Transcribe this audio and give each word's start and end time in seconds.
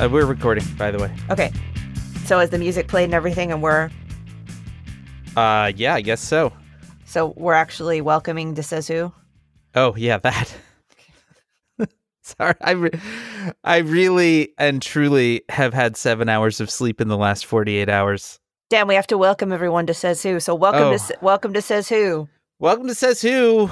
Uh, 0.00 0.08
we're 0.08 0.26
recording, 0.26 0.64
by 0.76 0.90
the 0.90 0.98
way. 0.98 1.14
Okay. 1.30 1.52
So 2.24 2.40
is 2.40 2.50
the 2.50 2.58
music 2.58 2.88
played 2.88 3.04
and 3.04 3.14
everything, 3.14 3.52
and 3.52 3.62
we're 3.62 3.90
Uh, 5.36 5.72
yeah, 5.76 5.94
I 5.94 6.00
guess 6.00 6.20
so. 6.20 6.52
so 7.04 7.32
we're 7.36 7.52
actually 7.54 8.00
welcoming 8.00 8.54
Desezu. 8.54 9.12
Oh, 9.74 9.94
yeah, 9.96 10.18
that. 10.18 10.54
Sorry, 12.22 12.54
I, 12.60 12.70
re- 12.72 13.00
I 13.64 13.78
really 13.78 14.52
and 14.58 14.80
truly 14.80 15.42
have 15.50 15.74
had 15.74 15.96
seven 15.96 16.28
hours 16.28 16.60
of 16.60 16.70
sleep 16.70 17.00
in 17.00 17.08
the 17.08 17.16
last 17.18 17.44
forty-eight 17.46 17.88
hours. 17.90 18.38
Damn, 18.70 18.88
we 18.88 18.94
have 18.94 19.06
to 19.08 19.18
welcome 19.18 19.52
everyone 19.52 19.86
to 19.86 19.94
Says 19.94 20.22
Who. 20.22 20.40
So 20.40 20.54
welcome 20.54 20.82
Oh. 20.84 20.96
to 20.96 21.18
welcome 21.20 21.52
to 21.52 21.60
Says 21.62 21.88
Who. 21.88 22.28
Welcome 22.58 22.86
to 22.88 22.94
Says 22.94 23.20
Who, 23.20 23.68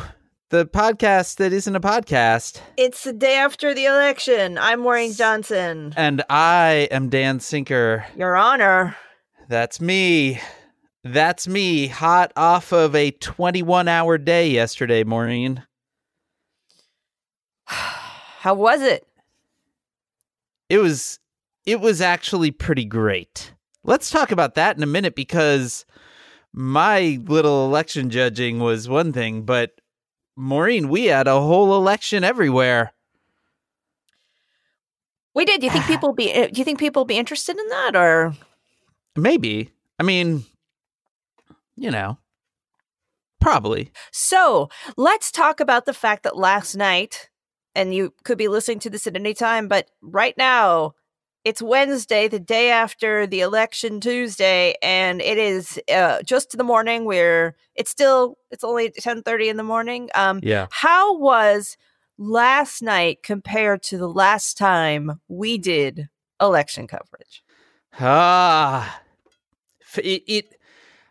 the 0.53 0.67
podcast 0.67 1.37
that 1.37 1.51
isn't 1.51 1.75
a 1.75 1.81
podcast. 1.81 2.61
It's 2.77 3.05
the 3.05 3.15
day 3.15 3.37
after 3.37 3.73
the 3.73 3.87
election. 3.87 4.59
I'm 4.59 4.81
Maureen 4.81 5.15
Johnson. 5.15 5.95
And 5.97 6.23
I 6.29 6.89
am 6.91 7.09
Dan 7.09 7.41
Sinker. 7.41 8.05
Your 8.15 8.37
Honor. 8.37 8.95
That's 9.49 9.81
me. 9.81 10.43
That's 11.05 11.49
me, 11.49 11.87
hot 11.87 12.35
off 12.37 12.71
of 12.71 12.95
a 12.95 13.13
21 13.13 13.89
hour 13.89 14.19
day 14.19 14.51
yesterday, 14.51 15.05
Maureen. 15.05 15.63
How 17.65 18.53
was 18.53 18.83
it? 18.83 19.07
It 20.69 20.79
was 20.79 21.19
it 21.65 21.81
was 21.81 22.03
actually 22.03 22.51
pretty 22.51 22.85
great. 22.85 23.55
Let's 23.85 24.11
talk 24.11 24.31
about 24.31 24.57
that 24.57 24.77
in 24.77 24.83
a 24.83 24.87
minute 24.87 25.15
because 25.15 25.87
my 26.53 27.19
little 27.25 27.65
election 27.65 28.11
judging 28.11 28.59
was 28.59 28.87
one 28.87 29.15
thing, 29.15 29.45
but 29.45 29.71
Maureen, 30.37 30.89
we 30.89 31.07
had 31.07 31.29
a 31.29 31.41
whole 31.41 31.75
election 31.77 32.25
everywhere. 32.25 32.93
We 35.35 35.45
did. 35.45 35.61
Do 35.61 35.67
you 35.67 35.73
think 35.73 35.87
people 35.87 36.13
be? 36.13 36.33
uh, 36.33 36.49
Do 36.49 36.59
you 36.59 36.65
think 36.65 36.79
people 36.79 37.05
be 37.05 37.19
interested 37.19 37.59
in 37.59 37.69
that, 37.69 37.97
or 37.97 38.35
Maybe. 39.17 39.71
I 39.99 40.03
mean, 40.05 40.45
you 41.77 41.91
know, 41.91 42.19
probably. 43.41 43.93
so? 44.11 44.69
Let's 44.97 45.31
talk 45.31 45.61
about 45.61 45.85
the 45.85 45.93
fact 45.95 46.23
that 46.23 46.37
last 46.37 46.75
night, 46.75 47.29
and 47.75 47.95
you 47.95 48.15
could 48.25 48.39
be 48.39 48.49
listening 48.49 48.79
to 48.81 48.91
this 48.91 49.07
at 49.07 49.17
any 49.17 49.35
time, 49.35 49.69
but 49.69 49.91
right 50.01 50.37
now, 50.37 50.95
it's 51.45 51.61
Wednesday, 51.61 52.29
the 52.29 52.39
day 52.39 52.71
after 52.71 53.27
the 53.27 53.41
election 53.41 54.01
Tuesday, 54.01 54.75
and 54.83 55.21
it 55.21 55.39
is 55.39 55.81
uh, 55.93 56.23
just 56.23 56.55
in 56.55 56.59
the 56.59 56.65
morning. 56.65 57.05
Where 57.05 57.57
it's 57.75 57.91
still, 57.91 58.39
it's 58.51 58.65
only 58.65 58.91
ten 58.91 59.23
thirty 59.23 59.49
in 59.49 59.57
the 59.57 59.63
morning. 59.63 60.09
Um, 60.15 60.41
Yeah. 60.43 60.67
how 60.71 61.17
was 61.17 61.77
last 62.19 62.83
night 62.83 63.23
compared 63.23 63.83
to 63.85 63.99
the 63.99 64.09
last 64.09 64.57
time 64.57 65.21
we 65.29 65.59
did 65.59 66.09
election 66.41 66.87
coverage? 66.87 67.43
Ah, 67.99 69.03
it 69.99 70.23
it 70.27 70.55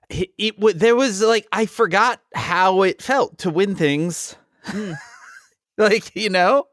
it, 0.10 0.30
it 0.38 0.80
there 0.80 0.96
was 0.96 1.22
like 1.22 1.48
I 1.52 1.66
forgot 1.66 2.22
how 2.34 2.84
it 2.84 3.02
felt 3.02 3.40
to 3.40 3.50
win 3.50 3.76
things. 3.76 4.36
Mm. 4.66 4.96
like 5.78 6.16
you 6.16 6.30
know, 6.30 6.66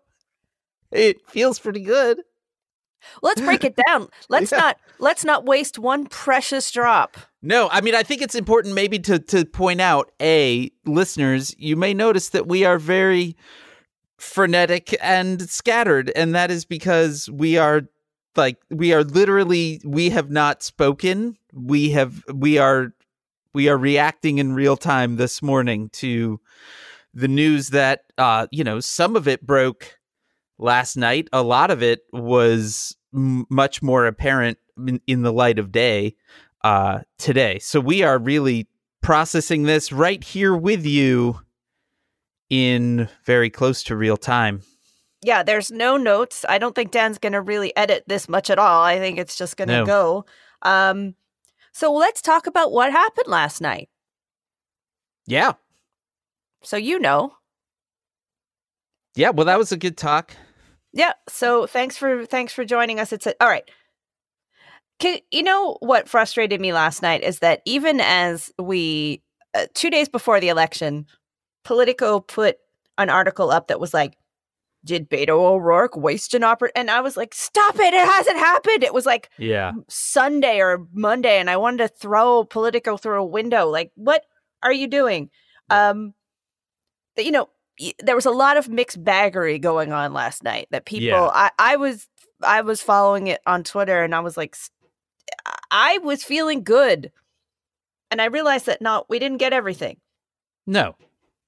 it 0.93 1.17
feels 1.29 1.59
pretty 1.59 1.81
good. 1.81 2.21
Let's 3.23 3.41
break 3.41 3.65
it 3.65 3.77
down. 3.87 4.09
Let's 4.29 4.53
Yeah. 4.53 4.59
not 4.59 4.77
let's 4.99 5.25
not 5.25 5.45
waste 5.45 5.79
one 5.79 6.07
precious 6.07 6.71
drop. 6.71 7.17
No, 7.43 7.69
I 7.71 7.81
mean 7.81 7.95
I 7.95 8.03
think 8.03 8.23
it's 8.23 8.35
important 8.35 8.75
maybe 8.75 8.99
to 9.01 9.19
to 9.19 9.45
point 9.45 9.81
out 9.81 10.11
a 10.21 10.71
listeners, 10.85 11.55
you 11.59 11.77
may 11.77 11.95
notice 11.95 12.31
that 12.31 12.47
we 12.47 12.65
are 12.65 12.79
very 12.79 13.37
frenetic 14.19 14.97
and 15.01 15.49
scattered 15.49 16.11
and 16.17 16.35
that 16.35 16.51
is 16.51 16.65
because 16.65 17.31
we 17.31 17.57
are 17.57 17.83
like 18.37 18.57
we 18.71 18.93
are 18.93 19.05
literally 19.05 19.81
we 19.85 20.11
have 20.11 20.31
not 20.31 20.63
spoken. 20.63 21.37
We 21.53 21.91
have 21.91 22.23
we 22.33 22.59
are 22.59 22.93
we 23.55 23.69
are 23.69 23.79
reacting 23.79 24.39
in 24.39 24.53
real 24.55 24.77
time 24.77 25.17
this 25.17 25.41
morning 25.43 25.89
to 25.95 26.41
the 27.15 27.29
news 27.29 27.69
that 27.71 28.01
uh 28.19 28.47
you 28.51 28.65
know 28.65 28.81
some 28.81 29.17
of 29.17 29.27
it 29.29 29.47
broke 29.47 29.99
last 30.59 30.97
night. 30.97 31.29
A 31.33 31.43
lot 31.43 31.71
of 31.71 31.83
it 31.83 32.01
was 32.13 32.97
m- 33.15 33.47
much 33.51 33.83
more 33.83 34.07
apparent 34.07 34.59
in, 34.77 35.01
in 35.07 35.23
the 35.23 35.33
light 35.33 35.59
of 35.59 35.73
day 35.73 36.15
uh, 36.65 37.01
today. 37.19 37.59
So 37.59 37.81
we 37.81 38.03
are 38.03 38.19
really 38.19 38.69
processing 39.03 39.63
this 39.65 39.93
right 39.93 40.23
here 40.23 40.57
with 40.57 40.85
you 40.85 41.41
in 42.51 43.09
very 43.25 43.51
close 43.51 43.83
to 43.85 43.97
real 43.97 44.17
time. 44.17 44.63
Yeah, 45.23 45.43
there's 45.43 45.71
no 45.71 45.97
notes. 45.97 46.45
I 46.49 46.59
don't 46.59 46.75
think 46.75 46.91
Dan's 46.93 47.19
going 47.19 47.33
to 47.33 47.41
really 47.41 47.77
edit 47.77 48.05
this 48.07 48.29
much 48.29 48.51
at 48.51 48.59
all. 48.59 48.83
I 48.83 48.99
think 48.99 49.19
it's 49.19 49.37
just 49.37 49.57
going 49.57 49.69
to 49.69 49.79
No. 49.79 49.85
go. 49.87 50.25
Um 50.63 51.15
so 51.73 51.93
let's 51.93 52.21
talk 52.23 52.47
about 52.49 52.73
what 52.73 52.91
happened 52.91 53.29
last 53.29 53.61
night. 53.61 53.89
Yeah. 55.27 55.53
So 56.63 56.77
you 56.77 56.99
know. 56.99 57.35
Yeah. 59.15 59.31
Well, 59.31 59.47
that 59.47 59.59
was 59.59 59.71
a 59.73 59.77
good 59.77 59.97
talk. 59.97 60.33
Yeah, 60.93 61.13
so 61.29 61.67
thanks 61.67 61.97
for 61.97 62.25
thanks 62.27 62.53
for 62.53 62.65
joining 62.65 62.99
us. 62.99 63.13
It's 63.13 63.27
a, 63.27 63.35
all 63.41 63.49
right. 63.49 63.69
Can, 64.99 65.19
you 65.31 65.43
know 65.43 65.77
what 65.81 66.09
frustrated 66.09 66.61
me 66.61 66.73
last 66.73 67.03
night 67.03 67.23
is 67.23 67.39
that 67.39 67.63
even 67.65 68.01
as 68.01 68.51
we 68.59 69.23
uh, 69.55 69.67
2 69.75 69.91
days 69.91 70.09
before 70.09 70.41
the 70.41 70.49
election, 70.49 71.07
Politico 71.65 72.21
put 72.21 72.57
an 72.97 73.11
article 73.11 73.51
up 73.51 73.69
that 73.69 73.81
was 73.81 73.95
like 73.95 74.17
did 74.85 75.11
Beto 75.11 75.31
O'Rourke 75.31 75.97
waste 75.97 76.35
an 76.35 76.43
oppor-? 76.43 76.71
And 76.75 76.91
I 76.91 77.01
was 77.01 77.17
like, 77.17 77.35
stop 77.35 77.77
it. 77.77 77.93
It 77.95 78.07
hasn't 78.07 78.39
happened. 78.39 78.85
It 78.85 78.95
was 78.95 79.07
like 79.07 79.29
Yeah. 79.39 79.73
Sunday 79.89 80.61
or 80.61 80.87
Monday. 80.93 81.39
And 81.39 81.51
I 81.51 81.57
wanted 81.57 81.79
to 81.79 81.89
throw 81.89 82.45
Politico 82.45 82.97
through 82.97 83.21
a 83.21 83.27
window. 83.27 83.69
Like, 83.69 83.91
what 83.97 84.25
are 84.63 84.73
you 84.73 84.87
doing? 84.87 85.31
Um, 85.69 86.15
that, 87.17 87.25
you 87.25 87.33
know, 87.33 87.49
there 88.01 88.17
was 88.17 88.27
a 88.27 88.31
lot 88.31 88.57
of 88.57 88.69
mixed 88.69 89.03
baggery 89.03 89.61
going 89.61 89.93
on 89.93 90.13
last 90.13 90.43
night 90.43 90.69
that 90.71 90.85
people, 90.85 91.07
Yeah. 91.07 91.29
I, 91.33 91.51
I 91.59 91.77
was, 91.77 92.07
I 92.43 92.61
was 92.63 92.81
following 92.83 93.27
it 93.29 93.41
on 93.47 93.65
Twitter 93.65 94.03
and 94.03 94.15
I 94.15 94.21
was 94.21 94.37
like, 94.37 94.57
I 95.71 95.99
was 95.99 96.23
feeling 96.25 96.63
good. 96.65 97.13
And 98.11 98.23
I 98.23 98.27
realized 98.27 98.67
that 98.67 98.81
no, 98.81 99.05
we 99.09 99.19
didn't 99.19 99.39
get 99.39 99.53
everything. 99.53 99.99
No. 100.67 100.95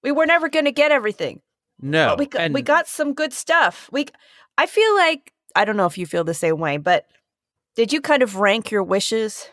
We 0.02 0.12
were 0.12 0.26
never 0.26 0.48
going 0.48 0.66
to 0.66 0.72
get 0.72 0.92
everything. 0.92 1.40
No. 1.80 2.08
But 2.10 2.18
we 2.18 2.26
got, 2.26 2.50
we 2.52 2.62
got 2.62 2.86
some 2.88 3.14
good 3.14 3.32
stuff. 3.32 3.88
We, 3.92 4.06
I 4.58 4.66
feel 4.66 4.94
like 4.96 5.32
I 5.56 5.64
don't 5.64 5.76
know 5.76 5.86
if 5.86 5.96
you 5.98 6.06
feel 6.06 6.24
the 6.24 6.34
same 6.34 6.58
way, 6.58 6.76
but 6.76 7.06
did 7.76 7.92
you 7.92 8.00
kind 8.00 8.22
of 8.22 8.36
rank 8.36 8.70
your 8.70 8.82
wishes? 8.82 9.48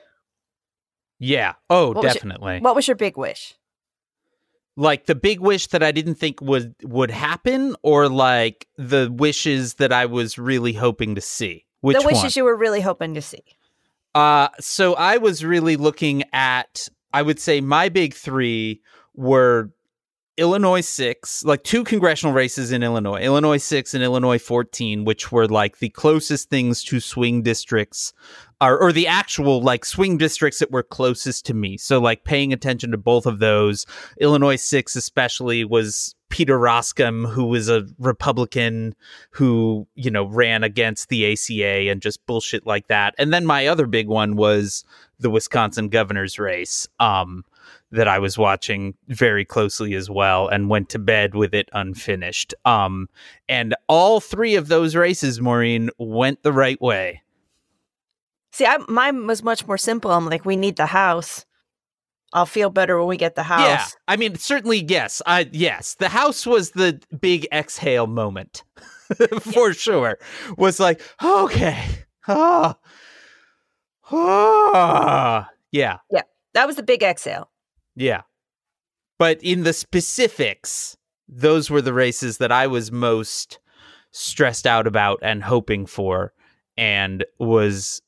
Yeah. 1.20 1.54
Oh, 1.70 1.88
What 1.88 1.96
was 1.98 2.04
your- 2.06 2.14
definitely. 2.14 2.60
What 2.60 2.76
was 2.76 2.88
your 2.88 2.96
big 2.96 3.18
wish? 3.18 3.56
Like 4.78 5.08
the 5.08 5.16
big 5.16 5.42
wish 5.42 5.68
that 5.68 5.84
I 5.84 5.92
didn't 5.92 6.16
think 6.16 6.40
would 6.40 6.76
would 6.84 7.12
happen, 7.12 7.76
or 7.82 8.08
like 8.08 8.68
the 8.78 9.12
wishes 9.12 9.74
that 9.76 9.92
I 9.92 10.06
was 10.06 10.38
really 10.38 10.72
hoping 10.74 11.16
to 11.16 11.22
see. 11.22 11.66
Which 11.82 12.00
the 12.00 12.06
wishes 12.06 12.24
one? 12.24 12.32
you 12.36 12.44
were 12.46 12.56
really 12.56 12.82
hoping 12.82 13.16
to 13.16 13.22
see. 13.22 13.44
Uh, 14.16 14.50
so 14.60 14.94
I 14.94 15.18
was 15.18 15.44
really 15.44 15.76
looking 15.76 16.24
at, 16.32 16.88
I 17.14 17.22
would 17.22 17.40
say 17.40 17.62
my 17.62 17.90
big 17.90 18.14
three 18.14 18.82
were 19.16 19.72
Illinois 20.38 20.82
6, 20.82 21.44
like 21.46 21.64
two 21.64 21.84
congressional 21.84 22.34
races 22.34 22.72
in 22.72 22.84
Illinois, 22.84 23.22
Illinois 23.22 23.58
6 23.58 23.94
and 23.94 24.04
Illinois 24.04 24.40
14, 24.40 25.04
which 25.06 25.32
were 25.32 25.48
like 25.48 25.80
the 25.80 25.90
closest 25.90 26.50
things 26.50 26.84
to 26.86 27.00
swing 27.00 27.42
districts 27.42 28.14
or, 28.62 28.80
or 28.80 28.92
the 28.92 29.08
actual 29.08 29.62
like 29.62 29.86
swing 29.86 30.18
districts 30.18 30.60
that 30.60 30.72
were 30.72 30.84
closest 30.84 31.46
to 31.46 31.54
me. 31.54 31.78
So 31.78 32.00
like 32.00 32.24
paying 32.24 32.54
attention 32.54 32.92
to 32.92 32.98
both 32.98 33.26
of 33.26 33.40
those. 33.40 33.86
Illinois 34.20 34.56
6 34.56 34.96
especially 34.96 35.64
was 35.64 36.16
Peter 36.30 36.58
Roskam, 36.58 37.30
who 37.30 37.46
was 37.46 37.70
a 37.70 37.86
Republican 38.00 38.96
who, 39.32 39.88
you 39.96 40.12
know, 40.12 40.26
ran 40.26 40.64
against 40.64 41.10
the 41.10 41.32
ACA 41.32 41.90
and 41.90 42.02
just 42.02 42.26
bullshit 42.26 42.66
like 42.66 42.88
that. 42.88 43.16
And 43.18 43.34
then 43.34 43.46
my 43.46 43.68
other 43.68 43.88
big 43.88 44.08
one 44.08 44.36
was 44.36 44.84
the 45.20 45.30
Wisconsin 45.30 45.90
governor's 45.90 46.38
race. 46.38 46.88
Um, 47.00 47.44
that 47.92 48.08
I 48.08 48.20
was 48.20 48.38
watching 48.38 48.96
very 49.08 49.46
closely 49.46 49.94
as 49.96 50.10
well 50.10 50.48
and 50.48 50.70
went 50.70 50.90
to 50.90 51.00
bed 51.00 51.36
with 51.36 51.54
it 51.54 51.70
unfinished. 51.72 52.54
Um, 52.66 53.08
and 53.48 53.76
all 53.88 54.20
three 54.20 54.56
of 54.56 54.68
those 54.68 54.96
races, 54.96 55.40
Maureen, 55.40 55.90
went 55.98 56.44
the 56.44 56.52
right 56.52 56.82
way. 56.82 57.22
See, 58.58 58.66
I, 58.66 58.80
mine 58.88 59.28
was 59.28 59.44
much 59.44 59.68
more 59.68 59.78
simple. 59.78 60.10
I'm 60.10 60.26
like, 60.26 60.44
we 60.44 60.56
need 60.56 60.78
the 60.78 60.88
house. 60.88 61.46
I'll 62.34 62.48
feel 62.48 62.72
better 62.72 62.98
when 62.98 63.08
we 63.08 63.16
get 63.16 63.36
the 63.36 63.44
house. 63.44 63.62
Yeah, 63.62 63.86
I 64.08 64.16
mean, 64.16 64.34
certainly, 64.34 64.80
yes. 64.84 65.22
I 65.28 65.48
yes, 65.52 65.94
the 66.00 66.10
house 66.10 66.44
was 66.44 66.72
the 66.72 67.00
big 67.22 67.48
exhale 67.54 68.08
moment 68.08 68.64
for 69.42 69.74
sure. 69.74 70.18
Was 70.58 70.80
like, 70.80 71.04
okay, 71.24 71.86
ah, 72.28 72.80
ah, 74.12 75.52
yeah 75.72 76.00
yeah, 76.10 76.24
That 76.56 76.66
was 76.66 76.78
the 76.78 76.84
big 76.84 77.04
exhale. 77.04 77.52
yeah. 77.96 78.22
But 79.20 79.40
in 79.44 79.62
the 79.66 79.74
specifics, 79.74 80.98
those 81.28 81.70
were 81.70 81.84
the 81.84 81.94
races 81.94 82.40
that 82.40 82.52
I 82.52 82.66
was 82.66 82.92
most 82.92 83.60
stressed 84.10 84.66
out 84.66 84.88
about 84.88 85.20
and 85.22 85.44
hoping 85.44 85.86
for 85.86 86.34
and 86.76 87.24
was 87.38 88.02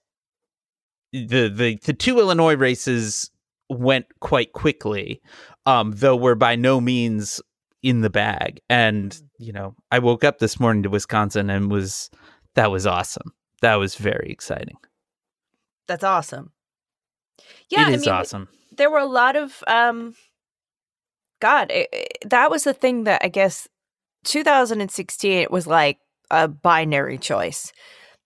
the 1.11 1.50
the 1.50 1.77
the 1.83 1.94
two 1.94 2.19
Illinois 2.19 2.56
races 2.56 3.31
went 3.69 4.06
quite 4.19 4.51
quickly 4.53 5.21
um 5.67 5.91
though 5.95 6.15
we're 6.15 6.33
by 6.35 6.56
no 6.56 6.81
means 6.81 7.41
in 7.83 8.01
the 8.01 8.09
bag. 8.09 8.59
And 8.69 9.19
you 9.38 9.53
know 9.53 9.75
I 9.91 10.00
woke 10.00 10.23
up 10.23 10.39
this 10.39 10.59
morning 10.59 10.83
to 10.83 10.89
Wisconsin 10.89 11.50
and 11.50 11.71
was 11.71 12.09
that 12.56 12.71
was 12.71 12.85
awesome. 12.88 13.33
That 13.61 13.75
was 13.75 13.95
very 13.95 14.29
exciting. 14.31 14.77
That's 15.88 16.03
awesome. 16.03 16.51
Yeah, 17.69 17.88
it 17.89 17.94
is 17.95 18.07
I 18.07 18.11
mean, 18.11 18.19
awesome. 18.19 18.50
there 18.75 18.89
were 18.89 19.00
a 19.00 19.06
lot 19.06 19.35
of 19.35 19.63
um 19.67 20.13
god 21.41 21.71
it, 21.71 21.88
it- 21.94 22.29
that 22.29 22.51
was 22.51 22.63
the 22.65 22.73
thing 22.73 23.06
that 23.06 23.21
i 23.23 23.29
guess 23.29 23.67
2016 24.25 25.31
it 25.31 25.50
was 25.51 25.65
like 25.65 26.00
a 26.31 26.47
binary 26.47 27.17
choice. 27.17 27.71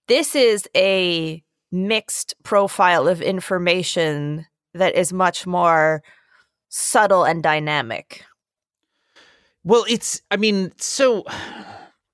This 0.07 0.35
is 0.35 0.67
a 0.75 1.41
mixed 1.73 2.35
profile 2.43 3.07
of 3.07 3.21
information 3.21 4.45
that 4.75 4.95
is 4.95 5.11
much 5.11 5.45
more 5.47 6.03
subtle 6.69 7.23
and 7.23 7.43
dynamic. 7.43 8.23
Well, 9.63 9.83
it's 9.89 10.21
I 10.31 10.37
mean, 10.37 10.71
so 10.77 11.23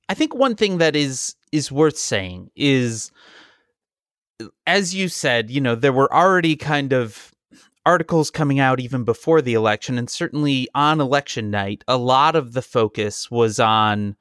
I 0.08 0.14
think 0.14 0.34
one 0.34 0.56
thing 0.56 0.78
that 0.78 0.96
is 0.96 1.36
is 1.52 1.72
worth 1.72 1.98
saying 1.98 2.50
is 2.56 3.12
as 4.66 4.96
you 4.96 5.10
said, 5.10 5.50
you 5.52 5.60
know, 5.60 5.76
there 5.76 5.94
were 5.94 6.14
already 6.14 6.56
kind 6.56 6.94
of 6.94 7.34
articles 7.86 8.32
coming 8.32 8.60
out 8.60 8.80
even 8.80 9.04
before 9.04 9.42
the 9.42 9.54
election 9.54 9.98
and 9.98 10.10
certainly 10.10 10.68
on 10.76 11.02
election 11.02 11.52
night, 11.52 11.84
a 11.88 11.98
lot 11.98 12.36
of 12.36 12.54
the 12.54 12.62
focus 12.62 13.30
was 13.30 13.60
on 13.60 14.16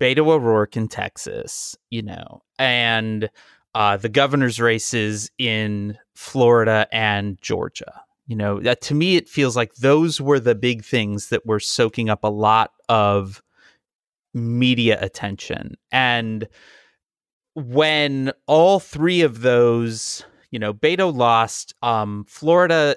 Beto 0.00 0.28
O'Rourke 0.28 0.76
in 0.76 0.88
Texas, 0.88 1.76
you 1.90 2.02
know, 2.02 2.42
and 2.58 3.30
uh, 3.74 3.96
the 3.96 4.08
governor's 4.08 4.60
races 4.60 5.30
in 5.38 5.98
Florida 6.14 6.86
and 6.92 7.40
Georgia. 7.40 8.02
You 8.26 8.36
know, 8.36 8.60
that 8.60 8.80
to 8.82 8.94
me, 8.94 9.16
it 9.16 9.28
feels 9.28 9.56
like 9.56 9.74
those 9.74 10.20
were 10.20 10.40
the 10.40 10.54
big 10.54 10.84
things 10.84 11.28
that 11.28 11.44
were 11.44 11.60
soaking 11.60 12.08
up 12.08 12.24
a 12.24 12.28
lot 12.28 12.72
of 12.88 13.42
media 14.32 14.98
attention. 15.00 15.74
And 15.90 16.48
when 17.54 18.32
all 18.46 18.80
three 18.80 19.22
of 19.22 19.42
those, 19.42 20.24
you 20.50 20.58
know, 20.58 20.72
Beto 20.72 21.14
lost, 21.14 21.74
um, 21.82 22.24
Florida, 22.28 22.96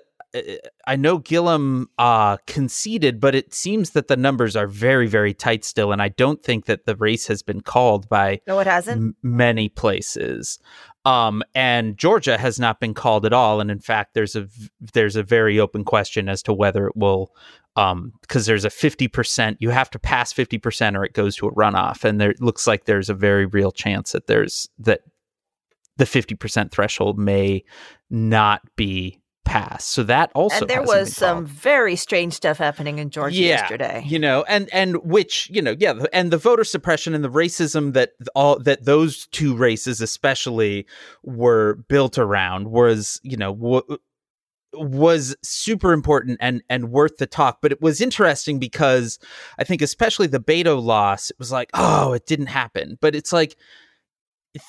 I 0.88 0.96
know 0.96 1.18
Gillum 1.20 1.90
uh, 1.98 2.38
conceded, 2.48 3.20
but 3.20 3.36
it 3.36 3.54
seems 3.54 3.92
that 3.92 4.08
the 4.08 4.18
numbers 4.18 4.56
are 4.56 4.68
very, 4.68 5.08
very 5.08 5.34
tight 5.34 5.64
still. 5.64 5.92
And 5.92 6.02
I 6.02 6.10
don't 6.10 6.44
think 6.44 6.66
that 6.66 6.86
the 6.86 6.96
race 6.96 7.28
has 7.28 7.42
been 7.42 7.62
called 7.62 8.10
by 8.10 8.42
no 8.48 8.60
it 8.60 8.68
hasn't 8.68 8.98
m- 8.98 9.16
many 9.22 9.70
places. 9.70 10.60
Um, 11.06 11.44
and 11.54 11.98
Georgia 11.98 12.38
has 12.38 12.60
not 12.60 12.80
been 12.80 12.94
called 12.94 13.26
at 13.26 13.34
all. 13.34 13.62
And 13.62 13.70
in 13.70 13.80
fact, 13.80 14.14
there's 14.14 14.36
a 14.36 14.48
there's 14.94 15.16
a 15.16 15.24
very 15.24 15.60
open 15.60 15.84
question 15.84 16.28
as 16.28 16.42
to 16.44 16.54
whether 16.54 16.88
it 16.88 16.96
will, 16.96 17.32
um, 17.76 18.12
because 18.22 18.46
there's 18.46 18.66
a 18.66 18.70
fifty 18.70 19.08
percent. 19.08 19.58
You 19.60 19.70
have 19.70 19.90
to 19.92 20.00
pass 20.00 20.34
fifty 20.34 20.58
percent, 20.58 20.98
or 20.98 21.06
it 21.06 21.14
goes 21.14 21.36
to 21.38 21.48
a 21.48 21.54
runoff. 21.54 22.04
And 22.04 22.20
there 22.20 22.32
it 22.32 22.42
looks 22.42 22.68
like 22.68 22.86
there's 22.86 23.10
a 23.10 23.14
very 23.14 23.46
real 23.46 23.72
chance 23.72 24.12
that 24.14 24.28
there's 24.28 24.68
that 24.80 25.02
the 25.98 26.06
fifty 26.06 26.36
percent 26.36 26.72
threshold 26.72 27.20
may 27.20 27.64
not 28.10 28.62
be 28.76 29.22
passed. 29.46 29.90
So 29.90 30.04
that 30.04 30.32
also 30.36 30.62
and 30.62 30.70
there 30.70 30.82
was 30.82 31.16
some 31.16 31.46
very 31.46 31.96
strange 31.96 32.34
stuff 32.34 32.58
happening 32.58 33.00
in 33.00 33.10
georgia 33.10 33.38
Yeah, 33.38 33.48
yesterday. 33.48 34.04
You 34.06 34.20
know 34.20 34.44
and 34.48 34.68
and 34.74 34.98
which 34.98 35.50
you 35.52 35.62
know 35.62 35.76
yeah 35.80 35.94
and 36.12 36.32
the 36.32 36.38
voter 36.38 36.64
suppression 36.64 37.14
and 37.14 37.24
the 37.24 37.30
racism 37.30 37.94
that 37.94 38.12
all 38.36 38.60
that 38.60 38.84
those 38.84 39.28
two 39.28 39.56
races 39.56 40.02
especially 40.02 40.86
were 41.24 41.76
built 41.88 42.18
around 42.18 42.70
was 42.70 43.22
you 43.24 43.38
know 43.38 43.54
w- 43.54 43.98
was 44.74 45.36
super 45.42 45.94
important 45.94 46.38
and 46.42 46.62
and 46.70 46.92
worth 46.92 47.18
the 47.18 47.28
talk. 47.28 47.60
But 47.62 47.72
it 47.72 47.82
was 47.82 48.02
interesting 48.02 48.60
because 48.60 49.20
i 49.58 49.64
think 49.64 49.82
especially 49.82 50.28
the 50.28 50.40
beto 50.40 50.82
loss 50.82 51.30
it 51.30 51.40
was 51.40 51.52
like 51.52 51.70
oh 51.74 52.14
it 52.14 52.26
didn't 52.26 52.48
happen. 52.48 52.98
But 53.00 53.16
it's 53.16 53.32
like 53.32 53.56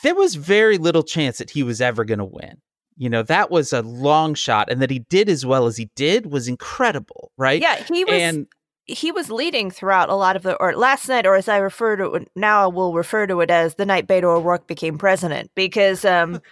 there 0.03 0.15
was 0.15 0.35
very 0.35 0.79
little 0.79 1.03
chance 1.03 1.39
that 1.39 1.51
he 1.51 1.63
was 1.63 1.81
ever 1.81 2.05
going 2.05 2.19
to 2.19 2.25
win 2.25 2.59
you 2.97 3.09
know 3.11 3.23
that 3.23 3.51
was 3.51 3.73
a 3.73 3.83
long 3.83 4.35
shot 4.35 4.71
and 4.71 4.81
that 4.83 4.91
he 4.91 5.01
did 5.01 5.29
as 5.29 5.45
well 5.45 5.67
as 5.67 5.77
he 5.77 5.91
did 5.97 6.27
was 6.27 6.49
incredible 6.49 7.31
right? 7.37 7.61
Yeah 7.61 7.77
he 7.83 8.05
was 8.05 8.15
and 8.15 8.47
he 8.87 9.11
was 9.11 9.31
leading 9.31 9.71
throughout 9.71 10.09
a 10.09 10.15
lot 10.15 10.37
of 10.37 10.43
the 10.43 10.55
or 10.57 10.75
last 10.77 11.09
night 11.09 11.27
or 11.27 11.35
as 11.35 11.49
i 11.49 11.57
refer 11.57 11.97
to 11.97 12.15
it 12.15 12.29
now 12.37 12.63
i 12.63 12.67
will 12.67 12.95
refer 12.95 13.27
to 13.27 13.41
it 13.41 13.51
as 13.51 13.75
the 13.75 13.85
night 13.85 14.07
beto 14.07 14.37
o'rourke 14.37 14.67
became 14.69 14.97
president 14.97 15.51
because 15.57 16.05
um 16.05 16.41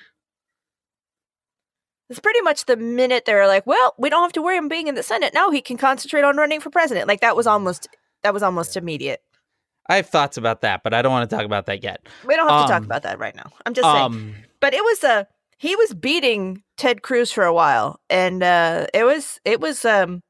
it's 2.11 2.19
pretty 2.21 2.41
much 2.43 2.67
the 2.67 2.77
minute 2.77 3.25
they're 3.25 3.47
like 3.47 3.67
well 3.67 3.95
we 3.99 4.11
don't 4.11 4.23
have 4.23 4.33
to 4.33 4.43
worry 4.43 4.57
him 4.57 4.69
being 4.69 4.89
in 4.89 4.95
the 4.95 5.03
senate. 5.03 5.33
Now 5.35 5.51
he 5.51 5.61
can 5.61 5.77
concentrate 5.77 6.25
on 6.25 6.37
running 6.37 6.61
for 6.61 6.71
president. 6.71 7.09
Like 7.09 7.21
that 7.21 7.37
was 7.37 7.47
almost 7.47 7.89
that 8.23 8.35
was 8.35 8.43
almost 8.43 8.77
immediate. 8.77 9.23
I 9.89 9.97
have 9.97 10.09
thoughts 10.09 10.37
about 10.39 10.63
that, 10.63 10.83
but 10.83 10.95
I 10.95 11.03
don't 11.03 11.13
want 11.13 11.29
to 11.29 11.37
talk 11.37 11.45
about 11.45 11.67
that 11.67 11.83
yet. 11.83 12.07
we 12.27 12.35
don't 12.37 12.49
have 12.49 12.67
to 12.67 12.73
talk 12.73 12.79
Um, 12.79 12.85
about 12.85 13.03
that 13.03 13.19
right 13.19 13.37
now. 13.37 13.51
I'm 13.67 13.75
just 13.75 13.87
saying. 13.87 14.03
Um, 14.05 14.35
but 14.61 14.73
it 14.73 14.83
was 14.83 15.05
a 15.05 15.27
he 15.59 15.77
was 15.77 15.95
beating 15.95 16.63
ted 16.77 17.03
cruz 17.03 17.31
for 17.31 17.45
a 17.45 17.55
while 17.55 18.01
and 18.11 18.43
uh 18.43 18.87
it 18.93 19.05
was 19.05 19.41
it 19.45 19.61
was 19.61 19.85
um 19.85 20.21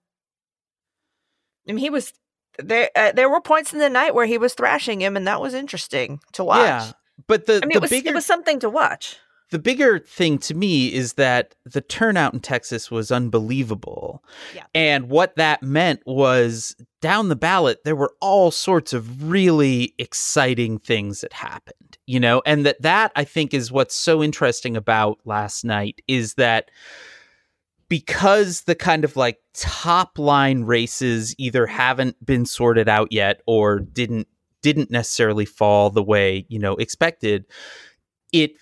I 1.68 1.72
mean, 1.72 1.78
he 1.78 1.90
was 1.90 2.12
there. 2.58 2.90
Uh, 2.94 3.12
there 3.12 3.30
were 3.30 3.40
points 3.40 3.72
in 3.72 3.78
the 3.78 3.90
night 3.90 4.14
where 4.14 4.26
he 4.26 4.38
was 4.38 4.54
thrashing 4.54 5.00
him, 5.00 5.16
and 5.16 5.26
that 5.26 5.40
was 5.40 5.54
interesting 5.54 6.20
to 6.32 6.44
watch. 6.44 6.58
yeah, 6.58 6.92
but 7.26 7.46
the 7.46 7.60
I 7.62 7.66
mean, 7.66 7.70
the 7.70 7.76
it 7.76 7.82
was 7.82 7.90
bigger 7.90 8.10
it 8.10 8.14
was 8.14 8.26
something 8.26 8.60
to 8.60 8.70
watch. 8.70 9.16
The 9.50 9.58
bigger 9.58 9.99
thing 9.99 10.38
to 10.38 10.55
me 10.55 10.93
is 10.93 11.14
that 11.14 11.55
the 11.64 11.81
turnout 11.81 12.35
in 12.35 12.41
Texas 12.41 12.91
was 12.91 13.12
unbelievable. 13.12 14.25
Yeah. 14.55 14.64
And 14.75 15.08
what 15.08 15.37
that 15.37 15.62
meant 15.62 16.00
was 16.06 16.75
down 17.00 17.29
the 17.29 17.37
ballot, 17.37 17.85
there 17.85 17.96
were 17.96 18.14
all 18.20 18.50
sorts 18.50 18.93
of 18.93 19.29
really 19.29 19.94
exciting 19.99 20.79
things 20.79 21.20
that 21.20 21.32
happened, 21.32 21.99
you 22.06 22.19
know, 22.19 22.43
and 22.46 22.64
that 22.67 22.81
that 22.82 23.12
I 23.14 23.25
think 23.25 23.52
is 23.52 23.70
what's 23.70 23.94
so 23.94 24.23
interesting 24.23 24.76
about 24.76 25.19
last 25.24 25.65
night 25.65 26.01
is 26.08 26.34
that 26.34 26.70
because 27.89 28.63
the 28.63 28.74
kind 28.74 29.05
of 29.05 29.17
like 29.17 29.39
top 29.53 30.19
line 30.19 30.65
races 30.65 31.34
either 31.39 31.67
haven't 31.67 32.24
been 32.24 32.46
sorted 32.46 32.89
out 32.89 33.13
yet 33.13 33.41
or 33.46 33.79
didn't 33.79 34.27
didn't 34.63 34.91
necessarily 34.91 35.44
fall 35.44 35.91
the 35.91 36.03
way, 36.03 36.46
you 36.48 36.58
know, 36.58 36.72
expected, 36.77 37.44
it 38.32 38.53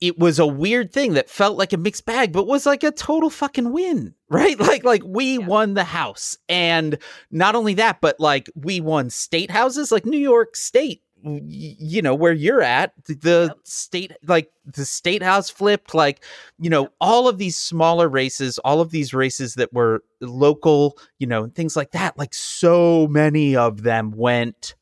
it 0.00 0.18
was 0.18 0.38
a 0.38 0.46
weird 0.46 0.92
thing 0.92 1.14
that 1.14 1.28
felt 1.28 1.58
like 1.58 1.72
a 1.72 1.76
mixed 1.76 2.06
bag, 2.06 2.32
but 2.32 2.46
was 2.46 2.64
like 2.66 2.82
a 2.82 2.90
total 2.90 3.28
fucking 3.30 3.72
win, 3.72 4.14
right? 4.30 4.58
Like, 4.58 4.84
like 4.84 5.02
we 5.04 5.38
Yeah. 5.38 5.46
won 5.46 5.74
the 5.74 5.84
house, 5.84 6.36
and 6.48 6.98
not 7.30 7.54
only 7.54 7.74
that, 7.74 8.00
but 8.00 8.18
like 8.20 8.48
we 8.54 8.80
won 8.80 9.10
state 9.10 9.50
houses, 9.50 9.92
like 9.92 10.06
New 10.06 10.18
York 10.18 10.56
State, 10.56 11.02
you 11.22 12.00
know 12.00 12.14
where 12.14 12.32
you're 12.32 12.62
at, 12.62 12.94
the 13.06 13.48
Yep. 13.48 13.58
state, 13.64 14.12
like 14.26 14.50
the 14.64 14.86
state 14.86 15.22
house 15.22 15.50
flipped, 15.50 15.94
like 15.94 16.24
you 16.58 16.70
know 16.70 16.82
Yep. 16.84 16.92
all 16.98 17.28
of 17.28 17.36
these 17.36 17.58
smaller 17.58 18.08
races, 18.08 18.58
all 18.60 18.80
of 18.80 18.90
these 18.90 19.12
races 19.12 19.54
that 19.56 19.70
were 19.72 20.02
local, 20.22 20.96
you 21.18 21.26
know, 21.26 21.46
things 21.48 21.76
like 21.76 21.90
that. 21.90 22.16
Like 22.16 22.32
so 22.32 23.06
many 23.08 23.54
of 23.54 23.82
them 23.82 24.12
went, 24.12 24.74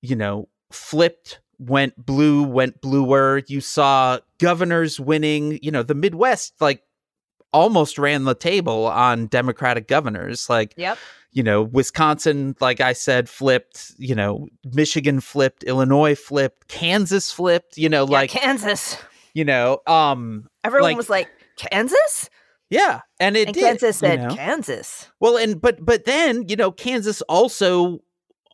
you 0.00 0.16
know, 0.16 0.48
flipped 0.72 1.38
went 1.68 2.04
blue, 2.04 2.42
went 2.42 2.80
bluer. 2.80 3.42
You 3.46 3.60
saw 3.60 4.18
governors 4.38 4.98
winning, 5.00 5.58
you 5.62 5.70
know, 5.70 5.82
the 5.82 5.94
Midwest 5.94 6.54
like 6.60 6.82
almost 7.52 7.98
ran 7.98 8.24
the 8.24 8.34
table 8.34 8.86
on 8.86 9.26
Democratic 9.26 9.86
governors. 9.88 10.48
Like, 10.48 10.72
Yep. 10.76 10.98
you 11.32 11.42
know, 11.42 11.62
Wisconsin, 11.62 12.56
like 12.60 12.80
I 12.80 12.94
said, 12.94 13.28
flipped, 13.28 13.92
you 13.98 14.14
know, 14.14 14.48
Michigan 14.72 15.20
flipped, 15.20 15.62
Illinois 15.64 16.14
flipped, 16.14 16.68
Kansas 16.68 17.30
flipped, 17.30 17.76
you 17.76 17.88
know, 17.88 18.04
Yeah, 18.06 18.10
like, 18.12 18.30
Kansas. 18.30 18.96
you 19.34 19.44
know, 19.44 19.80
um, 19.86 20.48
Everyone 20.64 20.90
like- 20.92 20.96
was 20.96 21.10
like, 21.10 21.28
Kansas? 21.56 22.30
yeah. 22.70 23.00
And 23.20 23.36
it 23.36 23.48
and 23.48 23.54
did. 23.54 23.62
Kansas 23.62 24.00
you 24.02 24.08
said, 24.08 24.22
know? 24.28 24.34
Kansas. 24.34 25.08
Well, 25.20 25.36
and 25.36 25.60
but 25.60 25.84
but 25.84 26.06
then 26.06 26.48
you 26.48 26.56
know 26.56 26.72
Kansas 26.72 27.20
also 27.22 28.00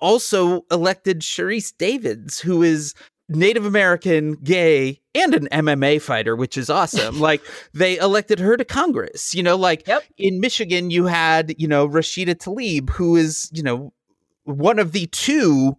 also 0.00 0.64
elected 0.70 1.20
Sharice 1.20 1.76
Davids, 1.76 2.40
who 2.40 2.62
is 2.62 2.94
Native 3.28 3.66
American, 3.66 4.34
gay, 4.42 5.00
and 5.14 5.34
an 5.34 5.48
MMA 5.52 6.00
fighter, 6.00 6.34
which 6.34 6.56
is 6.56 6.70
awesome. 6.70 7.20
like 7.28 7.42
they 7.74 7.98
elected 7.98 8.38
her 8.38 8.56
to 8.56 8.64
Congress. 8.64 9.34
You 9.34 9.42
know, 9.42 9.56
like 9.56 9.86
Yep. 9.86 10.04
in 10.16 10.40
Michigan, 10.40 10.90
you 10.90 11.06
had 11.06 11.54
you 11.58 11.68
know 11.68 11.88
Rashida 11.88 12.34
Tlaib, 12.34 12.90
who 12.90 13.16
is 13.16 13.50
you 13.52 13.62
know 13.62 13.92
one 14.44 14.78
of 14.78 14.92
the 14.92 15.06
two 15.08 15.76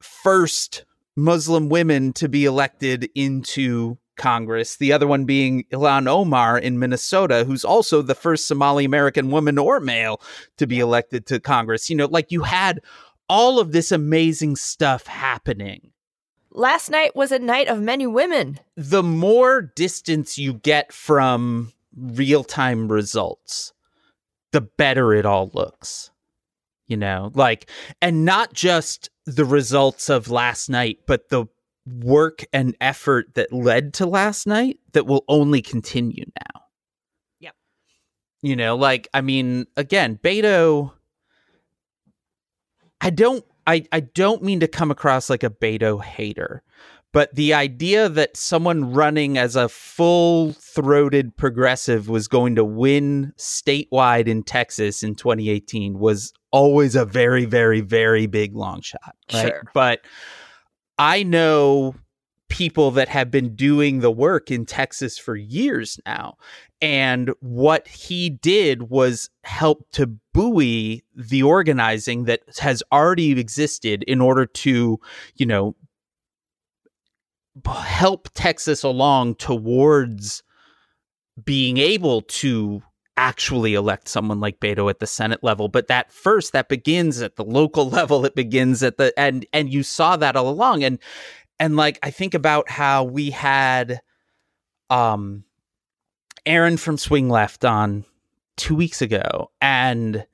first 0.00 0.84
Muslim 1.16 1.68
women 1.68 2.12
to 2.14 2.28
be 2.28 2.44
elected 2.44 3.08
into 3.14 3.98
Congress. 4.16 4.76
The 4.76 4.92
other 4.92 5.06
one 5.06 5.24
being 5.24 5.64
Ilhan 5.72 6.08
Omar 6.08 6.58
in 6.58 6.78
Minnesota, 6.78 7.44
who's 7.44 7.64
also 7.64 8.02
the 8.02 8.14
first 8.14 8.46
Somali 8.46 8.84
American 8.84 9.30
woman 9.30 9.58
or 9.58 9.80
male 9.80 10.20
to 10.58 10.66
be 10.66 10.80
elected 10.80 11.26
to 11.26 11.40
Congress. 11.40 11.88
You 11.88 11.96
know, 11.96 12.06
like 12.06 12.30
you 12.30 12.42
had 12.42 12.80
all 13.28 13.58
of 13.58 13.72
this 13.72 13.92
amazing 13.92 14.56
stuff 14.56 15.06
happening. 15.06 15.92
last 16.58 16.90
night 16.90 17.14
was 17.16 17.32
a 17.32 17.38
night 17.38 17.68
of 17.68 17.80
many 17.80 18.06
women. 18.06 18.60
The 18.76 19.02
more 19.02 19.62
distance 19.62 20.36
you 20.36 20.54
get 20.54 20.92
from 20.92 21.72
real 21.96 22.44
time 22.44 22.90
results, 22.90 23.72
the 24.52 24.60
better 24.60 25.14
it 25.14 25.24
all 25.24 25.50
looks. 25.54 26.10
You 26.86 26.96
know, 26.96 27.30
like, 27.34 27.70
and 28.00 28.24
not 28.24 28.54
just 28.54 29.10
the 29.26 29.44
results 29.44 30.08
of 30.08 30.30
last 30.30 30.70
night, 30.70 31.00
but 31.06 31.28
the 31.28 31.46
work 31.86 32.46
and 32.50 32.74
effort 32.80 33.34
that 33.34 33.52
led 33.52 33.92
to 33.94 34.06
last 34.06 34.46
night 34.46 34.78
that 34.92 35.06
will 35.06 35.24
only 35.28 35.60
continue 35.60 36.24
now. 36.24 36.62
Yep. 37.40 37.54
You 38.40 38.56
know, 38.56 38.76
like, 38.76 39.06
I 39.12 39.20
mean, 39.20 39.66
again, 39.76 40.18
Beto, 40.22 40.92
I 43.00 43.10
don't 43.10 43.44
I, 43.66 43.84
I 43.92 44.00
don't 44.00 44.42
mean 44.42 44.60
to 44.60 44.68
come 44.68 44.90
across 44.90 45.28
like 45.28 45.42
a 45.42 45.50
Beto 45.50 46.02
hater, 46.02 46.62
but 47.12 47.34
the 47.34 47.52
idea 47.52 48.08
that 48.08 48.36
someone 48.36 48.92
running 48.92 49.36
as 49.36 49.56
a 49.56 49.68
full 49.68 50.52
throated 50.52 51.36
progressive 51.36 52.08
was 52.08 52.28
going 52.28 52.56
to 52.56 52.64
win 52.64 53.34
statewide 53.36 54.26
in 54.26 54.42
Texas 54.42 55.02
in 55.02 55.14
2018 55.14 55.98
was 55.98 56.32
always 56.50 56.96
a 56.96 57.04
very, 57.04 57.44
very, 57.44 57.82
very 57.82 58.26
big 58.26 58.56
long 58.56 58.80
shot. 58.80 59.14
Right. 59.32 59.48
Sure. 59.48 59.62
But 59.74 60.00
I 60.98 61.22
know 61.22 61.94
people 62.48 62.90
that 62.92 63.08
have 63.08 63.30
been 63.30 63.54
doing 63.54 64.00
the 64.00 64.10
work 64.10 64.50
in 64.50 64.64
Texas 64.64 65.18
for 65.18 65.36
years 65.36 66.00
now. 66.06 66.36
And 66.80 67.30
what 67.40 67.88
he 67.88 68.30
did 68.30 68.84
was 68.90 69.28
help 69.44 69.86
to 69.92 70.06
buoy 70.32 71.02
the 71.14 71.42
organizing 71.42 72.24
that 72.24 72.40
has 72.58 72.82
already 72.92 73.38
existed 73.38 74.02
in 74.04 74.20
order 74.20 74.46
to, 74.46 74.98
you 75.34 75.46
know, 75.46 75.76
help 77.66 78.28
Texas 78.34 78.82
along 78.82 79.34
towards 79.34 80.42
being 81.44 81.78
able 81.78 82.22
to 82.22 82.82
actually 83.16 83.74
elect 83.74 84.06
someone 84.06 84.38
like 84.38 84.60
Beto 84.60 84.88
at 84.88 85.00
the 85.00 85.06
Senate 85.06 85.42
level. 85.42 85.68
But 85.68 85.88
that 85.88 86.12
first, 86.12 86.52
that 86.52 86.68
begins 86.68 87.20
at 87.20 87.36
the 87.36 87.44
local 87.44 87.88
level. 87.90 88.24
It 88.24 88.34
begins 88.34 88.82
at 88.82 88.96
the 88.96 89.12
and 89.18 89.44
and 89.52 89.72
you 89.72 89.82
saw 89.82 90.16
that 90.16 90.36
all 90.36 90.48
along. 90.48 90.84
And 90.84 90.98
and 91.60 91.76
like 91.76 91.98
I 92.02 92.10
think 92.10 92.34
about 92.34 92.70
how 92.70 93.04
we 93.04 93.30
had 93.30 94.00
um 94.90 95.44
Aaron 96.46 96.76
from 96.76 96.96
Swing 96.96 97.28
Left 97.28 97.64
on 97.64 98.04
two 98.56 98.74
weeks 98.74 99.02
ago 99.02 99.50
and 99.60 100.26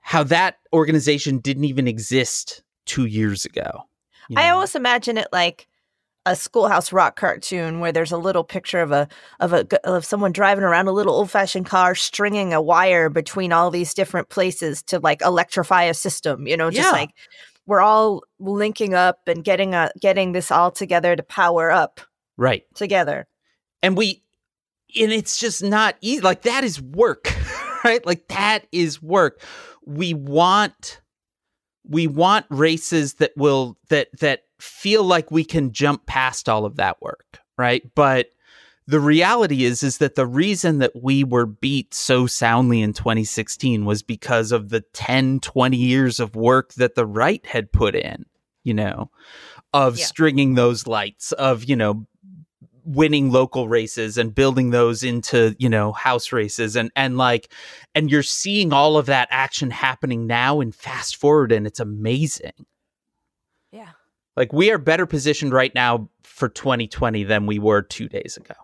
how 0.00 0.22
that 0.24 0.56
organization 0.72 1.38
didn't 1.38 1.64
even 1.64 1.86
exist 1.88 2.62
two 2.86 3.06
years 3.06 3.44
ago. 3.44 3.88
you 4.28 4.38
I 4.38 4.48
know? 4.48 4.54
always 4.54 4.74
imagine 4.74 5.18
it 5.18 5.28
like 5.32 5.68
a 6.24 6.36
schoolhouse 6.36 6.92
rock 6.92 7.16
cartoon 7.16 7.80
where 7.80 7.90
there's 7.90 8.12
a 8.12 8.16
little 8.16 8.44
picture 8.44 8.80
of 8.80 8.92
a 8.92 9.08
of 9.40 9.52
a 9.52 9.66
of 9.84 10.04
someone 10.04 10.30
driving 10.30 10.62
around 10.62 10.86
a 10.86 10.92
little 10.92 11.14
old 11.14 11.30
fashioned 11.30 11.66
car 11.66 11.96
stringing 11.96 12.52
a 12.52 12.62
wire 12.62 13.08
between 13.10 13.52
all 13.52 13.70
these 13.72 13.92
different 13.92 14.28
places 14.28 14.82
to 14.84 15.00
like 15.00 15.20
electrify 15.22 15.82
a 15.84 15.94
system 15.94 16.46
you 16.46 16.56
know 16.56 16.70
just 16.70 16.86
Yeah. 16.92 16.92
like 16.92 17.10
we're 17.66 17.80
all 17.80 18.22
linking 18.38 18.94
up 18.94 19.20
and 19.26 19.44
getting 19.44 19.74
a 19.74 19.90
getting 20.00 20.32
this 20.32 20.50
all 20.50 20.70
together 20.70 21.16
to 21.16 21.22
power 21.22 21.70
up 21.70 22.00
right. 22.36 22.64
together. 22.74 23.26
And 23.82 23.96
we 23.96 24.22
and 24.98 25.12
it's 25.12 25.38
just 25.38 25.62
not 25.62 25.96
easy 26.00 26.20
like 26.20 26.42
that 26.42 26.64
is 26.64 26.80
work 26.80 27.34
right? 27.84 28.04
Like 28.04 28.28
that 28.28 28.66
is 28.72 29.02
work. 29.02 29.40
We 29.84 30.14
want 30.14 31.00
we 31.84 32.06
want 32.06 32.46
races 32.50 33.14
that 33.14 33.32
will 33.36 33.78
that 33.88 34.08
that 34.20 34.42
feel 34.60 35.02
like 35.02 35.30
we 35.30 35.44
can 35.44 35.72
jump 35.72 36.06
past 36.06 36.48
all 36.48 36.64
of 36.64 36.76
that 36.76 37.02
work 37.02 37.40
right? 37.58 37.82
But 37.94 38.26
the 38.92 39.00
reality 39.00 39.64
is 39.64 39.82
is 39.82 39.96
that 39.98 40.16
the 40.16 40.26
reason 40.26 40.76
that 40.80 40.92
we 41.02 41.24
were 41.24 41.46
beat 41.46 41.94
so 41.94 42.26
soundly 42.26 42.82
in 42.82 42.92
2016 42.92 43.86
was 43.86 44.02
because 44.02 44.52
of 44.52 44.68
the 44.68 44.82
10 44.92 45.40
20 45.40 45.76
years 45.78 46.20
of 46.20 46.36
work 46.36 46.74
that 46.74 46.94
the 46.94 47.06
right 47.06 47.44
had 47.46 47.72
put 47.72 47.94
in 47.94 48.26
you 48.64 48.74
know 48.74 49.10
of 49.72 49.98
Yeah. 49.98 50.04
stringing 50.04 50.56
those 50.56 50.86
lights 50.86 51.32
of 51.32 51.64
you 51.64 51.74
know 51.74 52.06
winning 52.84 53.30
local 53.30 53.66
races 53.66 54.18
and 54.18 54.34
building 54.34 54.68
those 54.70 55.02
into 55.02 55.56
you 55.58 55.70
know 55.70 55.92
house 55.92 56.30
races. 56.30 56.76
And 56.76 56.90
and 56.94 57.16
like 57.16 57.50
and 57.94 58.10
you're 58.10 58.22
seeing 58.22 58.74
all 58.74 58.98
of 58.98 59.06
that 59.06 59.28
action 59.30 59.70
happening 59.70 60.26
now 60.26 60.60
and 60.60 60.74
fast 60.74 61.16
forward 61.16 61.50
and 61.50 61.66
it's 61.66 61.80
amazing. 61.80 62.66
Yeah. 63.70 63.92
Like 64.36 64.52
we 64.52 64.70
are 64.70 64.76
better 64.78 65.06
positioned 65.06 65.54
right 65.54 65.74
now 65.74 66.10
for 66.24 66.50
2020 66.50 67.24
than 67.24 67.46
we 67.46 67.58
were 67.58 67.80
2 67.80 68.10
days 68.10 68.36
ago 68.36 68.54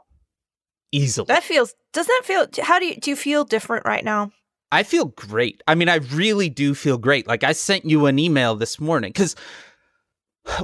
easily 0.93 1.27
that 1.27 1.43
feels 1.43 1.75
does 1.93 2.07
that 2.07 2.23
feel 2.25 2.47
how 2.63 2.79
do 2.79 2.87
you 2.87 2.97
do 2.97 3.11
you 3.11 3.17
feel 3.17 3.45
different 3.45 3.85
right 3.85 4.05
now 4.05 4.31
I 4.71 4.83
feel 4.83 5.07
great. 5.07 5.63
I 5.67 5.75
mean, 5.75 5.89
I 5.89 5.97
really 5.97 6.49
do 6.51 6.75
feel 6.75 6.99
great. 6.99 7.27
Like 7.27 7.43
I 7.43 7.53
sent 7.53 7.85
you 7.85 8.07
an 8.07 8.19
email 8.19 8.55
this 8.55 8.79
morning 8.79 9.11
because, 9.11 9.35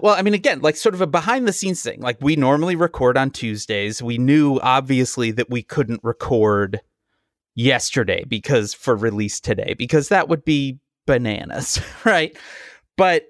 well, 0.03 0.15
I 0.15 0.23
mean, 0.23 0.35
again, 0.35 0.61
like 0.61 0.77
sort 0.77 0.95
of 0.95 1.01
a 1.01 1.07
behind 1.07 1.49
the 1.49 1.53
scenes 1.53 1.83
thing. 1.83 2.01
Like 2.01 2.19
we 2.21 2.37
normally 2.37 2.77
record 2.77 3.17
on 3.17 3.31
Tuesdays. 3.31 4.03
We 4.03 4.19
knew 4.19 4.61
obviously 4.63 5.31
that 5.33 5.51
we 5.51 5.63
couldn't 5.63 6.01
record 6.03 6.81
yesterday 7.55 8.25
because 8.25 8.75
for 8.75 8.95
release 8.95 9.41
today 9.41 9.75
because 9.79 10.09
that 10.11 10.29
would 10.29 10.45
be 10.45 10.81
bananas, 11.07 11.81
right? 12.05 12.37
But 12.97 13.25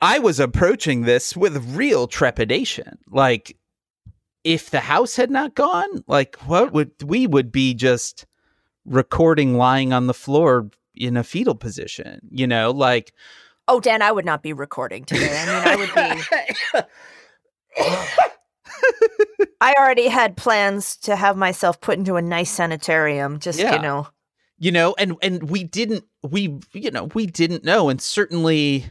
I 0.00 0.18
was 0.18 0.40
approaching 0.40 1.02
this 1.02 1.36
with 1.36 1.74
real 1.74 2.06
trepidation. 2.06 2.98
Like 3.10 3.56
if 4.44 4.70
the 4.70 4.80
house 4.80 5.16
had 5.16 5.30
not 5.30 5.54
gone, 5.54 6.04
like 6.06 6.36
what 6.46 6.72
would 6.72 6.92
we 7.02 7.26
would 7.26 7.50
be 7.52 7.74
just 7.74 8.26
recording 8.84 9.56
lying 9.56 9.92
on 9.92 10.06
the 10.06 10.14
floor 10.14 10.70
in 10.94 11.16
a 11.16 11.24
fetal 11.24 11.54
position, 11.54 12.20
you 12.30 12.46
know, 12.46 12.70
like 12.70 13.12
oh 13.70 13.80
dan 13.80 14.00
i 14.00 14.10
would 14.10 14.24
not 14.24 14.42
be 14.42 14.54
recording 14.54 15.04
today 15.04 15.38
i 15.38 15.44
mean 15.44 15.62
i 15.66 15.76
would 15.76 16.82
be 16.82 16.82
I 19.60 19.74
already 19.78 20.08
had 20.08 20.36
plans 20.36 20.96
to 20.98 21.16
have 21.16 21.36
myself 21.36 21.80
put 21.80 21.98
into 21.98 22.16
a 22.16 22.22
nice 22.22 22.50
sanitarium, 22.50 23.38
just 23.40 23.58
Yeah. 23.58 23.74
you 23.76 23.82
know. 23.82 24.06
you 24.58 24.72
know 24.72 24.94
and 24.98 25.16
and 25.22 25.50
we 25.50 25.64
didn't 25.64 26.04
we 26.22 26.58
you 26.72 26.90
know 26.90 27.04
we 27.14 27.26
didn't 27.26 27.62
know 27.64 27.88
and 27.90 28.00
certainly 28.00 28.86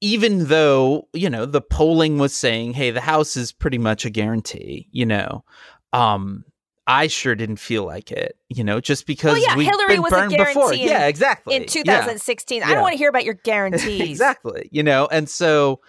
even 0.00 0.46
though 0.46 1.06
you 1.12 1.28
know 1.30 1.44
the 1.46 1.60
polling 1.60 2.18
was 2.18 2.34
saying 2.34 2.72
hey 2.72 2.90
the 2.90 3.00
house 3.00 3.36
is 3.36 3.52
pretty 3.52 3.78
much 3.78 4.04
a 4.04 4.10
guarantee 4.10 4.88
you 4.92 5.04
know 5.04 5.44
um 5.92 6.44
i 6.86 7.06
sure 7.06 7.34
didn't 7.34 7.56
feel 7.58 7.84
like 7.84 8.10
it 8.10 8.36
you 8.48 8.64
know 8.64 8.80
just 8.80 9.06
because 9.06 9.38
yeah, 9.44 9.54
we've 9.56 9.66
Hillary 9.68 9.94
been 9.94 10.02
was 10.02 10.12
a 10.12 10.16
burned 10.16 10.30
before. 10.30 10.46
guarantee 10.54 10.82
in- 10.82 10.88
yeah 10.88 11.06
exactly. 11.06 11.54
In 11.54 11.62
Yeah. 11.62 11.68
2016, 11.68 12.62
I 12.62 12.72
don't 12.72 12.82
want 12.82 12.92
to 12.94 12.98
hear 12.98 13.08
about 13.10 13.24
your 13.24 13.34
guarantees. 13.44 14.00
exactly 14.10 14.68
you 14.72 14.82
know 14.82 15.06
and 15.10 15.28
so 15.28 15.80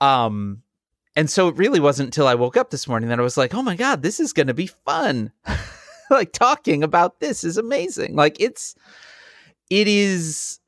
um 0.00 0.62
and 1.16 1.28
so 1.30 1.48
it 1.48 1.56
really 1.56 1.80
wasn't 1.80 2.06
until 2.08 2.26
i 2.26 2.34
woke 2.34 2.56
up 2.56 2.70
this 2.70 2.86
morning 2.88 3.08
that 3.08 3.18
i 3.18 3.22
was 3.22 3.36
like 3.36 3.54
oh 3.54 3.62
my 3.62 3.76
god 3.76 4.02
this 4.02 4.20
is 4.20 4.32
gonna 4.32 4.54
be 4.54 4.66
fun. 4.66 5.32
Like 6.10 6.32
talking 6.32 6.82
about 6.82 7.20
this 7.20 7.44
is 7.44 7.58
amazing. 7.58 8.16
Like 8.16 8.40
it's 8.40 8.74
it 9.68 9.86
is 9.86 10.58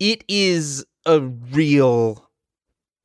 it 0.00 0.24
is 0.26 0.84
a 1.06 1.20
real 1.20 2.28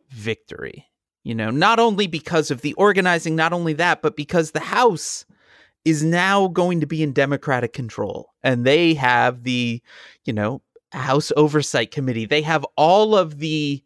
victory 0.09 0.87
you 1.23 1.35
know 1.35 1.51
not 1.51 1.77
only 1.77 2.07
because 2.07 2.49
of 2.49 2.61
the 2.61 2.73
organizing 2.73 3.35
not 3.35 3.53
only 3.53 3.73
that 3.73 4.01
but 4.01 4.15
because 4.15 4.51
the 4.51 4.59
house 4.59 5.25
is 5.85 6.03
now 6.03 6.47
going 6.47 6.81
to 6.81 6.87
be 6.87 7.03
in 7.03 7.13
democratic 7.13 7.71
control 7.71 8.33
and 8.43 8.65
they 8.65 8.95
have 8.95 9.43
the 9.43 9.81
you 10.25 10.33
know 10.33 10.61
house 10.95 11.31
oversight 11.37 11.91
committee. 11.91 12.25
They 12.25 12.41
have 12.41 12.65
all 12.75 13.15
of 13.15 13.39
the 13.39 13.83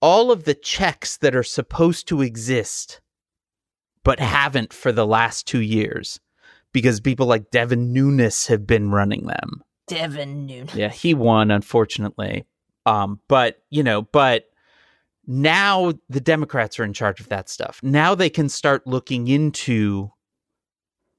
all 0.00 0.30
of 0.30 0.44
the 0.44 0.54
checks 0.54 1.18
that 1.18 1.36
are 1.36 1.44
supposed 1.44 2.08
to 2.08 2.20
exist 2.20 3.00
but 4.02 4.20
haven't 4.20 4.72
for 4.72 4.92
the 4.92 5.06
last 5.06 5.46
2 5.46 5.60
years 5.60 6.20
because 6.72 7.00
people 7.00 7.26
like 7.26 7.50
Devin 7.50 7.92
Nunes 7.92 8.48
have 8.48 8.66
been 8.66 8.90
running 8.90 9.26
them 9.26 9.62
Devin 9.86 10.46
Noon. 10.46 10.68
yeah, 10.74 10.88
he 10.88 11.14
won, 11.14 11.50
unfortunately. 11.50 12.46
Um, 12.86 13.20
but 13.28 13.62
you 13.70 13.82
know, 13.82 14.02
but 14.02 14.46
now 15.26 15.92
the 16.08 16.20
Democrats 16.20 16.78
are 16.78 16.84
in 16.84 16.92
charge 16.92 17.20
of 17.20 17.28
that 17.28 17.48
stuff. 17.48 17.80
Now 17.82 18.14
they 18.14 18.30
can 18.30 18.48
start 18.48 18.86
looking 18.86 19.28
into 19.28 20.10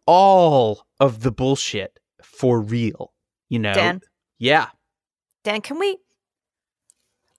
all 0.06 0.86
of 1.00 1.22
the 1.22 1.32
bullshit 1.32 2.00
for 2.22 2.62
real. 2.62 3.14
You 3.50 3.60
know, 3.60 3.74
Dan, 3.74 4.02
yeah, 4.38 4.68
Dan, 5.44 5.62
can 5.62 5.80
we? 5.80 5.98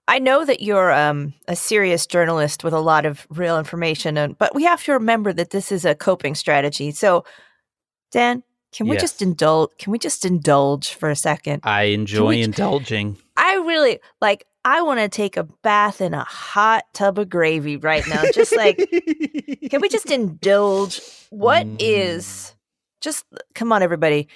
I 0.08 0.20
know 0.20 0.44
that 0.44 0.62
you're 0.62 0.92
um, 0.92 1.34
a 1.48 1.56
serious 1.56 2.06
journalist 2.06 2.62
with 2.62 2.72
a 2.72 2.80
lot 2.80 3.04
of 3.06 3.26
real 3.28 3.58
information, 3.58 4.16
and 4.16 4.38
but 4.38 4.54
we 4.54 4.62
have 4.64 4.82
to 4.84 4.92
remember 4.92 5.32
that 5.32 5.50
this 5.50 5.72
is 5.72 5.84
a 5.84 5.96
coping 5.96 6.36
strategy. 6.36 6.92
So, 6.92 7.24
Dan, 8.12 8.44
can 8.76 8.86
we 8.88 8.94
Yes. 8.96 9.02
just 9.02 9.22
indulge? 9.22 9.70
Can 9.78 9.90
we 9.92 9.98
just 9.98 10.24
indulge 10.24 10.92
for 10.94 11.08
a 11.10 11.16
second? 11.16 11.62
I 11.64 11.84
enjoy 11.84 12.36
indulging. 12.42 13.16
I 13.36 13.54
really 13.56 14.00
like. 14.20 14.44
I 14.64 14.82
want 14.82 14.98
to 15.00 15.08
take 15.08 15.36
a 15.36 15.44
bath 15.44 16.00
in 16.00 16.12
a 16.12 16.24
hot 16.24 16.84
tub 16.92 17.18
of 17.20 17.28
gravy 17.28 17.76
right 17.76 18.06
now. 18.08 18.22
Just 18.32 18.54
like, 18.56 18.76
can 19.70 19.80
we 19.80 19.88
just 19.88 20.10
indulge? 20.10 21.00
What 21.30 21.66
Mm. 21.66 21.76
is? 21.78 22.54
Just 23.00 23.24
come 23.54 23.72
on, 23.72 23.82
everybody. 23.82 24.28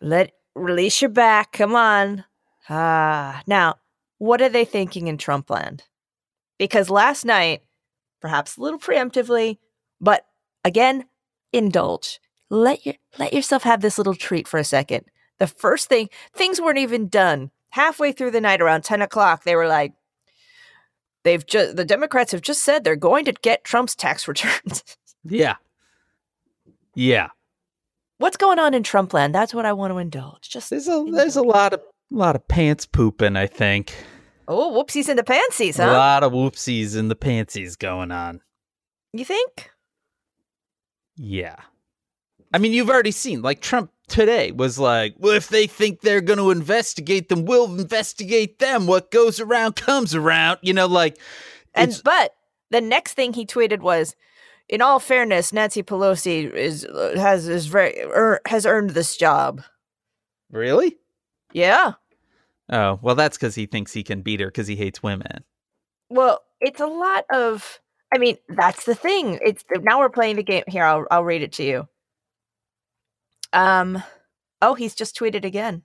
Let 0.00 0.32
release 0.54 1.00
your 1.02 1.10
back. 1.10 1.52
Come 1.52 1.74
on. 1.76 2.24
Ah, 2.70 3.42
now, 3.46 3.76
what 4.18 4.40
are 4.40 4.48
they 4.48 4.64
thinking 4.64 5.06
in 5.06 5.18
Trump 5.18 5.50
land? 5.50 5.82
Because 6.58 6.88
last 6.88 7.24
night, 7.26 7.62
perhaps 8.22 8.56
a 8.56 8.60
little 8.62 8.78
preemptively, 8.78 9.58
but 10.00 10.24
again, 10.64 11.04
indulge. 11.52 12.20
Let 12.50 12.84
your 12.84 12.94
let 13.18 13.32
yourself 13.32 13.62
have 13.62 13.80
this 13.80 13.98
little 13.98 14.14
treat 14.14 14.46
for 14.46 14.58
a 14.58 14.64
second. 14.64 15.06
The 15.38 15.46
first 15.46 15.88
thing, 15.88 16.08
things 16.34 16.60
weren't 16.60 16.78
even 16.78 17.08
done. 17.08 17.50
Halfway 17.70 18.12
through 18.12 18.30
the 18.30 18.40
night, 18.40 18.60
around 18.60 18.84
ten 18.84 19.02
o'clock, 19.02 19.44
they 19.44 19.56
were 19.56 19.66
like, 19.66 19.92
"They've 21.24 21.44
just 21.44 21.76
the 21.76 21.84
Democrats 21.84 22.32
have 22.32 22.42
just 22.42 22.62
said 22.62 22.84
they're 22.84 22.96
going 22.96 23.24
to 23.24 23.32
get 23.32 23.64
Trump's 23.64 23.94
tax 23.96 24.28
returns." 24.28 24.82
yeah. 25.24 25.56
Yeah. 26.94 27.28
What's 28.18 28.36
going 28.36 28.60
on 28.60 28.74
in 28.74 28.84
Trump 28.84 29.12
land? 29.12 29.34
That's 29.34 29.52
what 29.52 29.66
I 29.66 29.72
want 29.72 29.92
to 29.92 29.98
indulge. 29.98 30.48
Just 30.48 30.70
There's 30.70 30.86
a 30.86 31.04
there's 31.10 31.36
a 31.36 31.42
lot 31.42 31.72
of 31.72 31.80
a 31.80 32.16
lot 32.16 32.36
of 32.36 32.46
pants 32.46 32.86
pooping, 32.86 33.34
I 33.36 33.46
think. 33.48 33.92
oh, 34.46 34.70
whoopsies 34.70 35.08
in 35.08 35.16
the 35.16 35.24
pantsies, 35.24 35.82
A 35.82 35.90
lot 35.90 36.22
of 36.22 36.32
whoopsies 36.32 36.96
in 36.96 37.08
the 37.08 37.16
pantsies 37.16 37.76
going 37.76 38.12
on. 38.12 38.40
You 39.12 39.24
think? 39.24 39.70
Yeah. 41.16 41.56
I 42.54 42.58
mean, 42.58 42.72
you've 42.72 42.88
already 42.88 43.10
seen, 43.10 43.42
like, 43.42 43.60
Trump 43.60 43.90
today 44.06 44.52
was 44.52 44.78
like, 44.78 45.16
well, 45.18 45.32
if 45.32 45.48
they 45.48 45.66
think 45.66 46.02
they're 46.02 46.20
going 46.20 46.38
to 46.38 46.52
investigate 46.52 47.28
them, 47.28 47.46
we'll 47.46 47.64
investigate 47.80 48.60
them. 48.60 48.86
What 48.86 49.10
goes 49.10 49.40
around 49.40 49.74
comes 49.74 50.14
around. 50.14 50.60
You 50.62 50.72
know, 50.72 50.86
like, 50.86 51.18
And 51.74 52.00
but 52.04 52.36
the 52.70 52.80
next 52.80 53.14
thing 53.14 53.32
he 53.32 53.44
tweeted 53.44 53.80
was, 53.80 54.14
"In 54.68 54.80
all 54.80 55.00
fairness, 55.00 55.52
Nancy 55.52 55.82
Pelosi 55.82 56.48
is 56.52 56.84
uh, 56.84 57.14
has 57.16 57.48
is 57.48 57.66
very 57.66 58.00
er, 58.00 58.40
has 58.46 58.64
earned 58.64 58.90
this 58.90 59.16
job." 59.16 59.62
really? 60.52 60.96
Yeah. 61.52 61.94
Oh, 62.70 63.00
well, 63.02 63.16
that's 63.16 63.36
because 63.36 63.56
he 63.56 63.66
thinks 63.66 63.92
he 63.92 64.04
can 64.04 64.22
beat 64.22 64.38
her 64.38 64.46
because 64.46 64.68
he 64.68 64.76
hates 64.76 65.02
women. 65.02 65.42
Well, 66.08 66.44
it's 66.60 66.80
a 66.80 66.86
lot 66.86 67.24
of. 67.32 67.80
I 68.14 68.18
mean, 68.18 68.36
that's 68.48 68.84
the 68.84 68.94
thing. 68.94 69.40
It's 69.42 69.64
now 69.80 69.98
we're 69.98 70.08
playing 70.08 70.36
the 70.36 70.44
game. 70.44 70.62
Here, 70.68 70.84
I'll 70.84 71.04
I'll 71.10 71.24
read 71.24 71.42
it 71.42 71.52
to 71.54 71.64
you. 71.64 71.88
Um, 73.54 74.02
oh, 74.60 74.74
he's 74.74 74.94
just 74.94 75.16
tweeted 75.16 75.44
again. 75.44 75.82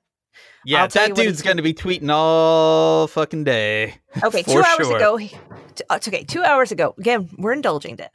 Yeah, 0.66 0.88
that 0.88 1.16
dude's 1.16 1.42
going 1.42 1.58
to 1.58 1.64
be 1.64 1.74
tweeting 1.74 2.10
all 2.12 3.08
fucking 3.08 3.44
day. 3.44 3.96
Okay, 4.24 4.44
two 4.44 4.62
hours 4.62 4.88
sure. 4.88 4.98
ago. 4.98 5.18
he- 5.18 5.36
t- 5.76 5.84
uh, 5.90 6.00
okay, 6.08 6.24
two 6.24 6.44
hours 6.44 6.72
ago. 6.72 6.94
Again, 6.98 7.30
we're 7.38 7.54
indulging 7.54 7.96
then. 7.96 8.10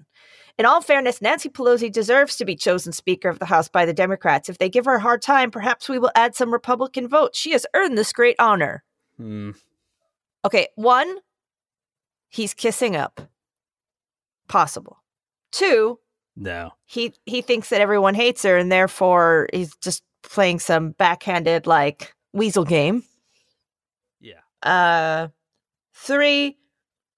In 0.59 0.67
all 0.67 0.81
fairness, 0.81 1.21
Nancy 1.21 1.49
Pelosi 1.49 1.91
deserves 1.91 2.37
to 2.37 2.45
be 2.45 2.55
chosen 2.55 2.93
Speaker 2.93 3.29
of 3.29 3.39
the 3.41 3.47
House 3.47 3.69
by 3.69 3.85
the 3.85 3.93
Democrats. 3.93 4.49
If 4.49 4.59
they 4.59 4.69
give 4.69 4.85
her 4.85 4.97
a 4.97 5.01
hard 5.01 5.21
time, 5.23 5.51
perhaps 5.51 5.89
we 5.89 5.99
will 5.99 6.13
add 6.15 6.35
some 6.37 6.53
Republican 6.53 7.09
votes. 7.09 7.39
She 7.39 7.51
has 7.53 7.67
earned 7.75 7.99
this 7.99 8.13
great 8.13 8.37
honor. 8.39 8.85
Hmm. 9.17 9.51
Okay, 10.45 10.69
one, 10.77 11.17
he's 12.29 12.55
kissing 12.55 12.95
up. 12.95 13.21
Possible. 14.47 14.99
Two, 15.51 15.99
No. 16.37 16.73
he 16.87 17.15
he 17.27 17.43
thinks 17.43 17.69
that 17.69 17.81
everyone 17.81 18.15
hates 18.15 18.43
her, 18.43 18.57
and 18.57 18.71
therefore 18.71 19.49
he's 19.53 19.75
just 19.77 20.03
playing 20.23 20.59
some 20.59 20.91
backhanded 20.93 21.67
like 21.67 22.15
weasel 22.33 22.65
game. 22.65 23.05
Yeah. 24.21 24.41
Uh, 24.63 25.29
three, 25.95 26.57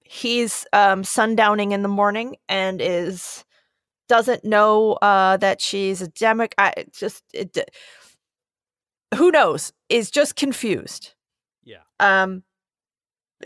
he's 0.03 0.67
um, 0.73 1.03
sundowning 1.03 1.73
in 1.73 1.83
the 1.83 1.89
morning 1.89 2.37
and 2.49 2.81
is 2.81 3.45
doesn't 4.09 4.45
know 4.45 4.93
uh, 5.03 5.37
that 5.39 5.61
she's 5.61 6.03
a 6.03 6.09
demic. 6.09 6.53
I 6.59 6.73
just 6.93 7.25
it, 7.33 7.57
who 9.15 9.31
knows 9.31 9.73
is 9.89 10.11
just 10.11 10.37
confused. 10.37 11.15
Yeah. 11.65 11.83
Um, 12.01 12.43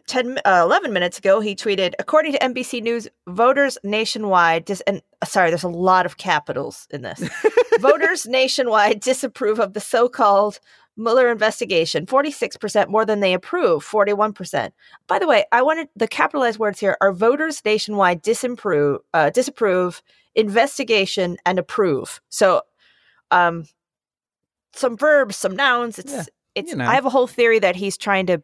10, 0.07 0.39
uh, 0.45 0.63
11 0.65 0.93
minutes 0.93 1.19
ago, 1.19 1.41
he 1.41 1.55
tweeted, 1.55 1.95
according 1.99 2.33
to 2.33 2.39
NBC 2.39 2.83
News, 2.83 3.09
voters 3.29 3.77
nationwide, 3.83 4.65
dis- 4.65 4.83
and 4.83 5.03
uh, 5.21 5.27
sorry, 5.27 5.51
there's 5.51 5.65
a 5.65 5.69
lot 5.69 6.07
of 6.07 6.17
capitals 6.17 6.87
in 6.91 7.03
this. 7.03 7.29
voters 7.81 8.27
nationwide 8.27 9.01
disapprove 9.01 9.59
of 9.59 9.73
the 9.73 9.81
so 9.81 10.09
called 10.09 10.61
Mueller 10.97 11.31
investigation 11.31 12.07
46% 12.07 12.89
more 12.89 13.05
than 13.05 13.21
they 13.21 13.33
approve, 13.33 13.85
41%. 13.85 14.71
By 15.07 15.19
the 15.19 15.27
way, 15.27 15.45
I 15.51 15.63
wanted 15.63 15.89
the 15.97 16.09
capitalized 16.09 16.59
words 16.59 16.79
here 16.79 16.97
are 17.01 17.13
voters 17.13 17.63
nationwide 17.65 18.23
disapprove, 18.23 19.01
uh, 19.15 19.31
disapprove, 19.31 20.03
investigation, 20.35 21.37
and 21.47 21.59
approve. 21.59 22.21
So, 22.29 22.63
um, 23.31 23.65
some 24.73 24.97
verbs, 24.97 25.37
some 25.37 25.57
nouns. 25.57 25.99
It's, 25.99 26.13
Yeah, 26.13 26.25
it's, 26.55 26.71
you 26.71 26.77
know. 26.77 26.87
I 26.87 26.95
have 26.95 27.07
a 27.07 27.11
whole 27.11 27.27
theory 27.27 27.59
that 27.59 27.77
he's 27.77 27.97
trying 27.97 28.27
to 28.27 28.43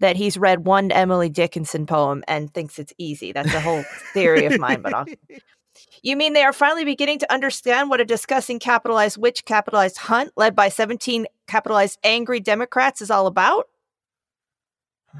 that 0.00 0.16
he's 0.16 0.36
read 0.38 0.64
one 0.66 0.90
Emily 0.92 1.28
Dickinson 1.28 1.86
poem 1.86 2.22
and 2.28 2.52
thinks 2.52 2.78
it's 2.78 2.92
easy. 2.98 3.32
That's 3.32 3.52
a 3.54 3.60
whole 3.60 3.82
theory 4.12 4.44
of 4.46 4.58
mine, 4.58 4.80
but 4.82 4.94
I'll, 4.94 5.06
you 6.02 6.16
mean 6.16 6.32
they 6.32 6.44
are 6.44 6.52
finally 6.52 6.84
beginning 6.84 7.18
to 7.20 7.32
understand 7.32 7.90
what 7.90 8.00
a 8.00 8.04
discussing 8.04 8.58
capitalized 8.58 9.16
witch 9.18 9.44
capitalized 9.44 9.98
hunt 9.98 10.32
led 10.36 10.54
by 10.54 10.68
17 10.68 11.26
capitalized 11.46 11.98
angry 12.04 12.40
Democrats 12.40 13.00
is 13.02 13.10
all 13.10 13.26
about? 13.26 13.68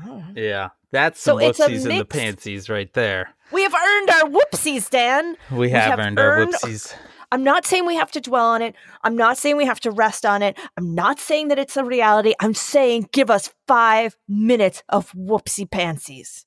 Oh. 0.07 0.25
Yeah. 0.37 0.69
That's 0.91 1.21
So 1.21 1.39
some 1.39 1.49
it's 1.49 1.61
a 1.61 1.65
whoopsies 1.69 1.77
in 1.77 1.83
the 1.83 1.89
mixed- 1.89 2.19
pantsies 2.19 2.71
right 2.71 2.93
there. 2.95 3.35
We 3.53 3.63
have 3.63 3.75
earned 3.75 4.11
our 4.11 4.23
whoopsies, 4.31 4.91
Dan. 4.91 5.37
We 5.51 5.71
have, 5.71 5.91
have 5.91 5.99
earned, 5.99 6.19
earned- 6.19 6.55
our 6.55 6.61
whoopsies. 6.61 6.95
I'm 7.31 7.45
not 7.45 7.67
saying 7.67 7.85
we 7.85 7.97
have 7.97 8.11
to 8.13 8.21
dwell 8.21 8.47
on 8.47 8.63
it. 8.63 8.75
I'm 9.05 9.17
not 9.17 9.37
saying 9.37 9.57
we 9.57 9.67
have 9.67 9.81
to 9.81 9.91
rest 9.91 10.25
on 10.25 10.43
it. 10.43 10.59
I'm 10.77 10.95
not 10.95 11.21
saying 11.21 11.49
that 11.49 11.59
it's 11.59 11.77
a 11.77 11.85
reality. 11.85 12.35
I'm 12.41 12.55
saying 12.55 13.09
give 13.13 13.31
us 13.31 13.51
five 13.67 14.17
minutes 14.27 14.83
of 14.89 15.13
whoopsie 15.13 15.71
pansies. 15.71 16.47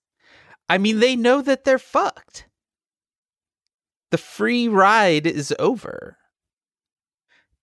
I 0.68 0.78
mean, 0.78 1.00
they 1.00 1.16
know 1.16 1.42
that 1.42 1.66
they're 1.66 1.78
fucked. 1.78 2.48
The 4.10 4.18
free 4.18 4.68
ride 4.68 5.28
is 5.28 5.54
over. 5.60 6.18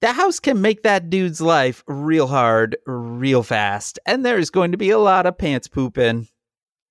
The 0.00 0.12
house 0.12 0.38
can 0.38 0.60
make 0.60 0.84
that 0.84 1.10
dude's 1.10 1.40
life 1.40 1.82
real 1.88 2.28
hard, 2.28 2.76
real 2.86 3.42
fast, 3.42 3.98
and 4.06 4.24
there's 4.24 4.50
going 4.50 4.70
to 4.70 4.78
be 4.78 4.90
a 4.90 4.98
lot 4.98 5.26
of 5.26 5.36
pants 5.36 5.66
pooping. 5.66 6.28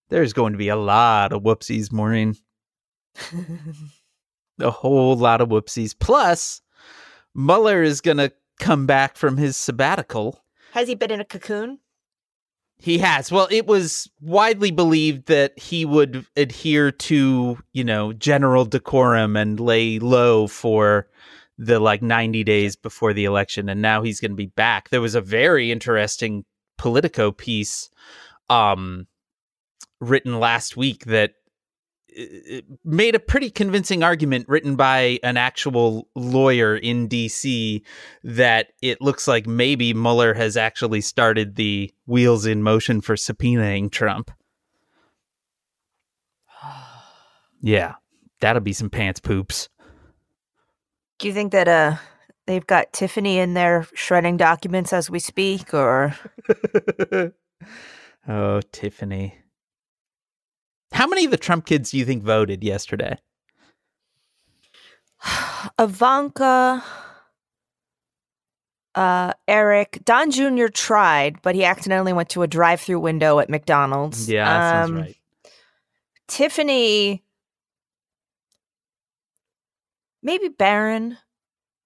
There's 0.09 0.33
going 0.33 0.51
to 0.53 0.57
be 0.57 0.67
a 0.67 0.75
lot 0.75 1.31
of 1.31 1.41
whoopsies, 1.41 1.91
Maureen. 1.91 2.35
A 4.59 4.71
whole 4.71 5.15
lot 5.15 5.41
of 5.41 5.49
whoopsies. 5.49 5.95
Plus, 5.97 6.61
Mueller 7.35 7.83
is 7.83 8.01
going 8.01 8.17
to 8.17 8.31
come 8.59 8.85
back 8.85 9.15
from 9.15 9.37
his 9.37 9.55
sabbatical. 9.55 10.43
Has 10.71 10.87
he 10.87 10.95
been 10.95 11.11
in 11.11 11.21
a 11.21 11.25
cocoon? 11.25 11.79
He 12.79 12.99
has. 12.99 13.31
Well, 13.31 13.47
it 13.49 13.65
was 13.65 14.09
widely 14.21 14.69
believed 14.69 15.27
that 15.27 15.57
he 15.57 15.83
would 15.85 16.25
adhere 16.35 16.91
to, 16.91 17.57
you 17.73 17.83
know, 17.83 18.13
general 18.13 18.65
decorum 18.65 19.35
and 19.35 19.59
lay 19.59 19.97
low 19.97 20.47
for 20.47 21.07
the 21.57 21.79
like 21.79 22.03
90 22.03 22.43
days 22.43 22.75
before 22.75 23.13
the 23.13 23.25
election 23.25 23.67
and 23.67 23.81
now 23.81 24.03
he's 24.03 24.19
going 24.19 24.31
to 24.31 24.35
be 24.35 24.45
back. 24.45 24.89
There 24.89 25.01
was 25.01 25.15
a 25.15 25.21
very 25.21 25.71
interesting 25.71 26.45
Politico 26.77 27.31
piece 27.31 27.89
um 28.49 29.07
written 29.99 30.39
last 30.39 30.77
week 30.77 31.05
that 31.05 31.31
made 32.83 33.15
a 33.15 33.19
pretty 33.19 33.49
convincing 33.49 34.03
argument 34.03 34.47
written 34.47 34.75
by 34.75 35.19
an 35.23 35.37
actual 35.37 36.07
lawyer 36.15 36.75
in 36.75 37.07
DC 37.07 37.81
that 38.23 38.67
it 38.81 39.01
looks 39.01 39.27
like 39.27 39.45
maybe 39.45 39.93
Mueller 39.93 40.33
has 40.33 40.57
actually 40.57 41.01
started 41.01 41.55
the 41.55 41.93
wheels 42.05 42.45
in 42.45 42.63
motion 42.63 43.01
for 43.01 43.15
subpoenaing 43.15 43.91
Trump. 43.91 44.31
Yeah, 47.59 47.95
that'll 48.39 48.61
be 48.61 48.71
some 48.71 48.91
pants 48.91 49.19
poops. 49.19 49.67
Do 51.17 51.27
you 51.27 51.33
think 51.33 51.51
that 51.53 51.67
uh 51.67 51.95
they've 52.45 52.65
got 52.65 52.93
Tiffany 52.93 53.39
in 53.39 53.55
there 53.55 53.87
shredding 53.93 54.37
documents 54.37 54.93
as 54.93 55.09
we 55.09 55.17
speak, 55.19 55.73
or 55.73 56.15
oh, 58.27 58.61
Tiffany. 58.71 59.39
How 60.91 61.07
many 61.07 61.25
of 61.25 61.31
the 61.31 61.37
Trump 61.37 61.65
kids 61.65 61.91
do 61.91 61.97
you 61.97 62.05
think 62.05 62.23
voted 62.23 62.63
yesterday? 62.63 63.17
Ivanka, 65.79 66.83
uh, 68.95 69.33
Eric, 69.47 69.99
Don 70.05 70.31
Jr. 70.31 70.67
tried, 70.67 71.41
but 71.41 71.55
he 71.55 71.63
accidentally 71.63 72.13
went 72.13 72.29
to 72.29 72.41
a 72.43 72.47
drive-through 72.47 72.99
window 72.99 73.39
at 73.39 73.49
McDonald's. 73.49 74.29
Yeah, 74.29 74.45
that 74.45 74.71
sounds 74.71 74.89
Um, 74.91 74.97
right. 74.97 75.17
Tiffany, 76.27 77.23
maybe 80.21 80.49
Barron. 80.49 81.17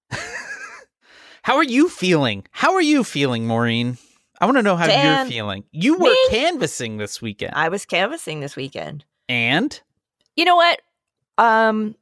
How 1.44 1.58
are 1.58 1.64
you 1.64 1.90
feeling? 1.90 2.46
How 2.52 2.74
are 2.74 2.82
you 2.82 3.04
feeling, 3.04 3.46
Maureen? 3.46 3.98
I 4.42 4.46
want 4.46 4.58
to 4.58 4.64
know 4.64 4.76
how 4.76 4.88
Dan, 4.88 5.26
you're 5.26 5.32
feeling. 5.32 5.64
You 5.72 6.00
were 6.00 6.10
me? 6.10 6.28
canvassing 6.30 6.98
this 6.98 7.22
weekend. 7.22 7.54
I 7.56 7.70
was 7.70 7.86
canvassing 7.86 8.40
this 8.40 8.56
weekend. 8.56 9.06
and 9.30 9.80
You 10.36 10.46
know 10.46 10.56
what? 10.56 10.82
Um 11.38 11.96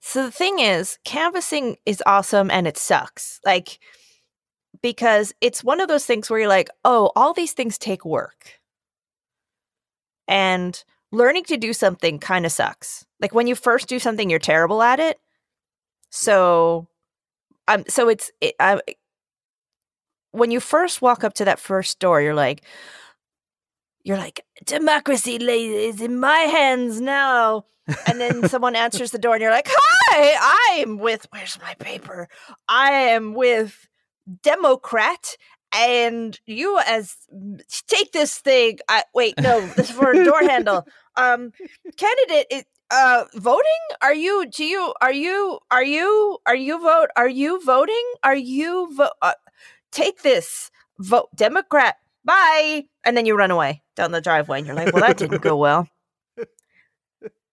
so 0.00 0.24
the 0.24 0.30
thing 0.30 0.60
is, 0.60 0.98
canvassing 1.04 1.76
is 1.86 2.02
awesome 2.06 2.50
and 2.50 2.68
it 2.68 2.78
sucks. 2.78 3.40
Like 3.44 3.80
because 4.80 5.34
it's 5.40 5.64
one 5.64 5.80
of 5.80 5.88
those 5.88 6.04
things 6.04 6.30
where 6.30 6.38
you're 6.38 6.48
like, 6.48 6.68
"Oh, 6.84 7.10
all 7.16 7.32
these 7.32 7.52
things 7.52 7.76
take 7.78 8.04
work." 8.04 8.60
And 10.28 10.82
learning 11.10 11.44
to 11.44 11.56
do 11.56 11.72
something 11.72 12.18
kind 12.18 12.46
of 12.46 12.52
sucks. 12.52 13.06
Like 13.20 13.34
when 13.34 13.46
you 13.46 13.54
first 13.56 13.88
do 13.88 13.98
something, 13.98 14.30
you're 14.30 14.38
terrible 14.38 14.82
at 14.82 15.00
it. 15.00 15.18
So 16.10 16.86
um 17.66 17.84
so 17.88 18.08
it's 18.08 18.30
it, 18.40 18.54
I, 18.60 18.80
when 20.34 20.50
you 20.50 20.60
first 20.60 21.00
walk 21.00 21.22
up 21.22 21.34
to 21.34 21.44
that 21.44 21.60
first 21.60 22.00
door, 22.00 22.20
you're 22.20 22.34
like 22.34 22.62
you're 24.02 24.18
like 24.18 24.44
democracy 24.66 25.36
is 25.36 26.00
in 26.00 26.18
my 26.18 26.38
hands 26.38 27.00
now. 27.00 27.64
And 28.06 28.20
then 28.20 28.48
someone 28.48 28.76
answers 28.76 29.12
the 29.12 29.18
door 29.18 29.34
and 29.34 29.42
you're 29.42 29.50
like 29.50 29.68
hi 29.70 30.80
i'm 30.80 30.98
with 30.98 31.26
where's 31.30 31.58
my 31.60 31.74
paper? 31.74 32.28
I 32.68 32.90
am 32.90 33.34
with 33.34 33.88
democrat 34.42 35.36
and 35.72 36.38
you 36.46 36.80
as 36.86 37.16
take 37.86 38.12
this 38.12 38.38
thing 38.38 38.78
I, 38.88 39.04
wait 39.14 39.34
no 39.40 39.66
this 39.76 39.90
is 39.90 39.96
for 39.96 40.10
a 40.10 40.24
door 40.24 40.40
handle. 40.40 40.86
Um 41.16 41.52
candidate 41.96 42.46
it 42.50 42.66
uh 42.90 43.24
voting? 43.34 43.70
Are 44.02 44.14
you 44.14 44.46
do 44.50 44.64
you 44.64 44.94
are 45.00 45.12
you 45.12 45.58
are 45.70 45.84
you 45.84 46.38
are 46.46 46.56
you 46.56 46.80
vote 46.80 47.08
are 47.16 47.28
you 47.28 47.64
voting? 47.64 48.04
Are 48.22 48.36
you 48.36 48.94
vote 48.96 49.12
uh, 49.22 49.32
take 49.94 50.22
this 50.22 50.70
vote 50.98 51.28
democrat 51.34 51.96
bye 52.24 52.84
and 53.04 53.16
then 53.16 53.26
you 53.26 53.36
run 53.36 53.50
away 53.50 53.82
down 53.96 54.12
the 54.12 54.20
driveway 54.20 54.58
and 54.58 54.66
you're 54.66 54.76
like 54.76 54.92
well 54.92 55.02
that 55.02 55.16
didn't 55.16 55.42
go 55.42 55.56
well. 55.56 55.88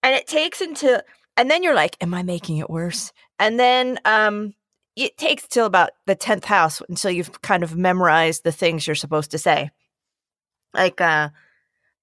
And 0.03 0.15
it 0.15 0.25
takes 0.25 0.61
into 0.61 1.03
and 1.37 1.51
then 1.51 1.61
you're 1.61 1.75
like 1.75 1.95
am 2.01 2.13
i 2.13 2.23
making 2.23 2.57
it 2.57 2.69
worse? 2.69 3.11
And 3.37 3.59
then 3.59 3.99
um 4.05 4.53
it 4.95 5.17
takes 5.17 5.47
till 5.47 5.65
about 5.65 5.91
the 6.05 6.15
10th 6.15 6.45
house 6.45 6.81
until 6.89 7.11
you've 7.11 7.41
kind 7.41 7.63
of 7.63 7.77
memorized 7.77 8.43
the 8.43 8.51
things 8.51 8.85
you're 8.85 8.95
supposed 8.95 9.31
to 9.31 9.37
say. 9.37 9.69
Like 10.73 10.99
uh 10.99 11.29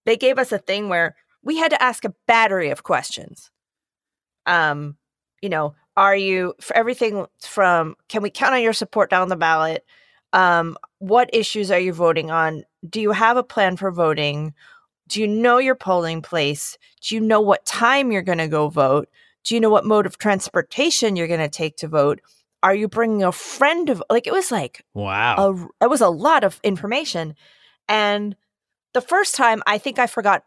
they 0.06 0.16
gave 0.16 0.38
us 0.38 0.52
a 0.52 0.58
thing 0.58 0.88
where 0.88 1.16
we 1.42 1.56
had 1.56 1.70
to 1.70 1.82
ask 1.82 2.04
a 2.04 2.14
battery 2.26 2.70
of 2.70 2.82
questions. 2.82 3.50
Um 4.46 4.96
you 5.42 5.48
know 5.48 5.74
are 5.96 6.14
you 6.14 6.54
for 6.60 6.76
everything 6.76 7.26
from 7.40 7.96
can 8.08 8.22
we 8.22 8.30
count 8.30 8.54
on 8.54 8.62
your 8.62 8.72
support 8.72 9.10
down 9.10 9.28
the 9.28 9.36
ballot 9.36 9.84
um 10.32 10.76
what 10.98 11.30
issues 11.32 11.70
are 11.70 11.78
you 11.78 11.92
voting 11.92 12.30
on? 12.30 12.64
Do 12.88 13.00
you 13.00 13.12
have 13.12 13.36
a 13.36 13.42
plan 13.42 13.76
for 13.76 13.90
voting? 13.90 14.54
Do 15.08 15.20
you 15.20 15.28
know 15.28 15.58
your 15.58 15.74
polling 15.74 16.22
place? 16.22 16.76
Do 17.00 17.14
you 17.14 17.20
know 17.20 17.40
what 17.40 17.64
time 17.64 18.12
you're 18.12 18.22
going 18.22 18.38
to 18.38 18.48
go 18.48 18.68
vote? 18.68 19.08
Do 19.44 19.54
you 19.54 19.60
know 19.60 19.70
what 19.70 19.86
mode 19.86 20.04
of 20.04 20.18
transportation 20.18 21.16
you're 21.16 21.28
going 21.28 21.40
to 21.40 21.48
take 21.48 21.76
to 21.78 21.88
vote? 21.88 22.20
Are 22.62 22.74
you 22.74 22.88
bringing 22.88 23.22
a 23.22 23.32
friend 23.32 23.88
of 23.88 24.02
like 24.10 24.26
it 24.26 24.32
was 24.32 24.50
like 24.50 24.84
wow. 24.92 25.36
a 25.80 25.84
it 25.84 25.88
was 25.88 26.00
a 26.00 26.08
lot 26.08 26.44
of 26.44 26.60
information. 26.62 27.34
And 27.88 28.36
the 28.94 29.00
first 29.00 29.34
time 29.34 29.62
i 29.66 29.78
think 29.78 29.98
i 29.98 30.06
forgot 30.06 30.44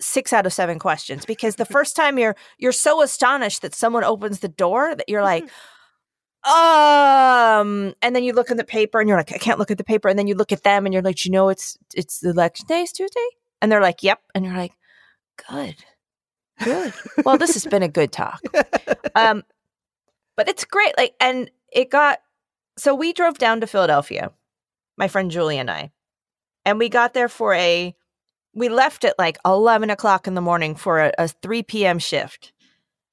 six 0.00 0.32
out 0.32 0.46
of 0.46 0.52
seven 0.52 0.78
questions 0.78 1.24
because 1.24 1.56
the 1.56 1.64
first 1.76 1.96
time 1.96 2.18
you're 2.18 2.36
you're 2.58 2.72
so 2.72 3.02
astonished 3.02 3.62
that 3.62 3.74
someone 3.74 4.04
opens 4.04 4.40
the 4.40 4.48
door 4.48 4.94
that 4.94 5.08
you're 5.08 5.22
like 5.22 5.48
um 6.44 7.94
and 8.02 8.16
then 8.16 8.24
you 8.24 8.32
look 8.32 8.50
in 8.50 8.56
the 8.56 8.64
paper 8.64 8.98
and 8.98 9.08
you're 9.08 9.16
like 9.16 9.32
i 9.32 9.38
can't 9.38 9.60
look 9.60 9.70
at 9.70 9.78
the 9.78 9.84
paper. 9.84 10.08
And 10.08 10.18
then 10.18 10.26
you 10.26 10.34
look 10.34 10.52
at 10.52 10.64
them 10.64 10.86
and 10.86 10.92
you're 10.92 11.02
like 11.02 11.24
you 11.24 11.30
know 11.30 11.48
it's 11.48 11.78
it's 11.94 12.20
the 12.20 12.30
election 12.30 12.66
day 12.66 12.82
is 12.82 12.92
tuesday? 12.92 13.28
And 13.60 13.70
they're 13.70 13.80
like 13.80 14.02
yep. 14.02 14.20
And 14.34 14.44
you're 14.44 14.56
like 14.56 14.72
good. 15.48 15.76
Good. 16.62 16.92
Well 17.24 17.38
this 17.38 17.54
has 17.54 17.66
been 17.66 17.82
a 17.82 17.88
good 17.88 18.12
talk. 18.12 18.40
Um 19.14 19.44
but 20.36 20.48
it's 20.48 20.64
great 20.64 20.96
like 20.96 21.14
and 21.20 21.50
it 21.70 21.90
got 21.90 22.20
so 22.78 22.94
we 22.94 23.12
drove 23.12 23.36
down 23.36 23.60
to 23.60 23.66
philadelphia 23.66 24.32
my 24.96 25.06
friend 25.06 25.30
julie 25.30 25.58
and 25.58 25.70
i 25.70 25.92
and 26.64 26.78
we 26.78 26.88
got 26.88 27.12
there 27.12 27.28
for 27.28 27.52
a 27.52 27.94
we 28.54 28.68
left 28.68 29.04
at 29.04 29.18
like 29.18 29.38
11 29.44 29.90
o'clock 29.90 30.26
in 30.26 30.34
the 30.34 30.40
morning 30.40 30.74
for 30.74 31.00
a, 31.00 31.12
a 31.18 31.28
3 31.28 31.62
p.m 31.62 31.98
shift. 31.98 32.52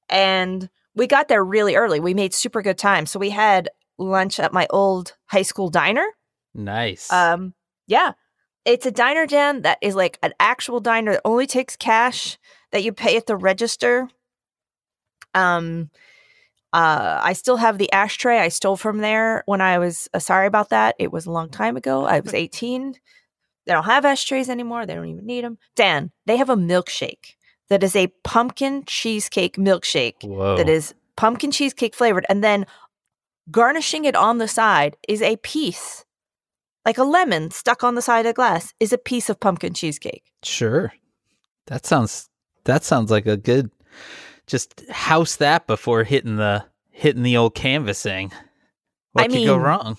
And 0.09 0.69
we 0.99 1.07
got 1.07 1.29
there 1.29 1.43
really 1.43 1.75
early. 1.75 2.01
We 2.01 2.13
made 2.13 2.33
super 2.33 2.61
good 2.61 2.77
time. 2.77 3.05
So 3.05 3.19
we 3.19 3.29
had 3.29 3.69
lunch 3.97 4.37
at 4.39 4.51
my 4.53 4.67
old 4.69 5.15
high 5.27 5.43
school 5.43 5.69
diner. 5.69 6.05
Nice. 6.53 7.11
um 7.11 7.53
yeah. 7.87 8.11
It's 8.65 8.85
a 8.85 8.91
diner 8.91 9.25
dan 9.25 9.61
that 9.61 9.77
is 9.81 9.95
like 9.95 10.19
an 10.21 10.33
actual 10.39 10.81
diner 10.81 11.13
that 11.13 11.21
only 11.25 11.47
takes 11.47 11.75
cash 11.75 12.37
that 12.71 12.83
you 12.83 12.91
pay 12.91 13.15
at 13.15 13.25
the 13.25 13.37
register. 13.37 14.09
Um 15.33 15.89
uh 16.73 17.19
i 17.23 17.33
still 17.33 17.57
have 17.57 17.77
the 17.77 17.91
ashtray. 17.93 18.37
I 18.37 18.49
stole 18.49 18.77
from 18.77 18.99
there 18.99 19.43
when 19.45 19.61
i 19.61 19.79
was 19.79 20.09
uh, 20.13 20.19
sorry 20.19 20.47
about 20.47 20.69
that. 20.69 20.95
It 20.99 21.11
was 21.13 21.25
a 21.25 21.31
long 21.31 21.49
time 21.49 21.77
ago. 21.77 22.05
I 22.05 22.19
was 22.19 22.33
18 22.45 22.93
they 23.65 23.73
don't 23.73 23.85
have 23.85 24.03
ashtrays 24.03 24.49
anymore. 24.49 24.85
They 24.85 24.95
don't 24.95 25.07
even 25.07 25.25
need 25.25 25.45
them 25.45 25.57
dan 25.75 26.11
they 26.25 26.37
have 26.37 26.49
a 26.49 26.57
milkshake 26.57 27.35
that 27.69 27.83
is 27.83 27.95
a 27.95 28.07
pumpkin 28.23 28.83
cheesecake 28.85 29.55
milkshake 29.57 30.23
Whoa. 30.23 30.57
that 30.57 30.69
is 30.69 30.93
pumpkin 31.15 31.51
cheesecake 31.51 31.95
flavored 31.95 32.25
and 32.29 32.43
then 32.43 32.65
garnishing 33.51 34.05
it 34.05 34.15
on 34.15 34.37
the 34.37 34.47
side 34.47 34.95
is 35.07 35.21
a 35.21 35.37
piece 35.37 36.05
like 36.85 36.97
a 36.97 37.03
lemon 37.03 37.51
stuck 37.51 37.83
on 37.83 37.95
the 37.95 38.01
side 38.01 38.25
of 38.25 38.35
glass 38.35 38.73
is 38.79 38.93
a 38.93 38.97
piece 38.97 39.29
of 39.29 39.39
pumpkin 39.39 39.73
cheesecake 39.73 40.23
Sure. 40.43 40.93
That 41.67 41.85
sounds 41.85 42.29
that 42.65 42.83
sounds 42.83 43.11
like 43.11 43.25
a 43.25 43.37
good 43.37 43.71
just 44.47 44.81
house 44.89 45.35
that 45.37 45.67
before 45.67 46.03
hitting 46.03 46.37
the 46.37 46.65
hitting 46.89 47.23
the 47.23 47.37
old 47.37 47.55
canvassing. 47.55 48.31
What 49.13 49.25
I 49.25 49.27
could 49.27 49.45
go 49.45 49.57
wrong? 49.57 49.97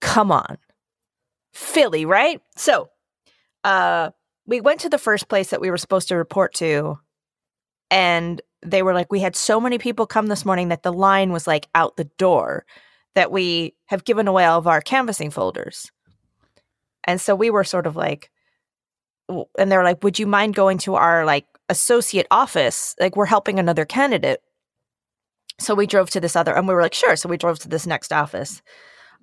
come 0.00 0.30
on 0.30 0.58
philly 1.52 2.04
right 2.04 2.40
so 2.56 2.88
uh 3.64 4.10
we 4.48 4.62
went 4.62 4.80
to 4.80 4.88
the 4.88 4.98
first 4.98 5.28
place 5.28 5.50
that 5.50 5.60
we 5.60 5.70
were 5.70 5.76
supposed 5.76 6.08
to 6.08 6.16
report 6.16 6.54
to 6.54 6.98
and 7.90 8.40
they 8.64 8.82
were 8.82 8.94
like 8.94 9.12
we 9.12 9.20
had 9.20 9.36
so 9.36 9.60
many 9.60 9.78
people 9.78 10.06
come 10.06 10.26
this 10.26 10.44
morning 10.44 10.68
that 10.68 10.82
the 10.82 10.92
line 10.92 11.30
was 11.30 11.46
like 11.46 11.68
out 11.74 11.96
the 11.96 12.10
door 12.18 12.64
that 13.14 13.30
we 13.30 13.74
have 13.86 14.04
given 14.04 14.26
away 14.26 14.44
all 14.44 14.58
of 14.58 14.66
our 14.66 14.80
canvassing 14.80 15.30
folders. 15.30 15.90
And 17.04 17.20
so 17.20 17.34
we 17.34 17.50
were 17.50 17.64
sort 17.64 17.86
of 17.86 17.94
like 17.94 18.30
and 19.58 19.70
they're 19.70 19.84
like 19.84 20.02
would 20.02 20.18
you 20.18 20.26
mind 20.26 20.54
going 20.54 20.78
to 20.78 20.94
our 20.94 21.24
like 21.24 21.46
associate 21.68 22.26
office? 22.30 22.96
Like 22.98 23.16
we're 23.16 23.26
helping 23.26 23.58
another 23.58 23.84
candidate. 23.84 24.40
So 25.60 25.74
we 25.74 25.86
drove 25.86 26.10
to 26.10 26.20
this 26.20 26.36
other 26.36 26.54
and 26.54 26.66
we 26.66 26.74
were 26.74 26.82
like 26.82 26.94
sure. 26.94 27.16
So 27.16 27.28
we 27.28 27.36
drove 27.36 27.58
to 27.60 27.68
this 27.68 27.86
next 27.86 28.12
office. 28.12 28.62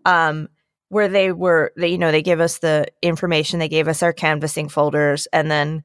Um 0.06 0.50
where 0.96 1.10
they 1.10 1.34
were 1.34 1.74
they 1.76 1.90
you 1.90 1.98
know 1.98 2.10
they 2.10 2.22
gave 2.22 2.40
us 2.40 2.60
the 2.60 2.86
information 3.02 3.60
they 3.60 3.68
gave 3.68 3.90
us 3.90 4.02
our 4.02 4.14
canvassing 4.14 4.70
folders 4.70 5.28
and 5.34 5.52
then 5.52 5.84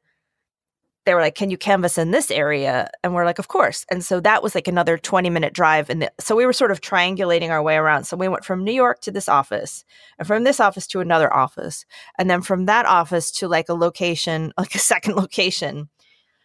they 1.05 1.14
were 1.14 1.20
like 1.20 1.35
can 1.35 1.51
you 1.51 1.59
canvass 1.59 1.99
in 1.99 2.12
this 2.12 2.31
area? 2.31 2.88
And 3.03 3.12
we're 3.12 3.25
like 3.25 3.40
of 3.40 3.49
course. 3.49 3.85
And 3.90 4.05
so 4.05 4.20
that 4.20 4.40
was 4.40 4.55
like 4.55 4.68
another 4.68 4.96
20 4.96 5.29
minute 5.29 5.53
drive 5.53 5.90
and 5.90 6.09
so 6.20 6.37
we 6.37 6.46
were 6.46 6.53
sort 6.53 6.70
of 6.70 6.81
triangulating 6.81 7.51
our 7.51 7.61
way 7.61 7.75
around. 7.75 8.05
So 8.05 8.16
we 8.16 8.29
went 8.29 8.44
from 8.44 8.62
new 8.62 8.70
york 8.73 9.01
to 9.01 9.11
this 9.11 9.29
office 9.29 9.85
and 10.16 10.29
from 10.29 10.44
this 10.44 10.61
office 10.61 10.87
to 10.87 11.01
another 11.01 11.35
office 11.35 11.85
and 12.16 12.31
then 12.31 12.40
from 12.40 12.66
that 12.66 12.87
office 12.87 13.33
to 13.33 13.49
like 13.49 13.68
a 13.68 13.75
location 13.75 14.53
like 14.59 14.77
a 14.77 14.79
second 14.79 15.16
location 15.16 15.88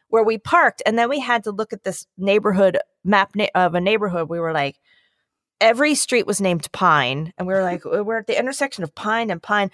where 0.07 0.23
we 0.23 0.39
parked. 0.39 0.81
And 0.87 0.97
then 0.97 1.07
we 1.07 1.19
had 1.19 1.43
to 1.43 1.51
look 1.51 1.71
at 1.71 1.83
this 1.83 2.07
neighborhood 2.17 2.79
map 3.03 3.35
na- 3.35 3.45
of 3.53 3.75
a 3.75 3.81
neighborhood. 3.81 4.27
We 4.27 4.39
were 4.39 4.53
like 4.53 4.77
every 5.61 5.95
street 5.95 6.27
was 6.27 6.41
named 6.41 6.71
Pine, 6.71 7.33
and 7.37 7.47
we 7.47 7.53
were 7.53 7.63
like, 7.63 7.85
we're 7.85 8.19
at 8.19 8.27
the 8.27 8.37
intersection 8.37 8.83
of 8.83 8.93
Pine 8.95 9.29
and 9.29 9.41
Pine. 9.41 9.71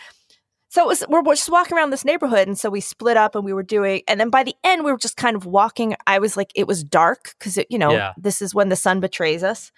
So 0.69 0.83
it 0.83 0.87
was 0.87 1.03
we're, 1.09 1.21
we're 1.21 1.35
just 1.35 1.49
walking 1.51 1.75
around 1.77 1.89
this 1.89 2.05
neighborhood, 2.05 2.47
and 2.47 2.57
so 2.57 2.69
we 2.69 2.79
split 2.79 3.17
up, 3.17 3.35
and 3.35 3.43
we 3.43 3.51
were 3.53 3.63
doing, 3.63 4.03
and 4.07 4.19
then 4.19 4.29
by 4.29 4.43
the 4.43 4.55
end, 4.63 4.85
we 4.85 4.91
were 4.91 4.97
just 4.97 5.17
kind 5.17 5.35
of 5.35 5.45
walking. 5.45 5.95
I 6.07 6.19
was 6.19 6.37
like, 6.37 6.51
it 6.55 6.65
was 6.67 6.83
dark 6.83 7.35
because 7.37 7.57
you 7.69 7.77
know 7.77 7.91
Yeah. 7.91 8.13
this 8.17 8.41
is 8.41 8.55
when 8.55 8.69
the 8.69 8.75
sun 8.75 8.99
betrays 9.01 9.43
us, 9.43 9.71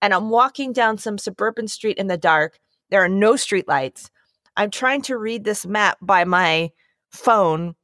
and 0.00 0.14
I'm 0.14 0.30
walking 0.30 0.72
down 0.72 0.96
some 0.98 1.18
suburban 1.18 1.68
street 1.68 1.98
in 1.98 2.06
the 2.06 2.16
dark. 2.16 2.58
There 2.90 3.02
are 3.02 3.08
no 3.08 3.36
street 3.36 3.68
lights. 3.68 4.10
I'm 4.56 4.70
trying 4.70 5.02
to 5.02 5.18
read 5.18 5.44
this 5.44 5.66
map 5.66 5.98
by 6.00 6.24
my 6.24 6.70
phone, 7.12 7.74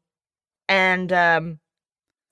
and 0.69 1.13
um, 1.13 1.59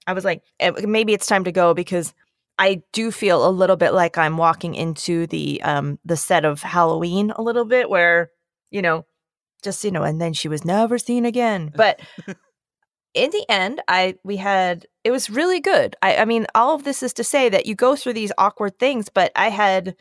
I 0.07 0.15
was 0.15 0.25
like, 0.25 0.43
eh, 0.61 0.71
maybe 0.87 1.13
it's 1.13 1.27
time 1.27 1.45
to 1.45 1.53
go 1.53 1.75
because 1.75 2.15
I 2.59 2.83
do 2.93 3.11
feel 3.11 3.47
a 3.47 3.51
little 3.51 3.77
bit 3.77 3.93
like 3.93 4.19
I'm 4.19 4.37
walking 4.37 4.75
into 4.75 5.27
the 5.27 5.63
um 5.63 5.99
the 6.05 6.17
set 6.17 6.45
of 6.45 6.63
Halloween 6.63 7.33
a 7.35 7.43
little 7.43 7.65
bit 7.65 7.89
where, 7.89 8.31
you 8.71 8.83
know, 8.83 9.05
just 9.63 9.85
you 9.85 9.91
know, 9.91 10.03
and 10.03 10.21
then 10.21 10.33
she 10.33 10.49
was 10.49 10.65
never 10.65 10.99
seen 10.99 11.25
again. 11.25 11.73
But 11.77 12.01
in 13.15 13.31
the 13.31 13.45
end, 13.49 13.81
I 13.89 14.17
we 14.25 14.37
had 14.37 14.87
it 15.05 15.11
was 15.11 15.31
really 15.31 15.61
good. 15.61 15.97
I 16.03 16.19
I 16.19 16.25
mean, 16.25 16.47
all 16.55 16.75
of 16.75 16.85
this 16.85 17.03
is 17.03 17.13
to 17.15 17.25
say 17.25 17.49
that 17.49 17.67
you 17.67 17.75
go 17.75 17.97
through 17.97 18.15
these 18.15 18.33
awkward 18.39 18.79
things, 18.79 19.09
but 19.09 19.33
I 19.37 19.49
had 19.49 19.97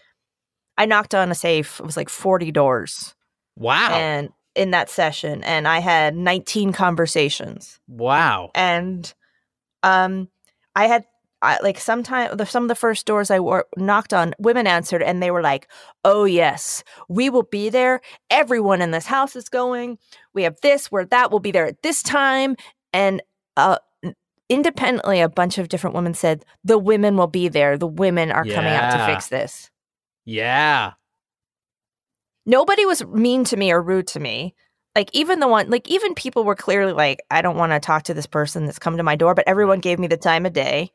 I 0.77 0.85
knocked 0.85 1.15
on 1.15 1.31
a 1.31 1.35
safe. 1.35 1.79
It 1.79 1.85
was 1.85 1.97
like 1.97 2.09
40 2.09 2.51
doors. 2.51 3.15
Wow. 3.57 3.91
and 3.91 4.29
in 4.55 4.71
that 4.71 4.89
session 4.89 5.43
and 5.43 5.67
I 5.67 5.79
had 5.79 6.15
19 6.15 6.73
conversations. 6.73 7.79
wow. 7.87 8.51
And 8.55 9.13
um 9.83 10.29
I 10.75 10.87
had 10.87 11.05
I, 11.41 11.57
like 11.63 11.79
sometime 11.79 12.37
the, 12.37 12.45
some 12.45 12.63
of 12.63 12.69
the 12.69 12.75
first 12.75 13.05
doors 13.05 13.31
I 13.31 13.39
wor- 13.39 13.65
knocked 13.75 14.13
on, 14.13 14.33
women 14.37 14.67
answered 14.67 15.01
and 15.01 15.21
they 15.21 15.31
were 15.31 15.41
like, 15.41 15.67
"Oh 16.05 16.25
yes, 16.25 16.83
we 17.09 17.29
will 17.29 17.43
be 17.43 17.69
there. 17.69 18.01
Everyone 18.29 18.81
in 18.81 18.91
this 18.91 19.07
house 19.07 19.35
is 19.35 19.49
going. 19.49 19.97
We 20.33 20.43
have 20.43 20.61
this, 20.61 20.91
we're 20.91 21.05
that. 21.05 21.31
We'll 21.31 21.39
be 21.39 21.51
there 21.51 21.65
at 21.65 21.81
this 21.81 22.03
time." 22.03 22.55
And 22.93 23.21
uh, 23.57 23.77
independently, 24.49 25.21
a 25.21 25.29
bunch 25.29 25.57
of 25.57 25.69
different 25.69 25.95
women 25.95 26.13
said, 26.13 26.45
"The 26.63 26.77
women 26.77 27.17
will 27.17 27.27
be 27.27 27.47
there. 27.47 27.77
The 27.77 27.87
women 27.87 28.31
are 28.31 28.45
coming 28.45 28.73
out 28.73 28.91
to 28.91 29.13
fix 29.13 29.27
this." 29.27 29.71
Yeah. 30.25 30.93
Nobody 32.45 32.85
was 32.85 33.05
mean 33.05 33.43
to 33.45 33.57
me 33.57 33.71
or 33.71 33.81
rude 33.81 34.07
to 34.07 34.19
me. 34.19 34.55
Like 34.95 35.09
even 35.13 35.39
the 35.39 35.47
one, 35.47 35.69
like 35.69 35.89
even 35.89 36.13
people 36.15 36.43
were 36.43 36.55
clearly 36.55 36.93
like, 36.93 37.21
"I 37.31 37.41
don't 37.41 37.57
want 37.57 37.71
to 37.71 37.79
talk 37.79 38.03
to 38.03 38.13
this 38.13 38.27
person 38.27 38.65
that's 38.65 38.79
come 38.79 38.97
to 38.97 39.03
my 39.03 39.15
door," 39.15 39.33
but 39.33 39.47
everyone 39.47 39.79
gave 39.79 39.97
me 39.99 40.07
the 40.07 40.17
time 40.17 40.45
of 40.45 40.53
day. 40.53 40.91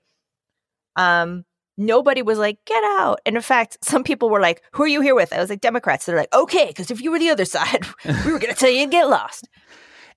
Um, 0.96 1.44
nobody 1.76 2.22
was 2.22 2.38
like, 2.38 2.58
"Get 2.64 2.82
out!" 2.98 3.20
And 3.26 3.36
in 3.36 3.42
fact, 3.42 3.78
some 3.82 4.02
people 4.02 4.30
were 4.30 4.40
like, 4.40 4.62
"Who 4.72 4.82
are 4.84 4.88
you 4.88 5.00
here 5.00 5.14
with?" 5.14 5.32
I 5.32 5.38
was 5.40 5.50
like, 5.50 5.60
"Democrats." 5.60 6.06
They're 6.06 6.16
like, 6.16 6.34
"Okay," 6.34 6.66
because 6.66 6.90
if 6.90 7.00
you 7.00 7.10
were 7.10 7.18
the 7.18 7.30
other 7.30 7.44
side, 7.56 7.84
we 8.04 8.32
were 8.32 8.38
going 8.38 8.52
to 8.52 8.58
tell 8.58 8.70
you 8.70 8.84
to 8.86 8.90
get 8.90 9.08
lost. 9.08 9.48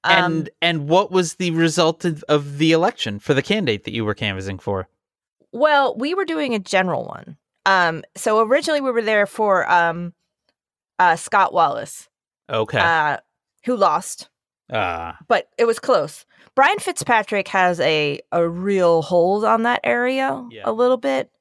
Um, 0.03 0.23
and 0.33 0.49
and 0.61 0.87
what 0.89 1.11
was 1.11 1.35
the 1.35 1.51
result 1.51 2.05
of, 2.05 2.23
of 2.29 2.57
the 2.57 2.71
election 2.71 3.19
for 3.19 3.33
the 3.33 3.41
candidate 3.41 3.83
that 3.83 3.93
you 3.93 4.05
were 4.05 4.13
canvassing 4.15 4.57
for? 4.59 4.87
well, 5.51 5.95
we 5.97 6.13
were 6.13 6.25
doing 6.25 6.53
a 6.53 6.59
general 6.59 7.05
one. 7.05 7.35
Um, 7.65 8.03
so 8.15 8.39
originally 8.39 8.81
we 8.81 8.91
were 8.91 9.01
there 9.01 9.25
for 9.25 9.69
um, 9.69 10.13
uh, 10.99 11.15
Scott 11.15 11.51
Wallace, 11.53 12.07
Okay. 12.49 12.77
uh, 12.79 13.17
who 13.65 13.75
lost. 13.75 14.29
Ah. 14.71 15.17
but 15.27 15.49
it 15.57 15.65
was 15.65 15.79
close. 15.79 16.25
Brian 16.59 16.79
Fitzpatrick 16.79 17.47
has 17.47 17.79
a 17.79 18.19
a 18.33 18.45
real 18.45 19.01
hold 19.01 19.45
on 19.45 19.63
that 19.63 19.79
area 19.81 20.45
Yeah. 20.51 20.63
a 20.65 20.73
little 20.73 20.97
bit. 20.97 21.31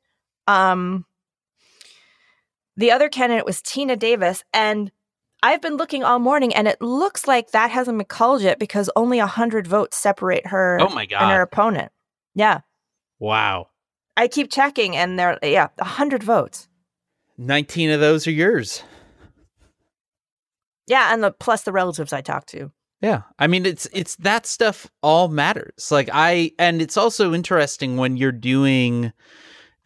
Um 0.47 1.07
the 2.77 2.93
other 2.93 3.09
candidate 3.09 3.45
was 3.45 3.61
Tina 3.61 3.97
Davis 3.97 4.45
and 4.55 4.93
I've 5.43 5.61
been 5.61 5.77
looking 5.77 6.05
all 6.05 6.21
morning 6.21 6.55
and 6.55 6.69
it 6.69 6.81
looks 6.81 7.27
like 7.27 7.51
that 7.51 7.73
hasn't 7.73 7.99
been 7.99 8.07
called 8.07 8.43
yet 8.43 8.61
because 8.61 8.89
only 8.95 9.19
100 9.19 9.67
votes 9.67 9.97
separate 9.97 10.47
her 10.47 10.79
oh 10.81 10.89
my 10.91 11.05
god! 11.05 11.21
and 11.25 11.33
her 11.33 11.43
opponent. 11.43 11.91
Yeah. 12.37 12.61
Wow. 13.19 13.71
I 14.17 14.29
keep 14.29 14.53
checking 14.53 14.97
and 14.97 15.19
they're 15.19 15.37
yeah, 15.43 15.67
100 15.79 16.23
votes. 16.23 16.69
19 17.39 17.91
of 17.91 17.99
those 17.99 18.29
are 18.29 18.31
yours. 18.31 18.85
Yeah, 20.87 21.13
and 21.13 21.25
the 21.25 21.33
plus 21.33 21.63
the 21.63 21.73
relatives 21.73 22.13
I 22.13 22.21
talked 22.21 22.51
to. 22.51 22.71
Yeah. 23.01 23.23
I 23.39 23.47
mean 23.47 23.65
it's 23.65 23.87
it's 23.93 24.17
that 24.17 24.47
stuff 24.47 24.91
all 25.03 25.29
matters. 25.29 25.91
Like 25.91 26.11
I 26.13 26.53
and 26.59 26.83
it's 26.83 26.97
also 26.97 27.33
interesting 27.33 27.97
when 27.97 28.17
you're 28.17 28.33
doing 28.33 29.13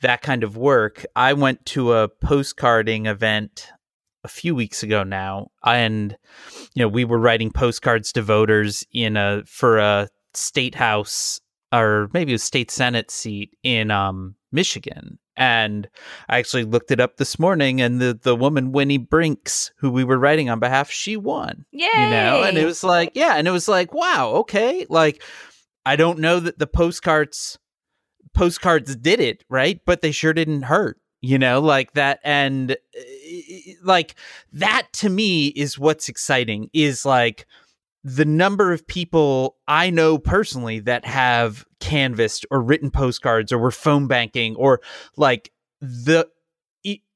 that 0.00 0.22
kind 0.22 0.42
of 0.42 0.56
work. 0.56 1.04
I 1.14 1.32
went 1.34 1.64
to 1.66 1.92
a 1.92 2.08
postcarding 2.08 3.06
event 3.06 3.68
a 4.24 4.28
few 4.28 4.54
weeks 4.54 4.82
ago 4.82 5.02
now 5.02 5.48
and 5.64 6.16
you 6.74 6.82
know, 6.82 6.88
we 6.88 7.04
were 7.04 7.18
writing 7.18 7.50
postcards 7.50 8.12
to 8.12 8.22
voters 8.22 8.84
in 8.92 9.16
a 9.16 9.42
for 9.46 9.78
a 9.78 10.08
state 10.32 10.74
house 10.74 11.40
or 11.72 12.08
maybe 12.12 12.32
a 12.32 12.38
state 12.38 12.70
senate 12.70 13.10
seat 13.10 13.50
in 13.62 13.90
um 13.90 14.36
Michigan. 14.52 15.18
And 15.36 15.88
I 16.28 16.38
actually 16.38 16.64
looked 16.64 16.90
it 16.90 17.00
up 17.00 17.16
this 17.16 17.38
morning 17.38 17.80
and 17.80 18.00
the 18.00 18.18
the 18.20 18.36
woman 18.36 18.72
Winnie 18.72 18.98
Brinks 18.98 19.72
who 19.76 19.90
we 19.90 20.04
were 20.04 20.18
writing 20.18 20.50
on 20.50 20.60
behalf, 20.60 20.90
she 20.90 21.16
won 21.16 21.64
Yeah, 21.72 22.04
you 22.04 22.10
know? 22.10 22.42
And 22.42 22.58
it 22.58 22.66
was 22.66 22.84
like 22.84 23.12
yeah 23.14 23.36
and 23.36 23.48
it 23.48 23.52
was 23.52 23.68
like 23.68 23.94
wow 23.94 24.30
okay 24.36 24.86
like 24.88 25.22
i 25.86 25.96
don't 25.96 26.18
know 26.18 26.38
that 26.38 26.58
the 26.58 26.66
postcards 26.66 27.58
postcards 28.34 28.94
did 28.96 29.20
it 29.20 29.44
right? 29.48 29.80
But 29.84 30.02
they 30.02 30.12
sure 30.12 30.32
didn't 30.32 30.62
hurt 30.62 30.98
you 31.22 31.38
know 31.38 31.60
like 31.60 31.92
that 31.94 32.18
and 32.24 32.72
uh, 32.72 33.74
like 33.82 34.16
that 34.52 34.88
to 34.92 35.08
me 35.08 35.46
is 35.46 35.78
what's 35.78 36.08
exciting 36.08 36.68
is 36.74 37.06
like 37.06 37.46
the 38.04 38.24
number 38.24 38.72
of 38.72 38.86
people 38.86 39.56
I 39.68 39.90
know 39.90 40.18
personally 40.18 40.80
that 40.80 41.04
have 41.04 41.64
canvassed 41.80 42.44
or 42.50 42.60
written 42.60 42.90
postcards 42.90 43.52
or 43.52 43.58
were 43.58 43.70
phone 43.70 44.06
banking 44.06 44.56
or 44.56 44.80
like 45.16 45.52
the 45.80 46.28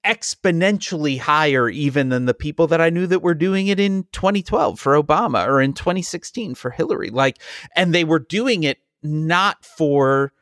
exponentially 0.05 1.18
higher 1.18 1.68
even 1.68 2.11
than 2.11 2.27
the 2.27 2.35
people 2.35 2.68
that 2.68 2.81
I 2.81 2.90
knew 2.90 3.09
that 3.09 3.22
were 3.22 3.35
doing 3.35 3.66
it 3.66 3.81
in 3.81 4.07
2012 4.12 4.79
for 4.79 5.03
Obama 5.03 5.44
or 5.46 5.61
in 5.61 5.72
2016 5.72 6.55
for 6.55 6.70
Hillary 6.70 7.11
like 7.11 7.42
and 7.75 7.92
they 7.92 8.05
were 8.05 8.20
doing 8.20 8.62
it 8.62 8.79
not 9.03 9.64
for 9.64 10.33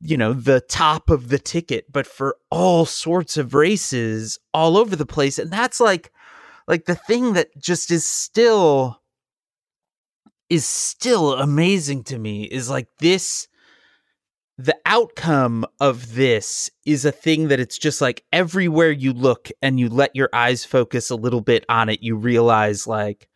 you 0.00 0.16
know 0.16 0.32
the 0.32 0.60
top 0.60 1.10
of 1.10 1.30
the 1.30 1.38
ticket 1.38 1.90
but 1.90 2.06
for 2.06 2.36
all 2.50 2.86
sorts 2.86 3.36
of 3.36 3.54
races 3.54 4.38
all 4.54 4.76
over 4.76 4.94
the 4.94 5.06
place. 5.06 5.38
And 5.38 5.50
that's 5.50 5.80
like 5.80 6.12
like 6.68 6.84
the 6.84 6.94
thing 6.94 7.32
that 7.32 7.56
just 7.58 7.90
is 7.90 8.06
still 8.06 8.97
is 10.50 10.64
still 10.64 11.34
amazing 11.34 12.04
to 12.04 12.18
me 12.18 12.44
is 12.44 12.70
like 12.70 12.88
this 12.98 13.48
the 14.56 14.76
outcome 14.86 15.64
of 15.78 16.14
this 16.14 16.68
is 16.84 17.04
a 17.04 17.12
thing 17.12 17.46
that 17.48 17.60
it's 17.60 17.78
just 17.78 18.00
like 18.00 18.24
everywhere 18.32 18.90
you 18.90 19.12
look 19.12 19.50
and 19.62 19.78
you 19.78 19.88
let 19.88 20.16
your 20.16 20.28
eyes 20.32 20.64
focus 20.64 21.10
a 21.10 21.16
little 21.16 21.40
bit 21.40 21.64
on 21.68 21.88
it 21.88 22.02
you 22.02 22.16
realize 22.16 22.86
like 22.86 23.28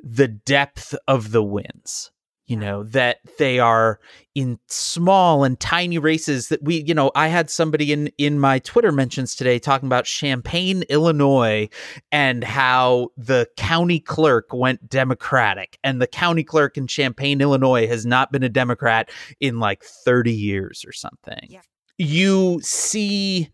the 0.00 0.28
depth 0.28 0.94
of 1.08 1.30
the 1.30 1.42
wins 1.42 2.10
you 2.50 2.56
know 2.56 2.82
that 2.82 3.18
they 3.38 3.60
are 3.60 4.00
in 4.34 4.58
small 4.66 5.44
and 5.44 5.58
tiny 5.60 5.98
races 5.98 6.48
that 6.48 6.62
we 6.62 6.82
you 6.82 6.92
know 6.92 7.12
i 7.14 7.28
had 7.28 7.48
somebody 7.48 7.92
in 7.92 8.10
in 8.18 8.40
my 8.40 8.58
twitter 8.58 8.90
mentions 8.90 9.36
today 9.36 9.58
talking 9.58 9.86
about 9.86 10.04
champaign 10.04 10.82
illinois 10.88 11.68
and 12.10 12.42
how 12.42 13.08
the 13.16 13.46
county 13.56 14.00
clerk 14.00 14.52
went 14.52 14.88
democratic 14.88 15.78
and 15.84 16.02
the 16.02 16.06
county 16.08 16.42
clerk 16.42 16.76
in 16.76 16.86
champaign 16.88 17.40
illinois 17.40 17.86
has 17.86 18.04
not 18.04 18.32
been 18.32 18.42
a 18.42 18.48
democrat 18.48 19.08
in 19.38 19.60
like 19.60 19.84
30 19.84 20.32
years 20.32 20.84
or 20.86 20.92
something 20.92 21.46
Yeah. 21.48 21.60
you 21.98 22.60
see 22.62 23.48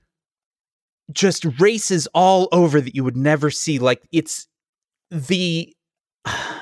just 1.13 1.45
races 1.61 2.09
all 2.15 2.49
over 2.51 2.81
that 2.81 2.95
you 2.95 3.05
would 3.05 3.17
never 3.17 3.51
see 3.51 3.79
like 3.79 4.03
it's 4.11 4.49
the 5.11 5.76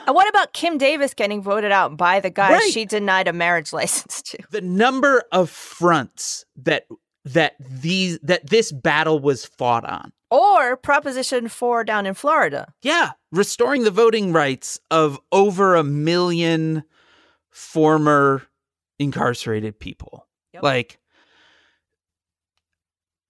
And 0.07 0.15
what 0.15 0.29
about 0.29 0.53
Kim 0.53 0.77
Davis 0.79 1.15
getting 1.15 1.43
voted 1.43 1.73
out 1.73 1.97
by 1.97 2.21
the 2.21 2.31
guy 2.31 2.53
Right. 2.53 2.71
she 2.73 2.85
denied 2.85 3.27
a 3.29 3.33
marriage 3.33 3.73
license 3.73 4.21
to? 4.23 4.39
the 4.51 4.61
number 4.61 5.23
of 5.33 5.49
fronts 5.51 6.45
that 6.57 6.87
that 7.25 7.55
these 7.59 8.19
that 8.23 8.51
this 8.51 8.71
battle 8.71 9.19
was 9.19 9.47
fought 9.47 9.85
on 9.87 10.13
Or 10.31 10.77
Proposition 10.77 11.49
4 11.49 11.85
down 11.85 12.05
in 12.07 12.13
Florida. 12.15 12.73
yeah 12.83 13.13
restoring 13.33 13.85
the 13.85 13.91
voting 13.91 14.33
rights 14.33 14.79
of 14.91 15.19
over 15.33 15.75
a 15.75 15.83
million 15.85 16.85
former 17.51 18.43
incarcerated 18.99 19.79
people 19.79 20.27
Yep. 20.53 20.63
like 20.63 20.99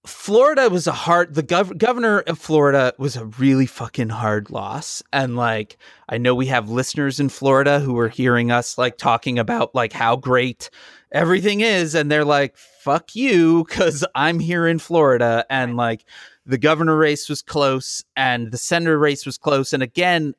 Florida 0.06 0.68
was 0.68 0.86
a 0.86 0.92
hard 0.92 1.34
the 1.34 1.42
gov- 1.42 1.78
governor 1.78 2.20
of 2.20 2.38
Florida 2.38 2.92
was 2.98 3.16
a 3.16 3.24
really 3.24 3.64
fucking 3.64 4.10
hard 4.10 4.50
loss. 4.50 5.02
And 5.14 5.34
like 5.34 5.78
I 6.10 6.18
know 6.18 6.34
we 6.34 6.46
have 6.46 6.68
listeners 6.68 7.18
in 7.20 7.30
Florida 7.30 7.80
who 7.80 7.98
are 7.98 8.10
hearing 8.10 8.50
us 8.50 8.76
like 8.76 8.98
talking 8.98 9.38
about 9.38 9.74
like 9.74 9.94
how 9.94 10.16
great 10.16 10.68
everything 11.10 11.62
is. 11.62 11.94
And 11.94 12.10
they're 12.10 12.24
like 12.24 12.54
fuck 12.56 13.16
you 13.16 13.64
cuz 13.64 14.04
I'm 14.14 14.40
here 14.40 14.66
in 14.66 14.78
Florida. 14.78 15.46
And 15.48 15.74
like 15.76 16.04
the 16.44 16.58
governor 16.58 16.96
race 16.96 17.30
was 17.30 17.40
close 17.40 18.04
and 18.14 18.52
the 18.52 18.58
senator 18.58 18.98
race 18.98 19.24
was 19.24 19.38
close. 19.38 19.72
And 19.72 19.82
again 19.82 20.34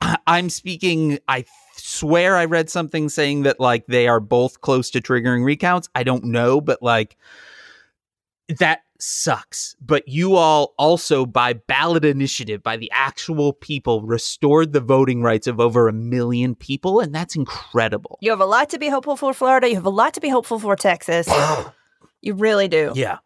I- 0.00 0.16
I'm 0.26 0.48
speaking 0.48 1.18
I 1.28 1.44
swear 1.76 2.36
I 2.38 2.46
read 2.46 2.70
something 2.70 3.10
saying 3.10 3.42
that 3.42 3.60
like 3.60 3.86
they 3.88 4.08
are 4.08 4.20
both 4.20 4.62
close 4.62 4.88
to 4.90 5.02
triggering 5.02 5.44
recounts. 5.44 5.90
I 5.94 6.02
don't 6.02 6.24
know 6.24 6.62
but 6.62 6.82
like 6.82 7.18
that 8.48 8.82
sucks. 8.98 9.74
But 9.80 10.06
you 10.06 10.36
all 10.36 10.74
also, 10.78 11.26
by 11.26 11.54
ballot 11.54 12.04
initiative, 12.04 12.62
by 12.62 12.76
the 12.76 12.90
actual 12.92 13.52
people, 13.52 14.02
restored 14.02 14.72
the 14.72 14.80
voting 14.80 15.22
rights 15.22 15.46
of 15.46 15.60
over 15.60 15.88
a 15.88 15.92
million 15.92 16.54
people, 16.54 17.00
and 17.00 17.14
that's 17.14 17.36
incredible. 17.36 18.18
You 18.20 18.30
have 18.30 18.40
a 18.40 18.46
lot 18.46 18.70
to 18.70 18.78
be 18.78 18.88
hopeful 18.88 19.16
for 19.16 19.34
Florida. 19.34 19.68
You 19.68 19.74
have 19.74 19.86
a 19.86 19.90
lot 19.90 20.14
to 20.14 20.20
be 20.20 20.28
hopeful 20.28 20.58
for 20.58 20.76
Texas. 20.76 21.28
you 22.22 22.34
really 22.34 22.68
do. 22.68 22.92
yeah, 22.94 23.18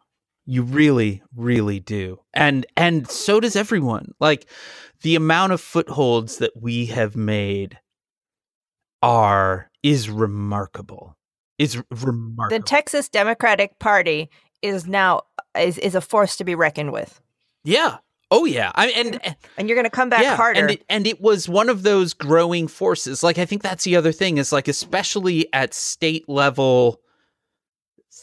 you 0.47 0.63
really, 0.63 1.23
really 1.35 1.81
do, 1.81 2.21
and 2.33 2.67
and 2.77 3.09
so 3.11 3.41
does 3.41 3.57
everyone. 3.57 4.13
Like 4.21 4.47
the 5.03 5.15
amount 5.17 5.53
of 5.53 5.61
footholds 5.61 6.39
that 6.39 6.53
we 6.61 6.87
have 6.87 7.17
made 7.17 7.79
are 9.03 9.71
is 9.83 10.09
remarkable. 10.09 11.17
Is 11.59 11.83
remarkable. 11.91 12.59
The 12.59 12.63
Texas 12.63 13.09
Democratic 13.09 13.79
Party 13.79 14.29
is 14.63 14.87
now 14.87 15.23
is, 15.59 15.79
is 15.79 15.95
a 15.95 16.01
force 16.01 16.37
to 16.37 16.45
be 16.45 16.55
reckoned 16.55 16.93
with. 16.93 17.21
Yeah. 17.65 17.99
Oh 18.29 18.45
yeah, 18.45 18.73
I 18.75 18.89
and 18.89 19.37
and 19.57 19.69
you're 19.69 19.77
going 19.77 19.85
to 19.85 19.91
come 19.91 20.09
back 20.09 20.23
yeah, 20.23 20.35
harder. 20.35 20.59
and 20.59 20.71
it, 20.73 20.85
and 20.89 21.07
it 21.07 21.21
was 21.21 21.49
one 21.49 21.69
of 21.69 21.85
those 21.85 22.13
growing 22.13 22.67
forces. 22.67 23.23
Like 23.23 23.39
I 23.39 23.45
think 23.45 23.63
that's 23.63 23.85
the 23.85 23.95
other 23.95 24.11
thing 24.11 24.39
is 24.39 24.51
like 24.51 24.67
especially 24.67 25.47
at 25.53 25.73
state 25.73 26.29
level 26.29 27.01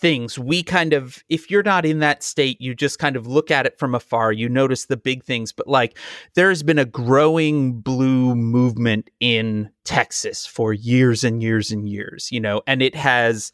things 0.03 0.39
we 0.39 0.63
kind 0.63 0.91
of 0.91 1.23
if 1.29 1.51
you're 1.51 1.61
not 1.63 1.85
in 1.85 1.99
that 1.99 2.23
state 2.23 2.59
you 2.59 2.73
just 2.73 2.97
kind 2.97 3.15
of 3.15 3.27
look 3.27 3.51
at 3.51 3.67
it 3.67 3.77
from 3.77 3.93
afar 3.93 4.31
you 4.31 4.49
notice 4.49 4.85
the 4.85 4.97
big 4.97 5.23
things 5.23 5.51
but 5.51 5.67
like 5.67 5.95
there's 6.33 6.63
been 6.63 6.79
a 6.79 6.85
growing 6.85 7.79
blue 7.79 8.35
movement 8.35 9.11
in 9.19 9.69
Texas 9.85 10.47
for 10.47 10.73
years 10.73 11.23
and 11.23 11.43
years 11.43 11.71
and 11.71 11.87
years 11.87 12.31
you 12.31 12.39
know 12.39 12.61
and 12.65 12.81
it 12.81 12.95
has 12.95 13.51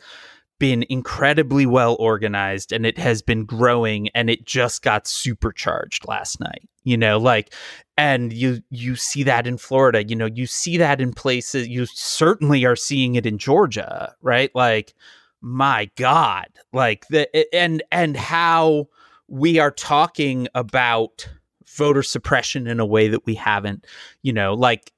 been 0.60 0.86
incredibly 0.90 1.66
well 1.66 1.96
organized 2.00 2.72
and 2.72 2.86
it 2.86 2.98
has 2.98 3.22
been 3.22 3.46
growing 3.46 4.10
and 4.10 4.30
it 4.30 4.46
just 4.46 4.82
got 4.82 5.08
supercharged 5.08 6.08
last 6.08 6.40
night 6.40 6.68
you 6.84 6.98
know 6.98 7.18
like 7.18 7.54
and 7.98 8.34
you 8.34 8.62
you 8.70 8.96
see 8.96 9.24
that 9.24 9.48
in 9.48 9.58
Florida 9.58 10.04
you 10.08 10.16
know 10.16 10.28
you 10.28 10.46
see 10.46 10.78
that 10.78 11.02
in 11.02 11.14
places 11.14 11.68
you 11.68 11.86
certainly 11.86 12.66
are 12.66 12.76
seeing 12.76 13.16
it 13.16 13.26
in 13.26 13.38
Georgia 13.38 14.14
right? 14.22 14.52
Like 14.54 14.94
my 15.42 15.90
god 15.96 16.48
like 16.74 17.08
the 17.08 17.56
and 17.56 17.82
and 17.94 18.18
how 18.18 18.88
we 19.30 19.58
are 19.58 19.72
talking 19.72 20.50
about 20.54 21.30
voter 21.66 22.04
suppression 22.04 22.68
in 22.68 22.80
a 22.80 22.86
way 22.86 23.08
that 23.08 23.26
we 23.26 23.36
haven't 23.36 23.88
you 24.22 24.34
know 24.34 24.54
like 24.54 24.92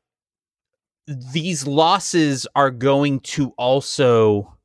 these 1.08 1.67
losses 1.67 2.47
are 2.56 2.71
going 2.71 3.19
to 3.19 3.50
also 3.58 4.58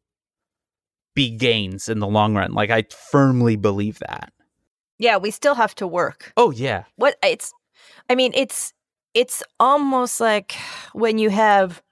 be 1.17 1.31
gains 1.31 1.89
in 1.89 1.99
the 1.99 2.07
long 2.07 2.37
run 2.37 2.53
like 2.53 2.71
i 2.71 2.85
firmly 3.11 3.57
believe 3.57 3.99
that 3.99 4.33
yeah 4.99 5.17
we 5.17 5.33
still 5.33 5.55
have 5.57 5.75
to 5.75 5.87
work 5.87 6.33
oh 6.37 6.53
yeah 6.53 6.85
what 6.95 7.17
it's 7.25 7.53
i 8.09 8.15
mean 8.15 8.31
it's 8.35 8.73
it's 9.15 9.43
almost 9.59 10.21
like 10.21 10.55
when 10.93 11.19
you 11.19 11.31
have 11.31 11.83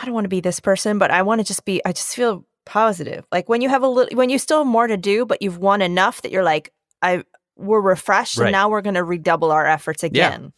I 0.00 0.06
don't 0.06 0.14
want 0.14 0.24
to 0.24 0.28
be 0.30 0.40
this 0.40 0.60
person, 0.60 0.96
but 0.98 1.10
I 1.10 1.20
want 1.20 1.40
to 1.42 1.44
just 1.44 1.66
be, 1.66 1.82
I 1.84 1.92
just 1.92 2.14
feel 2.16 2.46
positive. 2.64 3.26
Like 3.30 3.50
when 3.50 3.60
you 3.60 3.68
have 3.68 3.82
a 3.82 3.86
little, 3.88 4.16
when 4.16 4.30
you 4.30 4.38
still 4.38 4.58
have 4.58 4.66
more 4.66 4.86
to 4.86 4.96
do, 4.96 5.26
but 5.26 5.42
you've 5.42 5.58
won 5.58 5.82
enough 5.82 6.22
that 6.22 6.32
you're 6.32 6.44
like, 6.44 6.72
I, 7.02 7.22
we're 7.56 7.82
refreshed 7.82 8.38
Right. 8.38 8.46
and 8.46 8.52
now 8.52 8.70
we're 8.70 8.80
going 8.80 8.94
to 8.94 9.04
redouble 9.04 9.52
our 9.52 9.66
efforts 9.66 10.02
again. 10.02 10.54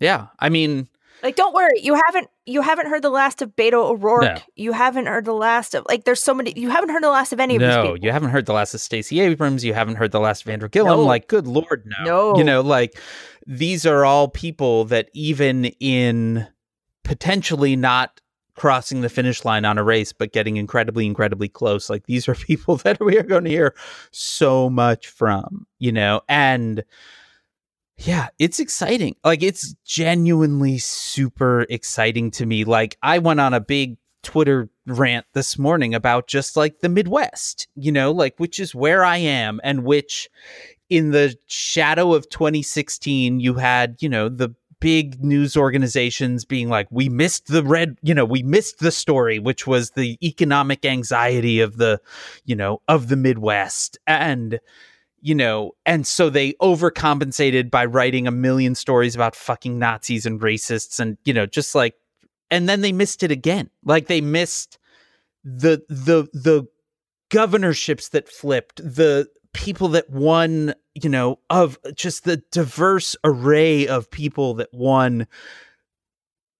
yeah 0.00 0.28
i 0.38 0.48
mean 0.48 0.88
Like, 1.22 1.36
don't 1.36 1.54
worry, 1.54 1.80
you 1.80 1.94
haven't, 2.06 2.28
you 2.46 2.62
haven't 2.62 2.88
heard 2.88 3.02
the 3.02 3.10
last 3.10 3.42
of 3.42 3.54
Beto 3.54 3.74
O'Rourke. 3.74 4.22
No. 4.24 4.36
You 4.56 4.72
haven't 4.72 5.06
heard 5.06 5.24
the 5.24 5.32
last 5.32 5.74
of, 5.74 5.84
like, 5.88 6.04
there's 6.04 6.22
so 6.22 6.34
many, 6.34 6.52
you 6.56 6.68
haven't 6.70 6.90
heard 6.90 7.02
the 7.02 7.10
last 7.10 7.32
of 7.32 7.38
any 7.40 7.56
of 7.56 7.60
these 7.60 7.68
no 7.68 7.82
people. 7.82 7.98
you 7.98 8.10
haven't 8.10 8.30
heard 8.30 8.46
the 8.46 8.52
last 8.52 8.74
of 8.74 8.80
stacey 8.80 9.20
abrams 9.20 9.64
you 9.64 9.72
haven't 9.74 9.94
heard 9.96 10.10
the 10.12 10.18
last 10.20 10.42
of 10.42 10.48
andrew 10.48 10.68
gillum 10.68 10.98
No. 10.98 11.04
like 11.04 11.28
good 11.28 11.46
lord 11.46 11.84
no 11.86 12.04
No. 12.32 12.36
you 12.38 12.42
know 12.44 12.60
like 12.60 12.98
these 13.46 13.86
are 13.86 14.04
all 14.04 14.28
people 14.28 14.84
that 14.86 15.08
even 15.14 15.66
in 15.80 16.46
potentially 17.04 17.76
not 17.76 18.20
crossing 18.54 19.00
the 19.00 19.08
finish 19.08 19.44
line 19.44 19.64
on 19.64 19.78
a 19.78 19.82
race 19.84 20.12
but 20.12 20.32
getting 20.32 20.56
incredibly 20.56 21.06
incredibly 21.06 21.48
close 21.48 21.88
like 21.88 22.06
these 22.06 22.28
are 22.28 22.34
people 22.48 22.76
that 22.78 23.00
we 23.00 23.16
are 23.18 23.22
going 23.22 23.44
to 23.44 23.50
hear 23.50 23.74
so 24.10 24.68
much 24.68 25.06
from 25.08 25.66
you 25.78 25.90
know 25.92 26.20
and 26.28 26.84
yeah 27.96 28.28
it's 28.38 28.60
exciting. 28.60 29.16
Like 29.24 29.42
it's 29.42 29.74
genuinely 29.84 30.78
super 30.78 31.66
exciting 31.68 32.30
to 32.32 32.46
me. 32.46 32.64
Like 32.64 32.96
i 33.02 33.18
went 33.18 33.40
on 33.40 33.54
a 33.54 33.60
big 33.60 33.96
twitter 34.22 34.68
rant 34.86 35.26
this 35.32 35.58
morning 35.58 35.94
about 35.94 36.28
just 36.28 36.56
like 36.56 36.78
the 36.78 36.88
midwest 36.88 37.66
you 37.74 37.90
know 37.90 38.12
like 38.12 38.34
which 38.38 38.60
is 38.60 38.72
where 38.72 39.04
i 39.04 39.16
am 39.16 39.60
and 39.64 39.82
which 39.82 40.28
in 40.88 41.10
the 41.10 41.36
shadow 41.48 42.14
of 42.14 42.28
2016 42.28 43.40
you 43.40 43.54
had 43.54 43.96
you 43.98 44.08
know 44.08 44.28
the 44.28 44.54
big 44.82 45.22
news 45.22 45.56
organizations 45.56 46.44
being 46.44 46.68
like 46.68 46.88
we 46.90 47.08
missed 47.08 47.46
the 47.46 47.62
red 47.62 47.96
you 48.02 48.12
know 48.12 48.24
we 48.24 48.42
missed 48.42 48.80
the 48.80 48.90
story 48.90 49.38
which 49.38 49.64
was 49.64 49.92
the 49.92 50.18
economic 50.26 50.84
anxiety 50.84 51.60
of 51.60 51.76
the 51.76 52.00
you 52.46 52.56
know 52.56 52.82
of 52.88 53.08
the 53.08 53.14
midwest. 53.14 53.96
And 54.08 54.58
you 55.22 55.34
know 55.34 55.72
and 55.86 56.06
so 56.06 56.28
they 56.28 56.52
overcompensated 56.54 57.70
by 57.70 57.84
writing 57.84 58.26
a 58.26 58.30
million 58.30 58.74
stories 58.74 59.14
about 59.14 59.34
fucking 59.34 59.78
nazis 59.78 60.26
and 60.26 60.40
racists 60.40 61.00
and 61.00 61.16
you 61.24 61.32
know 61.32 61.46
just 61.46 61.74
like 61.74 61.94
and 62.52 62.68
then 62.68 62.82
they 62.82 62.92
missed 62.92 63.22
it 63.22 63.32
again. 63.32 63.70
Like 63.82 64.06
they 64.06 64.20
missed 64.20 64.78
the 65.42 65.82
the 65.88 66.28
the 66.34 66.68
governorships 67.30 68.10
that 68.10 68.28
flipped 68.28 68.76
the 68.76 69.26
people 69.54 69.88
that 69.88 70.08
won 70.10 70.74
you 70.94 71.08
know 71.08 71.38
of 71.50 71.78
just 71.94 72.24
the 72.24 72.36
diverse 72.52 73.16
array 73.24 73.88
of 73.88 74.10
people 74.10 74.54
that 74.54 74.68
won 74.72 75.26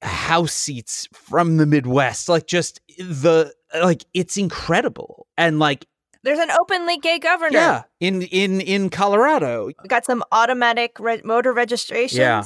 house 0.01 0.55
seats 0.55 1.07
from 1.13 1.59
the 1.59 1.67
midwest. 1.67 2.29
Like 2.29 2.47
just 2.47 2.81
the 2.99 3.53
like 3.75 4.07
it's 4.15 4.39
incredible. 4.39 5.27
And 5.37 5.59
like 5.59 5.87
There's 6.25 6.39
an 6.39 6.51
openly 6.51 6.99
gay 6.99 7.19
governor. 7.19 7.59
yeah 7.59 7.83
in 8.01 8.23
in 8.23 8.61
in 8.61 8.91
colorado 8.91 9.67
We 9.67 9.75
got 9.89 10.05
some 10.05 10.23
automatic 10.33 10.97
re- 11.01 11.21
motor 11.25 11.53
registrations. 11.53 12.19
Yeah. 12.19 12.45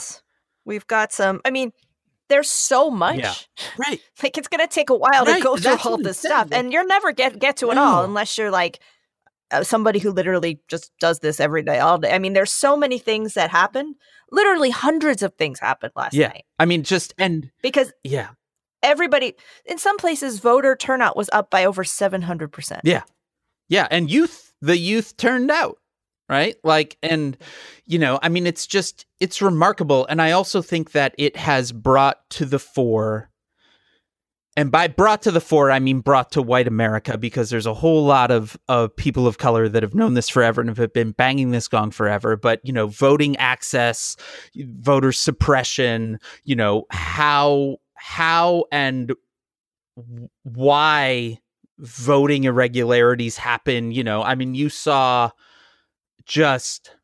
We've 0.64 0.86
got 0.86 1.12
some, 1.12 1.40
I 1.44 1.50
mean, 1.50 1.70
there's 2.28 2.50
so 2.50 2.90
much. 2.90 3.18
Yeah. 3.18 3.34
right 3.78 4.00
Like 4.22 4.36
it's 4.38 4.48
gonna 4.48 4.66
take 4.66 4.90
a 4.90 4.96
while 4.96 5.24
Right, 5.24 5.38
to 5.38 5.42
go 5.44 5.56
through 5.56 5.70
that's 5.72 5.86
all 5.86 5.98
this 5.98 6.18
stuff, 6.18 6.50
like- 6.50 6.58
and 6.58 6.72
you'll 6.72 6.86
never 6.86 7.12
get 7.12 7.38
get 7.38 7.56
to 7.58 7.70
it 7.70 7.78
all 7.78 8.04
unless 8.04 8.36
you're 8.38 8.50
like 8.50 8.80
uh, 9.52 9.62
somebody 9.62 10.00
who 10.00 10.10
literally 10.10 10.60
just 10.66 10.90
does 10.98 11.20
this 11.20 11.38
every 11.38 11.62
day, 11.62 11.78
all 11.78 11.98
day. 11.98 12.10
I 12.12 12.18
mean, 12.18 12.32
there's 12.32 12.50
so 12.50 12.76
many 12.76 12.98
things 12.98 13.34
that 13.34 13.48
happen. 13.50 13.94
Literally, 14.32 14.70
hundreds 14.70 15.22
of 15.22 15.34
things 15.34 15.60
happened 15.60 15.92
last 15.94 16.14
Yeah. 16.14 16.28
night 16.28 16.44
i 16.58 16.64
mean 16.64 16.82
just 16.82 17.14
and 17.16 17.50
because 17.62 17.92
yeah 18.02 18.30
everybody 18.82 19.34
in 19.64 19.78
some 19.78 19.96
places 19.98 20.40
voter 20.40 20.74
turnout 20.74 21.16
was 21.16 21.30
up 21.32 21.48
by 21.50 21.64
over 21.64 21.84
700 21.84 22.50
percent. 22.50 22.80
Yeah. 22.84 23.02
Yeah, 23.68 23.88
and 23.90 24.10
youth, 24.10 24.52
the 24.60 24.78
youth 24.78 25.16
turned 25.16 25.50
out, 25.50 25.78
right? 26.28 26.56
Like 26.64 26.96
and 27.02 27.36
you 27.84 27.98
know, 27.98 28.18
I 28.22 28.28
mean 28.28 28.46
it's 28.46 28.66
just 28.66 29.06
it's 29.20 29.42
remarkable 29.42 30.06
and 30.06 30.20
I 30.22 30.32
also 30.32 30.62
think 30.62 30.92
that 30.92 31.14
it 31.18 31.36
has 31.36 31.72
brought 31.72 32.28
to 32.30 32.44
the 32.44 32.58
fore 32.58 33.30
and 34.58 34.72
by 34.72 34.88
brought 34.88 35.22
to 35.22 35.30
the 35.30 35.40
fore, 35.40 35.70
I 35.70 35.78
mean 35.78 36.00
brought 36.00 36.32
to 36.32 36.40
white 36.40 36.66
America 36.66 37.18
because 37.18 37.50
there's 37.50 37.66
a 37.66 37.74
whole 37.74 38.04
lot 38.04 38.30
of, 38.30 38.56
of 38.68 38.96
people 38.96 39.26
of 39.26 39.36
color 39.36 39.68
that 39.68 39.82
have 39.82 39.94
known 39.94 40.14
this 40.14 40.30
forever 40.30 40.62
and 40.62 40.76
have 40.76 40.92
been 40.94 41.12
banging 41.12 41.50
this 41.50 41.68
gong 41.68 41.90
forever. 41.90 42.36
But, 42.36 42.62
you 42.64 42.72
know, 42.72 42.86
voting 42.86 43.36
access, 43.36 44.16
voter 44.56 45.12
suppression, 45.12 46.18
you 46.44 46.56
know, 46.56 46.86
how, 46.90 47.76
how 47.96 48.64
and 48.72 49.12
why 50.42 51.38
voting 51.78 52.44
irregularities 52.44 53.36
happen. 53.36 53.92
You 53.92 54.04
know, 54.04 54.22
I 54.22 54.34
mean, 54.34 54.54
you 54.54 54.68
saw 54.68 55.30
just 56.24 56.94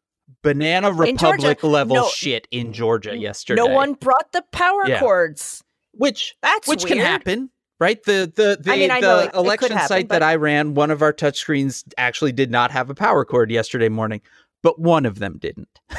banana 0.43 0.89
In 1.03 1.17
Georgia, 1.17 1.37
republic 1.37 1.63
level 1.63 1.97
no- 1.97 2.09
shit 2.09 2.49
in 2.51 2.73
Georgia 2.73 3.17
yesterday. 3.17 3.61
No 3.63 3.67
one 3.67 3.95
brought 3.95 4.33
the 4.33 4.43
power 4.53 4.87
Yeah. 4.89 5.01
cords. 5.01 5.63
which 5.95 6.35
That's 6.41 6.67
which 6.67 6.85
weird. 6.85 6.97
can 6.97 7.05
happen 7.07 7.51
right 7.79 8.03
the 8.05 8.33
the 8.35 8.57
the, 8.59 8.73
I 8.73 8.77
mean, 8.77 8.89
the 8.89 9.01
know 9.01 9.19
it- 9.19 9.25
it 9.27 9.35
election 9.35 9.73
happen, 9.73 9.89
site 9.89 10.09
but- 10.09 10.21
that 10.21 10.23
i 10.23 10.37
ran 10.37 10.73
one 10.73 10.91
of 10.91 11.03
our 11.03 11.13
touchscreens 11.13 11.85
actually 11.99 12.33
did 12.33 12.51
not 12.51 12.71
have 12.71 12.89
a 12.89 12.95
power 12.95 13.27
cord 13.27 13.51
yesterday 13.51 13.91
morning 13.91 14.23
but 14.63 14.81
one 14.81 15.05
of 15.05 15.19
them 15.19 15.37
didn't 15.39 15.69
you 15.91 15.97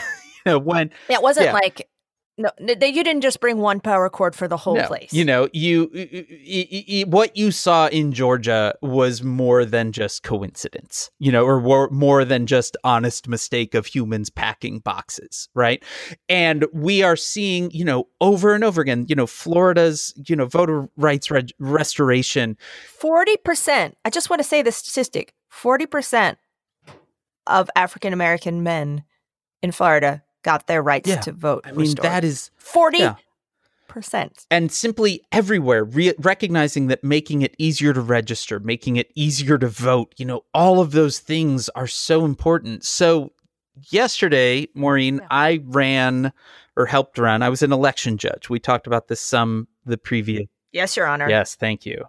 know 0.48 0.58
when 0.58 0.90
It 1.10 1.22
wasn't 1.22 1.46
Yeah. 1.46 1.54
like 1.54 1.88
no, 2.38 2.50
you 2.60 3.04
didn't 3.04 3.22
just 3.22 3.40
bring 3.40 3.58
one 3.58 3.80
power 3.80 4.10
cord 4.10 4.36
for 4.36 4.48
the 4.48 4.58
whole 4.58 4.76
no, 4.76 4.88
place. 4.88 5.14
you 5.14 5.24
know 5.24 5.48
you 5.54 5.92
y- 5.94 6.10
y- 6.12 6.68
y- 6.72 6.86
y- 6.90 7.04
what 7.08 7.38
you 7.38 7.52
saw 7.52 7.88
in 7.88 8.12
georgia 8.12 8.74
was 8.82 9.22
more 9.22 9.66
than 9.66 9.92
just 9.92 10.24
coincidence 10.24 11.12
you 11.20 11.32
know 11.32 11.46
or 11.46 11.60
wor- 11.60 11.90
more 11.92 12.26
than 12.26 12.46
just 12.48 12.76
honest 12.84 13.28
mistake 13.28 13.76
of 13.76 13.86
humans 13.86 14.30
packing 14.30 14.80
boxes 14.80 15.48
right 15.54 15.84
and 16.28 16.66
we 16.74 17.04
are 17.04 17.16
seeing 17.16 17.70
you 17.72 17.86
know 17.86 18.08
over 18.20 18.56
and 18.56 18.64
over 18.64 18.82
again 18.82 19.06
you 19.08 19.16
know 19.16 19.28
florida's 19.28 20.14
you 20.28 20.36
know 20.36 20.46
voter 20.46 20.90
rights 20.98 21.30
reg- 21.30 21.52
restoration 21.60 22.58
Forty 22.88 23.36
percent. 23.36 23.98
I 24.06 24.10
just 24.10 24.30
want 24.30 24.42
to 24.42 24.48
say 24.48 24.62
the 24.62 24.72
statistic: 24.72 25.34
forty 25.50 25.86
percent 25.86 26.38
of 27.46 27.70
African 27.76 28.14
American 28.14 28.64
men 28.64 29.04
in 29.62 29.74
Florida 29.74 30.24
got 30.44 30.68
their 30.68 30.84
rights 30.84 31.10
Yeah. 31.10 31.22
to 31.22 31.32
vote. 31.32 31.64
I 31.66 31.72
mean, 31.72 31.96
that 32.02 32.24
is, 32.24 32.52
forty 32.58 33.00
yeah. 33.00 33.16
percent. 33.88 34.46
and 34.52 34.72
simply 34.72 35.22
everywhere, 35.32 35.84
re- 35.84 36.14
recognizing 36.20 36.88
that 36.88 37.04
making 37.04 37.42
it 37.42 37.56
easier 37.58 37.94
to 37.94 38.02
register, 38.02 38.60
making 38.60 38.98
it 38.98 39.12
easier 39.16 39.58
to 39.58 39.68
vote, 39.68 40.14
you 40.18 40.26
know, 40.26 40.42
all 40.54 40.80
of 40.80 40.92
those 40.92 41.20
things 41.20 41.70
are 41.70 41.88
so 41.88 42.26
important. 42.26 42.84
So, 42.86 43.32
yesterday, 43.90 44.68
Maureen, 44.74 45.18
Yeah. 45.18 45.28
I 45.32 45.62
ran 45.66 46.34
or 46.76 46.86
helped 46.86 47.18
run. 47.18 47.42
I 47.42 47.50
was 47.50 47.62
an 47.62 47.72
election 47.72 48.18
judge. 48.18 48.50
We 48.50 48.60
talked 48.60 48.88
about 48.88 49.08
this 49.08 49.22
some 49.22 49.68
the 49.86 49.98
previous. 49.98 50.48
Yes, 50.72 50.98
Your 50.98 51.06
Honor. 51.06 51.30
Yes, 51.30 51.56
thank 51.56 51.86
you. 51.86 52.04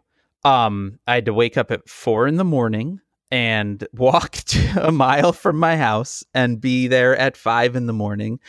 Um, 0.45 0.99
I 1.07 1.15
had 1.17 1.25
to 1.27 1.35
wake 1.35 1.57
up 1.57 1.71
at 1.71 1.89
four 1.89 2.27
in 2.27 2.37
the 2.37 2.45
morning. 2.45 3.01
And 3.31 3.87
walk 3.93 4.39
a 4.77 4.93
mile 4.93 5.33
from 5.33 5.57
my 5.57 5.77
house 5.77 6.25
and 6.35 6.61
be 6.61 6.87
there 6.89 7.17
at 7.17 7.37
five 7.37 7.77
in 7.77 7.87
the 7.87 7.93
morning. 7.93 8.41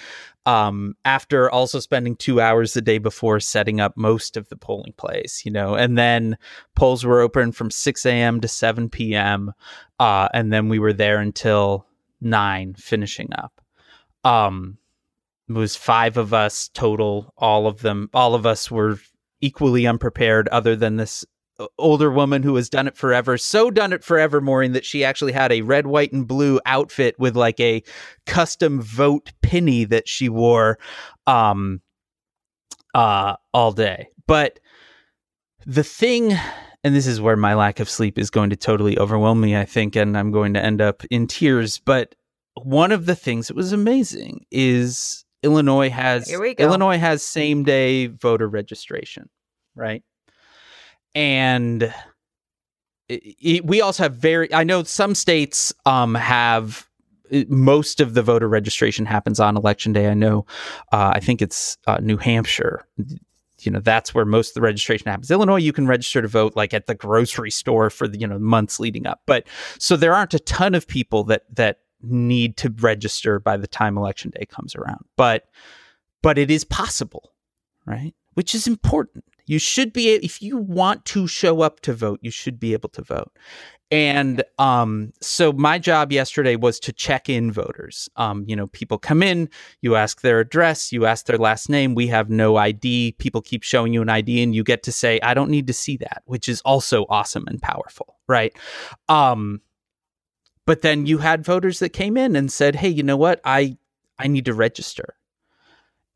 Um, 0.46 0.96
after 1.04 1.50
also 1.50 1.80
spending 1.80 2.16
two 2.16 2.40
hours 2.40 2.74
the 2.74 2.82
day 2.82 3.00
before 3.00 3.40
setting 3.40 3.82
up 3.82 3.98
most 3.98 4.38
of 4.38 4.48
the 4.50 4.56
polling 4.56 4.94
place, 4.96 5.44
you 5.44 5.52
know, 5.52 5.74
and 5.74 5.98
then 5.98 6.38
polls 6.76 7.04
were 7.04 7.22
open 7.22 7.52
from 7.52 7.72
6 7.72 8.06
a.m. 8.06 8.40
to 8.42 8.48
7 8.48 8.90
p.m. 8.90 9.54
Uh, 10.00 10.30
and 10.36 10.54
then 10.54 10.70
we 10.70 10.78
were 10.78 10.94
there 10.94 11.18
until 11.20 11.88
nine 12.22 12.76
finishing 12.76 13.30
up. 13.36 13.60
Um, 14.24 14.78
it 15.50 15.54
was 15.54 15.76
five 15.76 16.18
of 16.18 16.34
us 16.34 16.70
total. 16.74 17.34
All 17.38 17.66
of 17.66 17.82
them, 17.82 18.10
all 18.14 18.36
of 18.36 18.46
us 18.46 18.70
were 18.70 19.00
equally 19.42 19.88
unprepared, 19.88 20.48
other 20.50 20.76
than 20.76 20.98
this 20.98 21.26
older 21.78 22.12
woman 22.12 22.44
who 22.44 22.56
has 22.56 22.70
done 22.70 22.88
it 22.88 22.98
forever. 22.98 23.38
So 23.38 23.72
done 23.72 23.94
it 23.94 24.04
forever, 24.04 24.42
Maureen, 24.42 24.74
that 24.74 24.86
she 24.86 25.04
actually 25.04 25.32
had 25.32 25.52
a 25.52 25.62
red, 25.62 25.88
white, 25.88 26.12
and 26.12 26.28
blue 26.28 26.60
outfit 26.66 27.16
with 27.18 27.36
like 27.36 27.60
a 27.60 27.84
custom 28.26 28.82
vote 28.82 29.32
penny 29.42 29.86
that 29.86 30.08
she 30.08 30.30
wore 30.30 30.78
um 31.28 31.82
uh 32.94 33.36
all 33.54 33.72
day. 33.72 34.08
But 34.28 34.60
the 35.66 35.84
thing 35.84 36.34
and 36.84 36.96
this 36.96 37.08
is 37.08 37.20
where 37.20 37.36
my 37.36 37.56
lack 37.56 37.80
of 37.80 37.90
sleep 37.90 38.20
is 38.20 38.30
going 38.30 38.52
to 38.52 38.56
totally 38.56 38.98
overwhelm 39.00 39.42
me, 39.42 39.58
I 39.58 39.66
think, 39.66 39.96
and 39.96 40.16
I'm 40.16 40.32
going 40.32 40.54
to 40.54 40.64
end 40.64 40.82
up 40.82 41.04
in 41.10 41.26
tears. 41.26 41.80
But 41.80 42.14
one 42.62 42.92
of 42.92 43.08
the 43.08 43.16
things 43.16 43.48
that 43.48 43.56
was 43.58 43.74
amazing 43.74 44.46
is 44.52 45.26
Illinois 45.42 45.90
has 45.90 46.30
Illinois 46.64 46.98
has 47.00 47.24
same 47.24 47.64
day 47.64 48.08
voter 48.08 48.48
registration, 48.48 49.30
right? 49.76 50.04
And 51.16 51.84
it, 53.08 53.24
it, 53.42 53.66
we 53.66 53.82
also 53.82 54.04
have 54.04 54.16
very 54.16 54.54
I 54.54 54.64
know 54.64 54.84
some 54.84 55.16
states 55.16 55.74
um 55.86 56.16
have 56.16 56.88
most 57.48 58.02
of 58.02 58.14
the 58.14 58.22
voter 58.22 58.48
registration 58.48 59.06
happens 59.06 59.40
on 59.40 59.58
election 59.58 59.94
day. 59.94 60.08
I 60.08 60.14
know 60.14 60.46
uh, 60.92 61.14
I 61.16 61.20
think 61.20 61.42
it's 61.42 61.78
uh, 61.88 61.98
New 62.02 62.18
Hampshire. 62.18 62.86
You 63.60 63.72
know 63.72 63.80
that's 63.80 64.14
where 64.14 64.26
most 64.26 64.50
of 64.50 64.54
the 64.56 64.62
registration 64.62 65.10
happens. 65.10 65.32
Illinois 65.32 65.58
you 65.58 65.74
can 65.74 65.88
register 65.88 66.22
to 66.22 66.28
vote 66.28 66.56
like 66.56 66.74
at 66.74 66.86
the 66.86 66.94
grocery 66.94 67.50
store 67.50 67.90
for 67.90 68.08
the 68.08 68.20
you 68.20 68.28
know 68.28 68.38
months 68.38 68.80
leading 68.80 69.08
up. 69.08 69.22
But 69.26 69.48
so 69.80 69.96
there 69.96 70.14
aren't 70.14 70.34
a 70.34 70.40
ton 70.40 70.76
of 70.76 70.88
people 70.88 71.24
that 71.26 71.44
that 71.56 71.80
need 72.02 72.58
to 72.58 72.70
register 72.70 73.40
by 73.40 73.58
the 73.58 73.66
time 73.66 73.98
election 73.98 74.32
day 74.32 74.46
comes 74.46 74.76
around. 74.76 75.06
But 75.16 75.48
but 76.22 76.38
it 76.38 76.52
is 76.52 76.64
possible 76.64 77.32
right? 77.86 78.14
Which 78.34 78.54
is 78.56 78.68
important 78.68 79.24
you 79.46 79.60
should 79.60 79.94
be 79.94 80.10
if 80.10 80.42
you 80.42 80.58
want 80.58 81.06
to 81.06 81.28
show 81.28 81.62
up 81.62 81.80
to 81.82 81.94
vote 81.94 82.20
you 82.22 82.32
should 82.32 82.60
be 82.60 82.74
able 82.74 82.90
to 82.90 83.02
vote 83.02 83.32
and 83.92 84.44
um, 84.58 85.14
so 85.22 85.52
my 85.54 85.78
job 85.78 86.12
yesterday 86.12 86.56
was 86.56 86.80
to 86.82 86.92
check 86.92 87.30
in 87.30 87.52
voters. 87.52 88.10
Um, 88.16 88.44
you 88.48 88.56
know, 88.56 88.68
people 88.68 88.98
come 88.98 89.22
in, 89.22 89.48
you 89.82 89.96
ask 89.96 90.22
their 90.22 90.40
address, 90.40 90.92
you 90.92 91.06
ask 91.06 91.28
their 91.28 91.38
last 91.38 91.70
name. 91.70 91.94
We 91.94 92.08
have 92.08 92.30
no 92.30 92.56
ID. 92.56 93.14
People 93.20 93.42
keep 93.42 93.62
showing 93.62 93.94
you 93.94 94.02
an 94.02 94.10
ID, 94.10 94.42
and 94.42 94.56
you 94.56 94.64
get 94.64 94.82
to 94.84 94.92
say, 94.92 95.20
"I 95.22 95.34
don't 95.34 95.52
need 95.52 95.68
to 95.68 95.74
see 95.74 95.98
that," 95.98 96.24
which 96.26 96.50
is 96.50 96.62
also 96.62 97.06
awesome 97.10 97.46
and 97.48 97.62
powerful, 97.62 98.18
right? 98.28 98.54
Um, 99.08 99.62
but 100.66 100.82
then 100.82 101.06
you 101.06 101.20
had 101.20 101.46
voters 101.46 101.78
that 101.80 101.90
came 101.90 102.18
in 102.18 102.36
and 102.36 102.52
said, 102.52 102.76
"Hey, 102.76 102.90
you 102.90 103.04
know 103.04 103.18
what? 103.18 103.40
I 103.46 103.78
I 104.18 104.28
need 104.28 104.46
to 104.46 104.54
register." 104.54 105.16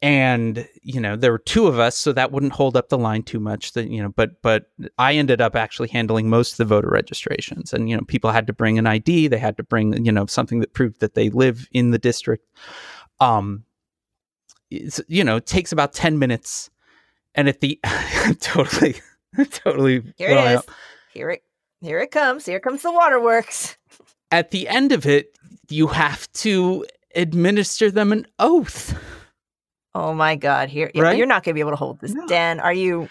And 0.02 0.68
you 0.82 1.00
know 1.00 1.16
there 1.16 1.32
were 1.32 1.40
two 1.40 1.68
of 1.68 1.78
us 1.78 1.98
so 1.98 2.14
that 2.14 2.32
wouldn't 2.32 2.54
hold 2.54 2.78
up 2.78 2.90
the 2.90 2.98
line 2.98 3.22
too 3.22 3.40
much 3.40 3.74
that 3.74 3.90
you 3.90 4.02
know 4.02 4.10
but 4.10 4.42
but 4.42 4.72
i 4.98 5.14
ended 5.14 5.42
up 5.42 5.56
actually 5.56 5.90
handling 5.90 6.30
most 6.30 6.54
of 6.54 6.58
the 6.58 6.66
voter 6.66 6.90
registrations. 6.90 7.74
And 7.74 7.90
you 7.90 7.98
know 7.98 8.04
people 8.04 8.32
had 8.32 8.48
to 8.48 8.54
bring 8.54 8.78
an 8.78 8.88
id 8.88 9.28
they 9.28 9.38
had 9.38 9.58
to 9.58 9.64
bring 9.64 10.06
you 10.06 10.12
know 10.12 10.26
something 10.26 10.60
that 10.62 10.74
proved 10.74 11.02
that 11.02 11.16
they 11.16 11.30
live 11.30 11.68
in 11.72 11.92
the 11.92 12.00
district. 12.00 12.46
Um 13.20 13.66
it's, 14.72 15.02
you 15.08 15.24
know 15.24 15.38
it 15.38 15.46
takes 15.46 15.72
about 15.72 15.94
10 15.94 16.18
minutes. 16.18 16.70
And 17.36 17.50
at 17.50 17.60
the 17.60 17.80
totally 18.40 18.96
totally 19.52 20.04
here 20.18 20.30
it 20.30 20.52
is. 20.56 20.62
here 21.14 21.30
it 21.32 21.44
here 21.82 22.00
it 22.00 22.12
comes. 22.12 22.46
Here 22.46 22.60
comes 22.60 22.84
the 22.84 22.92
waterworks. 22.92 23.78
At 24.32 24.52
the 24.52 24.70
end 24.70 24.94
of 24.94 25.06
it 25.06 25.38
you 25.70 25.88
have 25.88 26.32
to 26.32 26.86
administer 27.16 27.92
them 27.92 28.14
an 28.14 28.26
oath 28.38 28.98
Oh 29.96 30.14
my 30.14 30.36
God! 30.36 30.70
Here, 30.70 30.92
right? 30.96 31.18
you're 31.18 31.28
not 31.28 31.44
going 31.44 31.54
to 31.54 31.56
be 31.56 31.62
able 31.62 31.72
to 31.72 31.78
hold 31.78 32.00
this, 32.00 32.14
no. 32.14 32.28
Dan. 32.28 32.60
Are 32.60 32.74
you? 32.74 33.10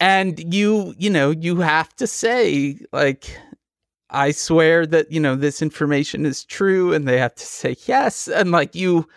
And 0.00 0.54
you, 0.54 0.94
you 0.98 1.10
know, 1.10 1.30
you 1.30 1.56
have 1.56 1.94
to 1.96 2.06
say 2.06 2.78
like, 2.92 3.36
I 4.10 4.30
swear 4.30 4.86
that 4.86 5.10
you 5.10 5.20
know 5.20 5.34
this 5.36 5.62
information 5.62 6.26
is 6.26 6.44
true, 6.44 6.92
and 6.92 7.08
they 7.08 7.18
have 7.18 7.34
to 7.34 7.46
say 7.46 7.76
yes, 7.86 8.28
and 8.28 8.50
like 8.50 8.74
you, 8.74 9.08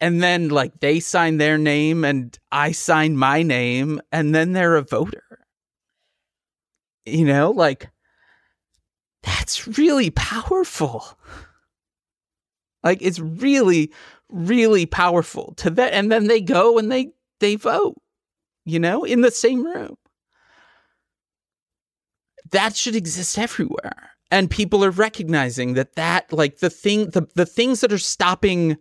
and 0.00 0.22
then 0.22 0.48
like 0.48 0.80
they 0.80 1.00
sign 1.00 1.36
their 1.36 1.58
name, 1.58 2.04
and 2.04 2.38
I 2.50 2.72
sign 2.72 3.16
my 3.16 3.42
name, 3.42 4.00
and 4.10 4.34
then 4.34 4.52
they're 4.52 4.76
a 4.76 4.82
voter. 4.82 5.22
You 7.04 7.26
know, 7.26 7.50
like 7.50 7.88
that's 9.22 9.66
really 9.78 10.10
powerful. 10.10 11.04
Like 12.82 13.02
it's 13.02 13.18
really 13.18 13.92
really 14.30 14.86
powerful 14.86 15.54
to 15.56 15.70
that 15.70 15.92
and 15.92 16.10
then 16.10 16.26
they 16.26 16.40
go 16.40 16.78
and 16.78 16.90
they 16.90 17.12
they 17.40 17.56
vote 17.56 17.96
you 18.64 18.78
know 18.78 19.04
in 19.04 19.20
the 19.20 19.30
same 19.30 19.64
room. 19.64 19.96
That 22.52 22.76
should 22.76 22.94
exist 22.94 23.38
everywhere 23.38 24.10
and 24.30 24.50
people 24.50 24.84
are 24.84 24.90
recognizing 24.90 25.74
that 25.74 25.94
that 25.96 26.32
like 26.32 26.58
the 26.58 26.70
thing 26.70 27.10
the, 27.10 27.26
the 27.34 27.46
things 27.46 27.80
that 27.80 27.92
are 27.92 27.98
stopping 27.98 28.76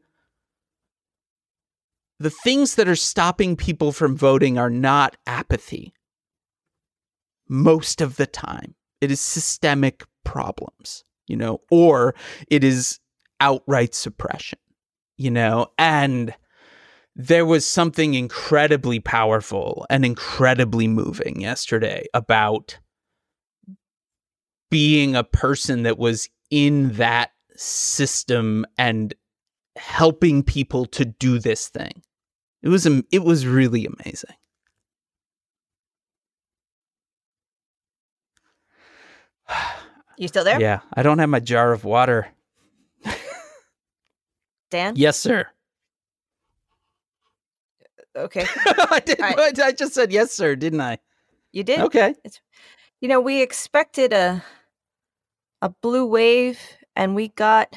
the 2.20 2.30
things 2.30 2.76
that 2.76 2.88
are 2.88 2.96
stopping 2.96 3.58
people 3.58 3.92
from 3.92 4.16
voting 4.16 4.58
are 4.58 4.70
not 4.70 5.18
apathy. 5.28 5.94
Most 7.50 8.02
of 8.02 8.16
the 8.16 8.26
time 8.26 8.76
it 9.02 9.12
is 9.12 9.22
systemic 9.22 10.04
problems 10.24 11.04
you 11.28 11.36
know 11.38 11.62
or 11.70 12.16
it 12.50 12.64
is 12.64 13.00
outright 13.40 13.94
suppression 13.94 14.60
you 15.18 15.32
know, 15.32 15.68
and 15.78 16.34
there 17.16 17.46
was 17.46 17.66
something 17.66 18.14
incredibly 18.14 19.00
powerful 19.00 19.86
and 19.90 20.06
incredibly 20.06 20.88
moving 20.88 21.40
yesterday 21.40 22.06
about 22.14 22.78
being 24.70 25.16
a 25.16 25.24
person 25.24 25.84
that 25.84 25.98
was 25.98 26.30
in 26.50 26.92
that 26.94 27.32
system 27.56 28.66
and 28.78 29.14
helping 29.78 30.44
people 30.44 30.86
to 30.86 31.06
do 31.06 31.40
this 31.40 31.70
thing. 31.70 32.02
It 32.62 32.70
was 32.70 32.86
it 32.86 33.24
was 33.24 33.48
really 33.48 33.86
amazing. 33.86 34.36
You 40.18 40.30
still 40.30 40.46
there? 40.46 40.62
Yeah, 40.62 40.80
I 40.94 41.04
don't 41.04 41.20
have 41.20 41.28
my 41.28 41.42
jar 41.42 41.74
of 41.74 41.84
water. 41.84 42.30
Dan? 44.70 44.94
Yes, 44.96 45.20
sir. 45.20 45.48
Uh, 48.16 48.20
okay. 48.22 48.46
I 48.66 49.02
did. 49.06 49.20
Right. 49.20 49.60
I 49.60 49.72
just 49.72 49.94
said 49.94 50.12
yes, 50.12 50.32
sir, 50.32 50.56
didn't 50.56 50.82
I? 50.82 51.00
You 51.52 51.64
did. 51.64 51.80
Okay. 51.80 52.16
It's, 52.24 52.42
you 53.02 53.08
know, 53.08 53.22
we 53.22 53.42
expected 53.42 54.14
a 54.14 54.44
a 55.62 55.70
blue 55.70 56.06
wave, 56.06 56.60
and 56.96 57.16
we 57.16 57.30
got. 57.30 57.76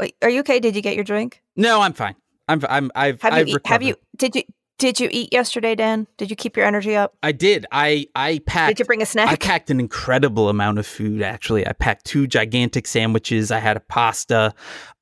Wait, 0.00 0.16
are 0.22 0.30
you 0.30 0.40
okay? 0.40 0.60
Did 0.60 0.74
you 0.74 0.82
get 0.82 0.94
your 0.94 1.04
drink? 1.04 1.42
No, 1.56 1.80
I'm 1.80 1.92
fine. 1.92 2.16
I'm. 2.48 2.62
I'm. 2.68 2.90
I've. 2.94 3.20
Have 3.22 3.34
I've? 3.34 3.48
Eat, 3.48 3.66
have 3.66 3.82
you? 3.82 3.96
Did 4.16 4.34
you? 4.36 4.42
Did 4.82 4.98
you 4.98 5.08
eat 5.12 5.32
yesterday, 5.32 5.76
Dan? 5.76 6.08
Did 6.16 6.28
you 6.28 6.34
keep 6.34 6.56
your 6.56 6.66
energy 6.66 6.96
up? 6.96 7.14
I 7.22 7.30
did. 7.30 7.66
I 7.70 8.08
I 8.16 8.40
packed. 8.46 8.70
Did 8.70 8.78
you 8.80 8.84
bring 8.84 9.00
a 9.00 9.06
snack? 9.06 9.28
I 9.28 9.36
packed 9.36 9.70
an 9.70 9.78
incredible 9.78 10.48
amount 10.48 10.80
of 10.80 10.86
food. 10.88 11.22
Actually, 11.22 11.64
I 11.64 11.72
packed 11.72 12.04
two 12.04 12.26
gigantic 12.26 12.88
sandwiches. 12.88 13.52
I 13.52 13.60
had 13.60 13.76
a 13.76 13.80
pasta. 13.80 14.52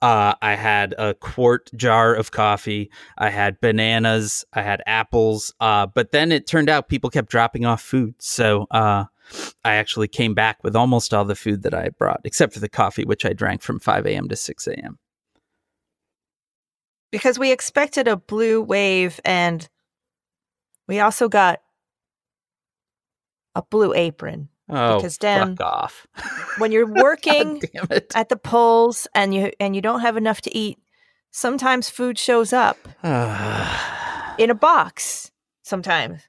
Uh, 0.03 0.35
I 0.43 0.55
had 0.55 0.95
a 0.99 1.15
quart 1.15 1.71
jar 1.75 2.15
of 2.15 2.31
coffee. 2.31 2.91
I 3.17 3.31
had 3.31 3.59
bananas. 3.63 4.45
I 4.53 4.61
had 4.61 4.83
apples. 4.85 5.55
Uh, 5.61 5.87
but 5.87 6.13
then 6.13 6.31
it 6.31 6.47
turned 6.47 6.69
out 6.69 6.91
people 6.91 7.09
kept 7.09 7.31
dropping 7.31 7.65
off 7.65 7.81
food, 7.81 8.17
so 8.19 8.67
uh, 8.71 9.07
I 9.65 9.77
actually 9.77 10.09
came 10.09 10.35
back 10.35 10.63
with 10.63 10.77
almost 10.77 11.15
all 11.15 11.25
the 11.25 11.35
food 11.35 11.63
that 11.63 11.73
I 11.73 11.85
had 11.85 11.97
brought, 11.97 12.21
except 12.25 12.53
for 12.53 12.61
the 12.61 12.69
coffee, 12.69 13.07
which 13.07 13.25
I 13.25 13.33
drank 13.33 13.63
from 13.63 13.81
five 13.81 14.05
a.m. 14.05 14.29
to 14.29 14.37
six 14.37 14.67
a.m 14.67 14.99
because 17.11 17.39
we 17.39 17.53
expected 17.53 18.09
a 18.09 18.17
blue 18.17 18.63
wave 18.63 19.21
and 19.25 19.69
we 20.89 21.01
also 21.01 21.29
got 21.29 21.61
a 23.55 23.63
blue 23.63 23.93
apron. 23.95 24.49
Oh, 24.69 24.97
because 24.97 25.19
Dan, 25.19 25.57
fuck 25.57 25.67
off! 25.67 26.07
when 26.59 26.71
you're 26.71 26.87
working 26.87 27.61
at 28.15 28.29
the 28.29 28.37
polls 28.37 29.09
and 29.15 29.35
you 29.35 29.51
and 29.59 29.75
you 29.75 29.83
don't 29.83 30.01
have 30.01 30.17
enough 30.17 30.41
to 30.43 30.57
eat, 30.57 30.79
sometimes 31.33 31.91
food 31.91 32.19
shows 32.19 32.53
up 32.53 32.77
in 34.39 34.51
a 34.51 34.55
box. 34.55 35.33
Sometimes 35.63 36.23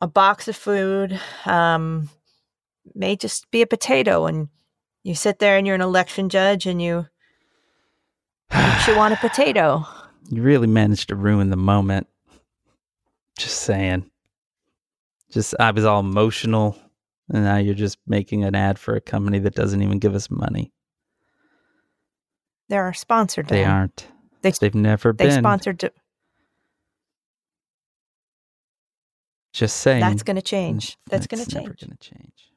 a 0.00 0.06
box 0.06 0.46
of 0.46 0.56
food 0.56 1.20
um, 1.44 2.08
may 2.94 3.16
just 3.16 3.50
be 3.50 3.62
a 3.62 3.66
potato, 3.66 4.26
and 4.26 4.48
You 5.02 5.16
sit 5.16 5.40
there 5.40 5.56
and 5.56 5.66
you're 5.66 5.74
an 5.74 5.80
election 5.80 6.28
judge 6.28 6.66
and 6.66 6.80
you 6.80 7.06
you 8.86 8.96
want 8.96 9.14
a 9.14 9.16
potato. 9.16 9.84
You 10.30 10.42
really 10.42 10.66
managed 10.66 11.08
to 11.08 11.16
ruin 11.16 11.50
the 11.50 11.56
moment. 11.56 12.06
Just 13.38 13.62
saying. 13.62 14.10
Just 15.30 15.54
I 15.58 15.70
was 15.70 15.84
all 15.84 16.00
emotional 16.00 16.76
and 17.30 17.44
now 17.44 17.56
you're 17.56 17.74
just 17.74 17.98
making 18.06 18.44
an 18.44 18.54
ad 18.54 18.78
for 18.78 18.94
a 18.94 19.00
company 19.00 19.38
that 19.40 19.54
doesn't 19.54 19.82
even 19.82 19.98
give 19.98 20.14
us 20.14 20.30
money. 20.30 20.72
They're 22.68 22.84
our 22.84 22.92
sponsored. 22.94 23.48
They 23.48 23.64
aren't. 23.64 24.06
They- 24.42 24.50
They've 24.52 24.74
never 24.74 25.12
They 25.12 25.26
been. 25.28 25.40
sponsored. 25.40 25.90
Just 29.52 29.78
saying. 29.78 30.00
That's 30.00 30.22
going 30.22 30.36
to 30.36 30.42
change. 30.42 30.96
That's 31.08 31.26
going 31.26 31.44
to 31.44 31.44
That's 31.44 31.54
never 31.54 31.74
gonna 31.78 31.96
change. 32.00 32.51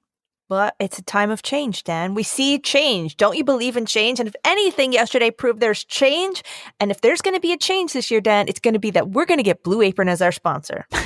But 0.47 0.75
it's 0.79 0.99
a 0.99 1.03
time 1.03 1.31
of 1.31 1.41
change, 1.41 1.83
Dan. 1.83 2.13
We 2.13 2.21
see 2.21 2.59
change. 2.59 3.17
Don't 3.17 3.35
you 3.35 3.43
believe 3.43 3.75
in 3.77 3.87
change? 3.87 4.19
And 4.19 4.27
if 4.29 4.35
anything, 4.45 4.93
yesterday 4.93 5.31
proved 5.31 5.59
there's 5.59 5.83
change. 5.83 6.43
And 6.79 6.91
if 6.91 7.01
there's 7.01 7.21
going 7.21 7.33
to 7.33 7.39
be 7.39 7.51
a 7.51 7.57
change 7.57 7.93
this 7.93 8.11
year, 8.11 8.21
Dan, 8.21 8.47
it's 8.47 8.59
going 8.59 8.75
to 8.75 8.79
be 8.79 8.91
that 8.91 9.09
we're 9.09 9.25
going 9.25 9.39
to 9.39 9.43
get 9.43 9.63
Blue 9.63 9.81
Apron 9.81 10.07
as 10.09 10.21
our 10.21 10.31
sponsor. 10.31 10.85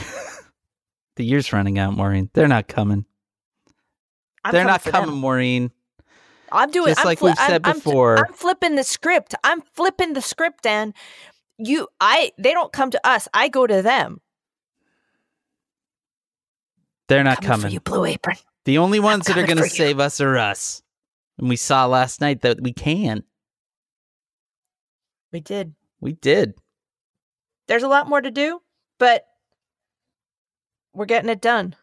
The 1.16 1.26
year's 1.26 1.52
running 1.52 1.78
out, 1.78 1.98
Maureen. 1.98 2.30
They're 2.34 2.48
not 2.48 2.70
coming. 2.70 3.04
I'm 4.46 4.54
They're 4.54 4.64
not 4.64 4.82
for 4.82 4.92
them. 4.92 5.04
coming, 5.04 5.20
Maureen. 5.20 5.70
I'm 6.50 6.72
doing. 6.72 6.88
Just 6.92 7.02
I'm 7.02 7.06
like 7.08 7.20
fli- 7.20 7.24
we've 7.24 7.36
said 7.38 7.62
I'm, 7.66 7.72
I'm- 7.72 7.76
before. 7.76 8.26
I'm 8.26 8.34
flipping 8.34 8.76
the 8.76 8.86
script. 8.86 9.36
I'm 9.44 9.60
flipping 9.74 10.14
the 10.14 10.22
script, 10.22 10.64
Dan. 10.64 10.94
You, 11.58 11.90
I, 12.00 12.32
they 12.38 12.54
don't 12.54 12.72
come 12.72 12.90
to 12.92 13.06
us. 13.06 13.28
I 13.34 13.50
go 13.50 13.68
to 13.68 13.82
them. 13.82 14.22
They're 17.10 17.24
not 17.26 17.42
Coming 17.42 17.50
for 17.50 17.62
coming. 17.64 17.74
you, 17.74 17.80
Blue 17.82 18.06
Apron. 18.06 18.38
The 18.66 18.78
only 18.78 19.00
ones 19.00 19.26
that 19.26 19.38
are 19.38 19.46
going 19.46 19.58
to 19.58 19.70
save 19.70 20.00
us 20.00 20.22
are 20.22 20.38
us. 20.38 20.82
And 21.38 21.50
we 21.50 21.56
saw 21.56 21.86
last 21.86 22.22
night 22.22 22.42
that 22.42 22.62
we 22.62 22.74
can. 22.74 23.24
We 25.32 25.40
did. 25.40 25.74
We 26.02 26.14
did. 26.14 26.56
There's 27.68 27.84
a 27.84 27.88
lot 27.88 28.10
more 28.10 28.22
to 28.22 28.32
do, 28.32 28.62
but 28.98 29.26
we're 30.94 31.06
getting 31.06 31.30
it 31.30 31.42
done. 31.42 31.76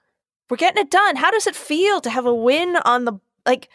We're 0.50 0.56
getting 0.56 0.82
it 0.82 0.90
done. 0.90 1.16
How 1.16 1.30
does 1.30 1.46
it 1.46 1.56
feel 1.56 2.00
to 2.00 2.10
have 2.10 2.26
a 2.26 2.34
win 2.34 2.76
on 2.84 3.04
the 3.04 3.14
like? 3.44 3.68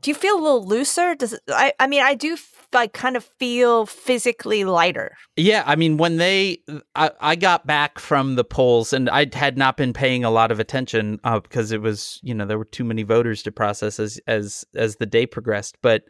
Do 0.00 0.10
you 0.10 0.14
feel 0.14 0.34
a 0.34 0.42
little 0.42 0.64
looser? 0.66 1.14
Does 1.14 1.32
it, 1.34 1.40
I? 1.48 1.72
I 1.78 1.86
mean, 1.86 2.02
I 2.02 2.14
do 2.14 2.36
like 2.74 2.92
kind 2.92 3.16
of 3.16 3.24
feel 3.24 3.86
physically 3.86 4.64
lighter. 4.64 5.16
Yeah, 5.36 5.62
I 5.66 5.76
mean, 5.76 5.96
when 5.96 6.16
they, 6.16 6.58
I, 6.94 7.10
I 7.20 7.36
got 7.36 7.66
back 7.66 7.98
from 7.98 8.34
the 8.34 8.44
polls, 8.44 8.92
and 8.92 9.08
I 9.08 9.26
had 9.32 9.56
not 9.56 9.76
been 9.76 9.92
paying 9.92 10.24
a 10.24 10.30
lot 10.30 10.50
of 10.50 10.60
attention 10.60 11.20
uh, 11.24 11.40
because 11.40 11.72
it 11.72 11.80
was, 11.80 12.20
you 12.22 12.34
know, 12.34 12.44
there 12.46 12.58
were 12.58 12.64
too 12.64 12.84
many 12.84 13.02
voters 13.02 13.42
to 13.44 13.52
process 13.52 13.98
as 13.98 14.20
as 14.26 14.64
as 14.74 14.96
the 14.96 15.06
day 15.06 15.26
progressed. 15.26 15.76
But 15.82 16.04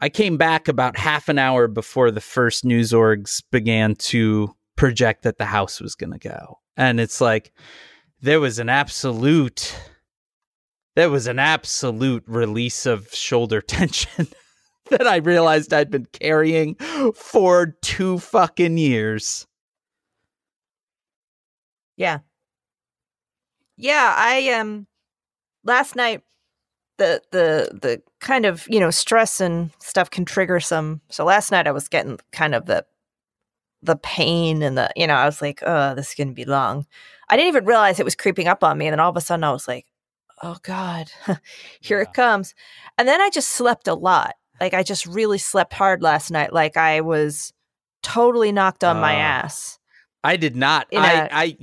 I 0.00 0.08
came 0.08 0.36
back 0.36 0.68
about 0.68 0.96
half 0.96 1.28
an 1.28 1.38
hour 1.38 1.68
before 1.68 2.10
the 2.10 2.20
first 2.20 2.64
news 2.64 2.92
orgs 2.92 3.42
began 3.50 3.94
to 3.96 4.54
project 4.76 5.22
that 5.22 5.38
the 5.38 5.46
House 5.46 5.80
was 5.80 5.94
going 5.94 6.12
to 6.12 6.18
go, 6.18 6.58
and 6.76 7.00
it's 7.00 7.20
like 7.20 7.52
there 8.20 8.40
was 8.40 8.58
an 8.58 8.68
absolute, 8.68 9.74
there 10.96 11.10
was 11.10 11.26
an 11.26 11.38
absolute 11.38 12.24
release 12.26 12.86
of 12.86 13.08
shoulder 13.12 13.60
tension. 13.62 14.28
that 14.98 15.06
I 15.06 15.16
realized 15.16 15.72
I'd 15.72 15.90
been 15.90 16.06
carrying 16.12 16.74
for 17.14 17.76
two 17.82 18.18
fucking 18.18 18.78
years. 18.78 19.46
Yeah. 21.96 22.20
Yeah, 23.76 24.14
I 24.16 24.50
um 24.52 24.86
last 25.64 25.96
night 25.96 26.22
the 26.98 27.22
the 27.32 27.78
the 27.80 28.02
kind 28.20 28.46
of, 28.46 28.66
you 28.70 28.80
know, 28.80 28.90
stress 28.90 29.40
and 29.40 29.70
stuff 29.80 30.10
can 30.10 30.24
trigger 30.24 30.60
some. 30.60 31.00
So 31.10 31.24
last 31.24 31.52
night 31.52 31.66
I 31.68 31.72
was 31.72 31.88
getting 31.88 32.18
kind 32.32 32.54
of 32.54 32.66
the 32.66 32.86
the 33.82 33.96
pain 33.96 34.62
and 34.62 34.78
the, 34.78 34.90
you 34.96 35.06
know, 35.06 35.14
I 35.14 35.26
was 35.26 35.42
like, 35.42 35.62
"Oh, 35.64 35.94
this 35.94 36.10
is 36.10 36.14
going 36.14 36.28
to 36.28 36.34
be 36.34 36.44
long." 36.46 36.86
I 37.30 37.36
didn't 37.36 37.48
even 37.50 37.66
realize 37.66 38.00
it 38.00 38.04
was 38.04 38.16
creeping 38.16 38.48
up 38.48 38.64
on 38.64 38.78
me 38.78 38.86
and 38.88 38.92
then 38.94 39.00
all 39.00 39.10
of 39.10 39.16
a 39.18 39.20
sudden 39.22 39.44
I 39.44 39.52
was 39.52 39.68
like, 39.68 39.86
"Oh 40.42 40.58
god. 40.64 41.10
Here 41.82 41.98
Yeah. 41.98 42.04
it 42.04 42.14
comes." 42.14 42.54
And 42.98 43.08
then 43.08 43.20
I 43.22 43.30
just 43.30 43.50
slept 43.50 43.88
a 43.88 43.94
lot. 43.94 44.36
Like 44.60 44.74
I 44.74 44.82
just 44.82 45.06
really 45.06 45.38
slept 45.38 45.72
hard 45.72 46.02
last 46.02 46.30
night. 46.30 46.52
Like 46.52 46.76
I 46.76 47.00
was 47.00 47.52
totally 48.02 48.52
knocked 48.52 48.84
on 48.84 48.98
my 48.98 49.14
Oh. 49.16 49.18
ass. 49.18 49.78
I 50.24 50.36
did 50.36 50.56
not. 50.56 50.88
I, 50.92 51.12
a- 51.12 51.28
I, 51.32 51.56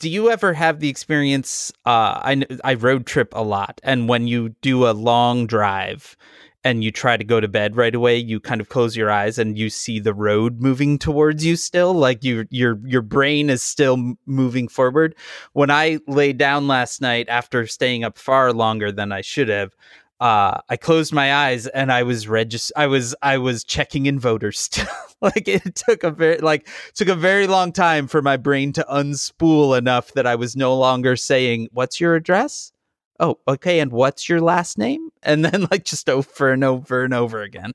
do 0.00 0.08
you 0.10 0.28
ever 0.30 0.52
have 0.54 0.80
the 0.80 0.88
experience? 0.88 1.70
Uh, 1.86 2.18
I, 2.34 2.42
I 2.64 2.74
road 2.74 3.06
trip 3.06 3.32
a 3.32 3.42
lot, 3.44 3.80
and 3.84 4.08
when 4.08 4.26
you 4.26 4.50
do 4.60 4.88
a 4.88 4.90
long 4.92 5.46
drive 5.46 6.16
and 6.64 6.82
you 6.84 6.90
try 6.90 7.16
to 7.16 7.24
go 7.24 7.40
to 7.40 7.46
bed 7.48 7.76
right 7.76 7.94
away, 7.94 8.16
you 8.16 8.38
kind 8.40 8.60
of 8.60 8.68
close 8.68 8.96
your 8.96 9.10
eyes 9.10 9.38
and 9.38 9.56
you 9.58 9.68
see 9.70 9.98
the 10.00 10.14
road 10.14 10.60
moving 10.60 10.98
towards 10.98 11.44
you 11.44 11.56
still, 11.56 11.92
like 11.92 12.22
you, 12.22 12.46
your, 12.50 12.78
your 12.84 13.02
brain 13.02 13.50
is 13.50 13.62
still 13.64 14.14
moving 14.26 14.68
forward. 14.68 15.14
When 15.54 15.70
I 15.72 15.98
laid 16.06 16.38
down 16.38 16.68
last 16.68 17.00
night 17.00 17.28
after 17.28 17.66
staying 17.66 18.04
up 18.04 18.16
far 18.18 18.52
longer 18.52 18.92
than 18.92 19.10
I 19.10 19.22
should 19.22 19.48
have, 19.48 19.74
uh, 20.22 20.60
I 20.68 20.76
closed 20.76 21.12
my 21.12 21.34
eyes 21.34 21.66
and 21.66 21.90
I 21.90 22.04
was 22.04 22.28
regis- 22.28 22.70
I 22.76 22.86
was 22.86 23.12
I 23.22 23.38
was 23.38 23.64
checking 23.64 24.06
in 24.06 24.20
voters 24.20 24.70
like 25.20 25.48
it 25.48 25.74
took 25.74 26.04
a 26.04 26.12
very 26.12 26.38
like 26.38 26.68
took 26.94 27.08
a 27.08 27.16
very 27.16 27.48
long 27.48 27.72
time 27.72 28.06
for 28.06 28.22
my 28.22 28.36
brain 28.36 28.72
to 28.74 28.86
unspool 28.88 29.76
enough 29.76 30.12
that 30.12 30.24
I 30.24 30.36
was 30.36 30.54
no 30.54 30.78
longer 30.78 31.16
saying, 31.16 31.70
"What's 31.72 32.00
your 32.00 32.14
address?" 32.14 32.70
Oh, 33.18 33.40
okay, 33.48 33.80
and 33.80 33.90
what's 33.90 34.28
your 34.28 34.40
last 34.40 34.78
name? 34.78 35.10
And 35.24 35.44
then 35.44 35.66
like 35.72 35.84
just 35.84 36.08
over 36.08 36.52
and 36.52 36.62
over 36.62 37.02
and 37.02 37.14
over 37.14 37.42
again. 37.42 37.72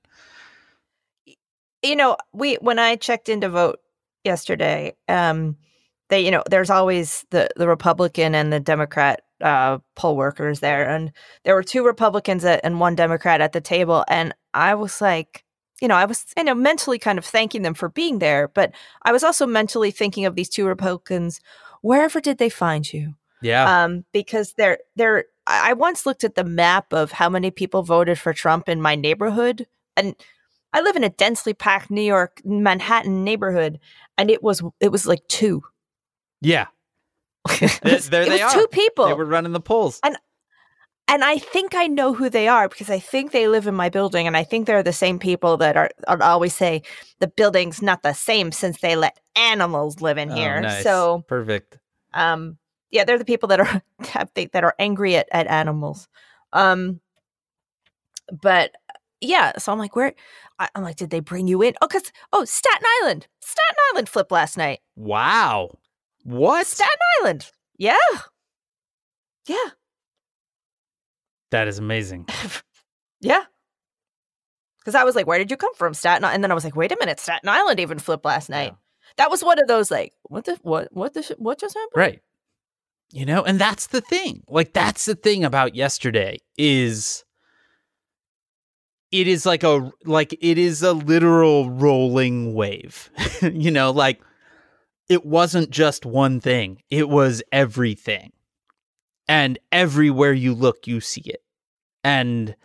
you 1.83 1.97
know, 1.97 2.15
we 2.31 2.55
when 2.55 2.79
I 2.79 2.95
checked 2.95 3.27
in 3.27 3.41
to 3.41 3.49
vote 3.49 3.79
yesterday, 4.23 4.95
um, 5.09 5.57
they 6.09 6.21
you 6.21 6.31
know, 6.31 6.43
there's 6.49 6.69
always 6.69 7.25
the 7.31 7.49
the 7.57 7.67
Republican 7.67 8.35
and 8.35 8.53
the 8.53 8.61
Democrat 8.61 9.23
uh 9.41 9.79
poll 9.95 10.15
workers 10.15 10.59
there, 10.59 10.87
and 10.87 11.11
there 11.43 11.55
were 11.55 11.63
two 11.63 11.85
Republicans 11.85 12.43
at, 12.45 12.61
and 12.63 12.79
one 12.79 12.95
Democrat 12.95 13.41
at 13.41 13.53
the 13.53 13.61
table, 13.61 14.03
and 14.07 14.33
I 14.53 14.75
was 14.75 15.01
like, 15.01 15.43
you 15.81 15.87
know, 15.87 15.95
I 15.95 16.05
was 16.05 16.25
you 16.35 16.43
know 16.43 16.55
mentally 16.55 16.99
kind 16.99 17.17
of 17.17 17.25
thanking 17.25 17.61
them 17.61 17.73
for 17.73 17.89
being 17.89 18.19
there, 18.19 18.47
but 18.47 18.71
I 19.03 19.11
was 19.11 19.23
also 19.23 19.45
mentally 19.45 19.91
thinking 19.91 20.25
of 20.25 20.35
these 20.35 20.49
two 20.49 20.65
Republicans. 20.65 21.39
Wherever 21.81 22.19
did 22.19 22.37
they 22.37 22.49
find 22.49 22.91
you? 22.91 23.13
Yeah. 23.41 23.83
um, 23.83 24.05
because 24.13 24.53
they're 24.53 24.79
they're. 24.95 25.25
I 25.45 25.71
I 25.71 25.73
once 25.73 26.05
looked 26.05 26.23
at 26.23 26.35
the 26.35 26.43
map 26.43 26.91
of 26.93 27.11
how 27.11 27.29
many 27.29 27.51
people 27.51 27.83
voted 27.83 28.19
for 28.19 28.33
Trump 28.33 28.67
in 28.67 28.81
my 28.81 28.95
neighborhood, 28.95 29.67
and 29.95 30.15
I 30.73 30.81
live 30.81 30.95
in 30.95 31.03
a 31.03 31.09
densely 31.09 31.53
packed 31.53 31.91
New 31.91 32.01
York 32.01 32.41
Manhattan 32.43 33.23
neighborhood, 33.23 33.79
and 34.17 34.29
it 34.29 34.41
was 34.43 34.63
it 34.79 34.91
was 34.91 35.05
like 35.07 35.27
two. 35.27 35.63
yeah. 36.41 36.67
There 38.09 38.23
it 38.23 38.29
they 38.29 38.41
are. 38.41 38.53
two 38.53 38.67
people, 38.67 39.07
They 39.07 39.13
were 39.13 39.25
running 39.25 39.51
the 39.53 39.59
polls. 39.61 39.99
and 40.03 40.17
and 41.09 41.23
I 41.23 41.37
think 41.37 41.73
I 41.73 41.87
know 41.87 42.13
who 42.13 42.29
they 42.29 42.47
are 42.49 42.67
because 42.67 42.89
I 42.89 42.99
think 42.99 43.31
they 43.31 43.47
live 43.47 43.65
in 43.67 43.75
my 43.75 43.89
building, 43.89 44.27
and 44.27 44.35
I 44.35 44.43
think 44.43 44.67
they're 44.67 44.83
the 44.83 44.91
same 44.93 45.19
people 45.19 45.55
that 45.57 45.77
are, 45.77 45.89
are 46.07 46.21
always 46.21 46.53
say 46.53 46.81
the 47.19 47.27
building's 47.29 47.81
not 47.81 48.03
the 48.03 48.13
same 48.13 48.51
since 48.51 48.81
they 48.81 48.95
let 48.95 49.17
animals 49.35 50.01
live 50.01 50.17
in 50.17 50.29
Oh, 50.31 50.35
here. 50.35 50.61
nice. 50.61 50.83
So 50.83 51.23
perfect. 51.27 51.77
um 52.13 52.57
yeah 52.91 53.03
they're 53.03 53.17
the 53.17 53.25
people 53.25 53.47
that 53.49 53.59
are 53.59 53.81
that 54.53 54.63
are 54.63 54.75
angry 54.79 55.15
at, 55.17 55.27
at 55.31 55.45
animals 55.47 56.07
um 56.53 56.99
but 58.41 58.71
yeah 59.21 59.51
so 59.57 59.71
i'm 59.71 59.77
like 59.79 59.95
where 59.95 60.13
i'm 60.59 60.83
like 60.83 60.95
did 60.95 61.09
they 61.09 61.19
bring 61.19 61.47
you 61.47 61.61
in 61.61 61.73
oh 61.81 61.87
because 61.87 62.11
oh 62.31 62.45
staten 62.45 62.85
island 63.01 63.27
staten 63.41 63.75
island 63.93 64.07
flip 64.09 64.31
last 64.31 64.57
night 64.57 64.79
Wow. 64.95 65.77
What? 66.27 66.67
staten 66.67 66.97
island 67.21 67.51
yeah 67.77 67.95
yeah 69.47 69.69
that 71.51 71.67
is 71.69 71.79
amazing. 71.79 72.27
yeah 73.21 73.43
because 74.79 74.93
i 74.95 75.03
was 75.03 75.15
like 75.15 75.25
where 75.25 75.37
did 75.39 75.49
you 75.49 75.57
come 75.57 75.73
from 75.75 75.93
staten 75.93 76.23
island 76.25 76.35
and 76.35 76.43
then 76.43 76.51
i 76.51 76.53
was 76.53 76.63
like 76.65 76.75
wait 76.75 76.91
a 76.91 76.97
minute 76.99 77.19
staten 77.19 77.47
island 77.47 77.79
even 77.79 77.97
flipped 77.97 78.25
last 78.25 78.49
night 78.49 78.73
that 79.15 79.31
was 79.31 79.43
one 79.43 79.57
of 79.57 79.67
those 79.67 79.89
like 79.89 80.11
what 80.23 80.43
the 80.45 80.57
what 80.63 80.89
what 80.91 81.13
the 81.13 81.23
sh- 81.23 81.31
what 81.37 81.59
just 81.59 81.75
happened 81.75 81.91
Right. 81.95 82.21
You 83.13 83.25
know, 83.25 83.41
and 83.41 83.57
that's 83.57 83.87
the 83.87 84.01
thing. 84.01 84.43
Like 84.49 84.73
that's 84.73 85.05
the 85.05 85.15
thing 85.15 85.45
about 85.45 85.75
yesterday 85.75 86.39
is 86.57 87.23
it 89.13 89.29
is 89.29 89.45
like 89.45 89.63
a 89.63 89.89
like 90.03 90.33
it 90.41 90.57
is 90.57 90.83
a 90.83 90.91
literal 90.91 91.69
rolling 91.69 92.53
wave. 92.53 93.09
you 93.41 93.71
know, 93.71 93.91
like 93.91 94.19
it 95.09 95.25
wasn't 95.25 95.69
just 95.69 96.05
one 96.05 96.39
thing. 96.39 96.81
It 96.89 97.09
was 97.09 97.41
everything. 97.51 98.31
And 99.27 99.59
everywhere 99.71 100.33
you 100.33 100.53
look, 100.53 100.87
you 100.87 100.99
see 101.01 101.21
it. 101.21 101.41
And 102.03 102.55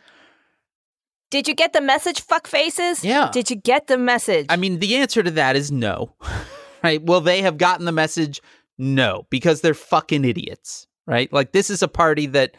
did 1.30 1.48
you 1.48 1.54
get 1.54 1.72
the 1.72 1.80
message 1.80 2.20
fuck 2.20 2.46
faces 2.46 3.04
Yeah. 3.04 3.30
did 3.32 3.48
you 3.50 3.56
get 3.56 3.86
the 3.86 3.96
message 3.98 4.46
I 4.48 4.56
mean, 4.56 4.78
the 4.78 4.96
answer 4.96 5.22
to 5.22 5.30
that 5.32 5.56
is 5.56 5.72
no. 5.72 6.14
right? 6.84 7.02
Will 7.02 7.20
they 7.20 7.42
have 7.42 7.58
gotten 7.58 7.86
the 7.86 7.92
message? 7.92 8.40
No, 8.78 9.26
because 9.30 9.60
they're 9.60 9.74
fucking 9.74 10.24
idiots, 10.24 10.86
right? 11.06 11.32
Like 11.32 11.52
this 11.52 11.70
is 11.70 11.82
a 11.82 11.88
party 11.88 12.26
that 12.26 12.56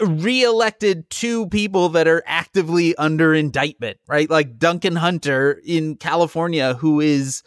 re-elected 0.00 1.08
two 1.10 1.46
people 1.48 1.90
that 1.90 2.08
are 2.08 2.22
actively 2.26 2.94
under 2.96 3.34
indictment, 3.34 3.98
right? 4.08 4.28
Like 4.28 4.58
Duncan 4.58 4.96
Hunter 4.96 5.60
in 5.64 5.96
California, 5.96 6.74
who 6.74 7.00
is 7.00 7.42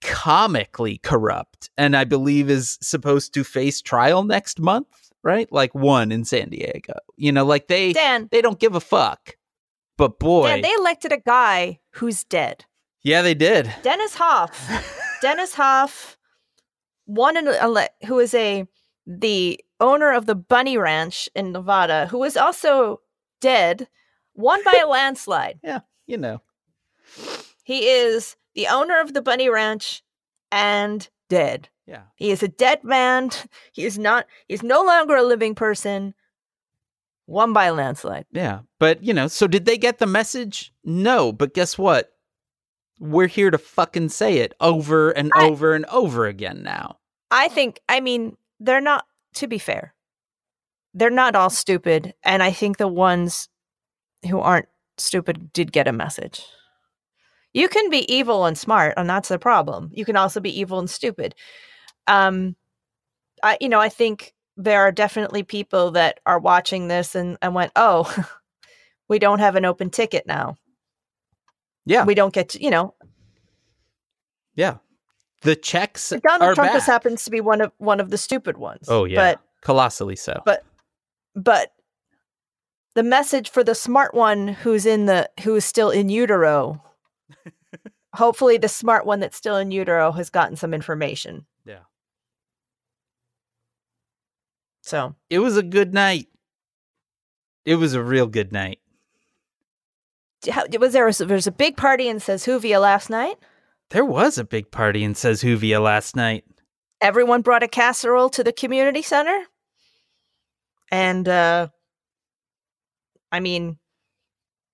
comically 0.00 0.98
corrupt 0.98 1.70
and 1.76 1.96
I 1.96 2.04
believe 2.04 2.48
is 2.50 2.78
supposed 2.80 3.34
to 3.34 3.44
face 3.44 3.80
trial 3.82 4.24
next 4.24 4.60
month, 4.60 5.10
right? 5.22 5.50
Like 5.52 5.74
one 5.74 6.12
in 6.12 6.24
San 6.24 6.50
Diego. 6.50 6.94
You 7.16 7.32
know, 7.32 7.44
like 7.44 7.68
they 7.68 7.92
Dan, 7.92 8.28
they 8.30 8.40
don't 8.42 8.58
give 8.60 8.74
a 8.74 8.80
fuck. 8.80 9.36
But 9.96 10.18
boy, 10.18 10.46
Dan, 10.48 10.60
they 10.62 10.72
elected 10.78 11.12
a 11.12 11.18
guy 11.18 11.80
who's 11.94 12.22
dead. 12.24 12.64
yeah, 13.02 13.22
they 13.22 13.34
did. 13.34 13.72
Dennis 13.82 14.14
Hof. 14.14 14.70
Dennis 15.22 15.54
Hof, 15.54 16.16
one 17.06 17.36
in, 17.36 17.48
uh, 17.48 17.52
ele- 17.60 17.88
who 18.06 18.20
is 18.20 18.32
a 18.34 18.64
the 19.06 19.58
owner 19.80 20.12
of 20.12 20.26
the 20.26 20.34
Bunny 20.36 20.76
Ranch 20.78 21.28
in 21.34 21.50
Nevada, 21.52 22.06
who 22.06 22.22
is 22.22 22.36
also 22.36 23.00
dead, 23.40 23.88
won 24.34 24.62
by 24.64 24.78
a 24.82 24.86
landslide. 24.86 25.58
Yeah, 25.64 25.80
you 26.06 26.18
know. 26.18 26.40
He 27.64 27.88
is 27.88 28.36
the 28.58 28.66
owner 28.66 29.00
of 29.00 29.14
the 29.14 29.22
Bunny 29.22 29.48
Ranch 29.48 30.02
and 30.50 31.08
dead. 31.28 31.68
Yeah. 31.86 32.02
He 32.16 32.32
is 32.32 32.42
a 32.42 32.48
dead 32.48 32.82
man. 32.82 33.30
He 33.72 33.84
is 33.84 33.96
not. 33.96 34.26
He's 34.48 34.64
no 34.64 34.82
longer 34.82 35.14
a 35.14 35.22
living 35.22 35.54
person. 35.54 36.12
Won 37.28 37.52
by 37.52 37.66
a 37.66 37.72
landslide. 37.72 38.26
Yeah. 38.32 38.60
But, 38.80 39.04
you 39.04 39.14
know, 39.14 39.28
so 39.28 39.46
did 39.46 39.64
they 39.64 39.78
get 39.78 39.98
the 39.98 40.06
message? 40.06 40.72
No. 40.82 41.30
But 41.30 41.54
guess 41.54 41.78
what? 41.78 42.10
We're 42.98 43.28
here 43.28 43.52
to 43.52 43.58
fucking 43.58 44.08
say 44.08 44.38
it 44.38 44.54
over 44.60 45.10
and 45.12 45.30
I- 45.36 45.46
over 45.46 45.72
and 45.74 45.84
over 45.86 46.26
again 46.26 46.64
now. 46.64 46.98
I 47.30 47.46
think. 47.46 47.78
I 47.88 48.00
mean, 48.00 48.36
they're 48.58 48.80
not. 48.80 49.04
To 49.34 49.46
be 49.46 49.58
fair, 49.58 49.94
they're 50.94 51.10
not 51.10 51.36
all 51.36 51.50
stupid, 51.50 52.14
and 52.24 52.42
I 52.42 52.50
think 52.50 52.78
the 52.78 52.88
ones 52.88 53.48
who 54.28 54.40
aren't 54.40 54.66
stupid 54.96 55.52
did 55.52 55.70
get 55.70 55.86
a 55.86 55.92
message. 55.92 56.42
You 57.52 57.68
can 57.68 57.90
be 57.90 58.12
evil 58.12 58.44
and 58.44 58.56
smart, 58.56 58.94
and 58.96 59.08
that's 59.08 59.28
the 59.28 59.38
problem. 59.38 59.90
You 59.92 60.04
can 60.04 60.16
also 60.16 60.40
be 60.40 60.60
evil 60.60 60.78
and 60.78 60.88
stupid. 60.88 61.34
Um, 62.06 62.56
I, 63.42 63.56
you 63.60 63.68
know, 63.68 63.80
I 63.80 63.88
think 63.88 64.34
there 64.56 64.80
are 64.82 64.92
definitely 64.92 65.42
people 65.42 65.92
that 65.92 66.20
are 66.26 66.38
watching 66.38 66.88
this 66.88 67.14
and, 67.14 67.38
and 67.40 67.54
went, 67.54 67.72
"Oh, 67.76 68.12
we 69.08 69.18
don't 69.18 69.38
have 69.38 69.56
an 69.56 69.64
open 69.64 69.90
ticket 69.90 70.26
now. 70.26 70.56
Yeah. 71.86 72.04
We 72.04 72.14
don't 72.14 72.34
get 72.34 72.50
to, 72.50 72.62
you 72.62 72.70
know." 72.70 72.94
Yeah. 74.54 74.78
The 75.42 75.54
checks 75.54 76.10
Donald 76.10 76.42
are 76.42 76.54
Trump 76.54 76.68
back. 76.68 76.76
just 76.76 76.86
happens 76.86 77.24
to 77.24 77.30
be 77.30 77.40
one 77.40 77.60
of 77.60 77.72
one 77.78 78.00
of 78.00 78.10
the 78.10 78.18
stupid 78.18 78.58
ones. 78.58 78.86
Oh, 78.88 79.04
yeah. 79.04 79.16
but 79.16 79.40
Colossally 79.60 80.16
so. 80.16 80.42
but 80.44 80.64
but 81.34 81.72
the 82.94 83.02
message 83.04 83.48
for 83.50 83.62
the 83.62 83.74
smart 83.74 84.14
one 84.14 84.48
who's 84.48 84.84
in 84.84 85.06
the 85.06 85.30
who 85.42 85.54
is 85.54 85.64
still 85.64 85.90
in 85.90 86.08
utero 86.08 86.82
hopefully 88.14 88.56
the 88.58 88.68
smart 88.68 89.04
one 89.06 89.20
that's 89.20 89.36
still 89.36 89.56
in 89.56 89.70
utero 89.70 90.12
has 90.12 90.30
gotten 90.30 90.56
some 90.56 90.72
information 90.74 91.46
Yeah. 91.64 91.80
so 94.82 95.14
it 95.30 95.38
was 95.40 95.56
a 95.56 95.62
good 95.62 95.92
night. 95.94 96.28
It 97.64 97.74
was 97.76 97.92
a 97.94 98.02
real 98.02 98.26
good 98.26 98.50
night. 98.52 98.78
how, 100.50 100.64
was 100.80 100.92
there 100.94 101.06
a, 101.06 101.12
there 101.12 101.34
was 101.34 101.46
a 101.46 101.52
big 101.52 101.76
party 101.76 102.08
in 102.08 102.18
says 102.20 102.46
Hoovia 102.46 102.80
last 102.80 103.10
night 103.10 103.36
There 103.90 104.04
was 104.04 104.38
a 104.38 104.44
big 104.44 104.70
party 104.70 105.04
in 105.04 105.14
Says 105.14 105.42
Hoovia 105.42 105.82
last 105.82 106.16
night. 106.16 106.44
everyone 107.00 107.42
brought 107.42 107.62
a 107.62 107.68
casserole 107.68 108.30
to 108.30 108.42
the 108.44 108.52
community 108.52 109.02
center 109.02 109.38
and 110.90 111.28
uh 111.28 111.68
i 113.30 113.40
mean 113.40 113.76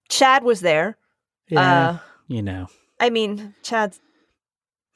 chad 0.09 0.45
was 0.45 0.61
there 0.61 0.97
Yeah. 1.49 1.61
uh 1.91 1.99
you 2.27 2.43
know. 2.43 2.66
i 3.01 3.11
mean 3.11 3.55
chad 3.62 3.97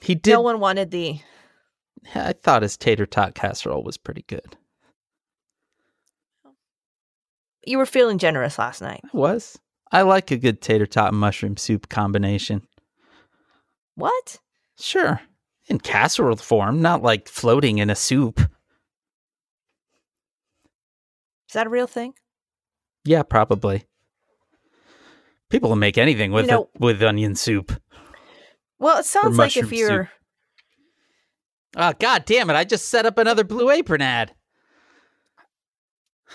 He 0.00 0.14
did 0.14 0.32
no 0.32 0.40
one 0.40 0.60
wanted 0.60 0.90
the 0.90 1.20
I 2.14 2.32
thought 2.32 2.62
his 2.62 2.76
tater 2.76 3.06
tot 3.06 3.34
casserole 3.34 3.82
was 3.82 3.98
pretty 3.98 4.24
good. 4.28 4.56
you 7.64 7.76
were 7.76 7.86
feeling 7.86 8.18
generous 8.18 8.58
last 8.58 8.80
night 8.80 9.00
It 9.04 9.14
was. 9.14 9.58
I 9.90 10.02
like 10.02 10.30
a 10.30 10.36
good 10.36 10.60
tater 10.60 10.86
tot 10.86 11.12
and 11.12 11.20
mushroom 11.20 11.56
soup 11.56 11.88
combination. 11.88 12.62
what 13.94 14.38
Sure. 14.78 15.20
In 15.66 15.80
casserole 15.80 16.36
form, 16.36 16.80
not 16.80 17.02
like 17.02 17.28
floating 17.28 17.78
in 17.78 17.90
a 17.90 17.94
soup. 17.94 18.38
Is 18.40 18.48
that 21.54 21.66
a 21.66 21.70
real 21.70 21.86
thing? 21.88 22.14
Yeah, 23.04 23.22
probably. 23.22 23.84
People 25.50 25.70
will 25.70 25.76
make 25.76 25.98
anything 25.98 26.32
with 26.32 26.46
know- 26.46 26.68
it, 26.74 26.80
with 26.80 27.02
onion 27.02 27.34
soup. 27.34 27.72
Well, 28.78 28.98
it 28.98 29.06
sounds 29.06 29.36
like 29.38 29.56
if 29.56 29.72
you're 29.72 30.10
Oh 31.76 31.92
god 31.98 32.24
damn 32.24 32.48
it, 32.50 32.54
I 32.54 32.64
just 32.64 32.88
set 32.88 33.06
up 33.06 33.18
another 33.18 33.44
blue 33.44 33.70
apron 33.70 34.02
ad. 34.02 34.34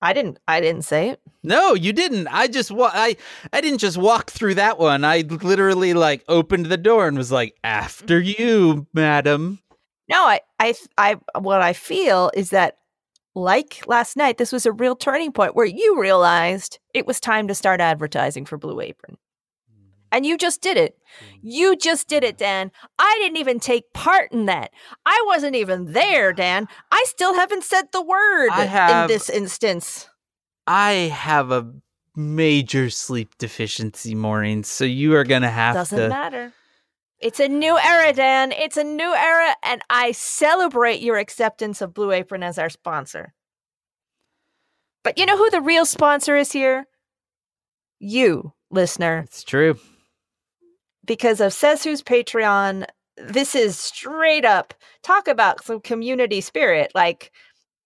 I 0.00 0.12
didn't 0.12 0.38
I 0.46 0.60
didn't 0.60 0.82
say 0.82 1.10
it. 1.10 1.20
No, 1.42 1.74
you 1.74 1.92
didn't. 1.92 2.28
I 2.28 2.46
just 2.46 2.70
wa- 2.70 2.90
I 2.92 3.16
I 3.52 3.60
didn't 3.60 3.78
just 3.78 3.96
walk 3.96 4.30
through 4.30 4.54
that 4.54 4.78
one. 4.78 5.04
I 5.04 5.20
literally 5.20 5.94
like 5.94 6.24
opened 6.28 6.66
the 6.66 6.76
door 6.76 7.08
and 7.08 7.16
was 7.16 7.32
like, 7.32 7.56
"After 7.64 8.20
you, 8.20 8.86
madam." 8.92 9.58
No, 10.08 10.24
I 10.24 10.40
I 10.60 10.74
I 10.96 11.16
what 11.38 11.62
I 11.62 11.72
feel 11.72 12.30
is 12.34 12.50
that 12.50 12.78
like 13.38 13.86
last 13.86 14.16
night 14.16 14.38
this 14.38 14.52
was 14.52 14.66
a 14.66 14.72
real 14.72 14.96
turning 14.96 15.32
point 15.32 15.56
where 15.56 15.66
you 15.66 16.00
realized 16.00 16.78
it 16.94 17.06
was 17.06 17.20
time 17.20 17.48
to 17.48 17.54
start 17.54 17.80
advertising 17.80 18.44
for 18.44 18.58
Blue 18.58 18.80
Apron. 18.80 19.16
Mm-hmm. 19.70 19.88
And 20.12 20.26
you 20.26 20.36
just 20.36 20.60
did 20.60 20.76
it. 20.76 20.96
Mm-hmm. 20.96 21.38
You 21.42 21.76
just 21.76 22.08
did 22.08 22.24
it, 22.24 22.36
Dan. 22.36 22.70
I 22.98 23.18
didn't 23.20 23.38
even 23.38 23.60
take 23.60 23.92
part 23.92 24.32
in 24.32 24.46
that. 24.46 24.72
I 25.06 25.22
wasn't 25.26 25.56
even 25.56 25.92
there, 25.92 26.32
Dan. 26.32 26.66
I 26.90 27.04
still 27.06 27.34
haven't 27.34 27.64
said 27.64 27.92
the 27.92 28.02
word 28.02 28.50
have- 28.50 29.02
in 29.02 29.14
this 29.14 29.30
instance. 29.30 30.08
I 30.66 30.92
have 30.92 31.50
a 31.50 31.72
major 32.14 32.90
sleep 32.90 33.38
deficiency, 33.38 34.14
Maureen, 34.14 34.64
so 34.64 34.84
you 34.84 35.14
are 35.14 35.24
going 35.24 35.42
to 35.42 35.50
have 35.50 35.74
Doesn't 35.74 35.98
to 35.98 36.08
matter. 36.08 36.52
It's 37.20 37.40
a 37.40 37.48
new 37.48 37.76
era, 37.76 38.12
Dan. 38.12 38.52
It's 38.52 38.76
a 38.76 38.84
new 38.84 39.12
era, 39.12 39.56
and 39.64 39.82
I 39.90 40.12
celebrate 40.12 41.00
your 41.00 41.18
acceptance 41.18 41.80
of 41.80 41.92
Blue 41.92 42.12
Apron 42.12 42.44
as 42.44 42.58
our 42.58 42.70
sponsor. 42.70 43.34
But 45.02 45.18
you 45.18 45.26
know 45.26 45.36
who 45.36 45.50
the 45.50 45.60
real 45.60 45.84
sponsor 45.84 46.36
is 46.36 46.52
here? 46.52 46.86
You, 47.98 48.52
listener. 48.70 49.24
It's 49.26 49.42
true. 49.42 49.78
Because 51.04 51.40
of 51.40 51.52
Says 51.52 51.82
Who's 51.82 52.02
Patreon, 52.02 52.86
this 53.16 53.54
is 53.54 53.76
straight 53.76 54.44
up 54.44 54.74
talk 55.02 55.26
about 55.26 55.64
some 55.64 55.80
community 55.80 56.40
spirit. 56.40 56.92
Like 56.94 57.32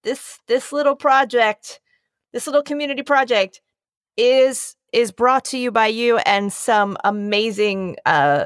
this 0.03 0.41
this 0.47 0.73
little 0.73 0.97
project, 0.97 1.81
this 2.33 2.47
little 2.47 2.63
community 2.63 3.03
project 3.03 3.63
is 4.17 4.77
is 4.93 5.11
brought 5.11 5.45
to 5.47 5.59
you 5.59 5.71
by 5.71 5.87
you 5.87 6.19
and 6.19 6.53
some 6.53 6.99
amazing 7.05 7.97
uh 8.05 8.45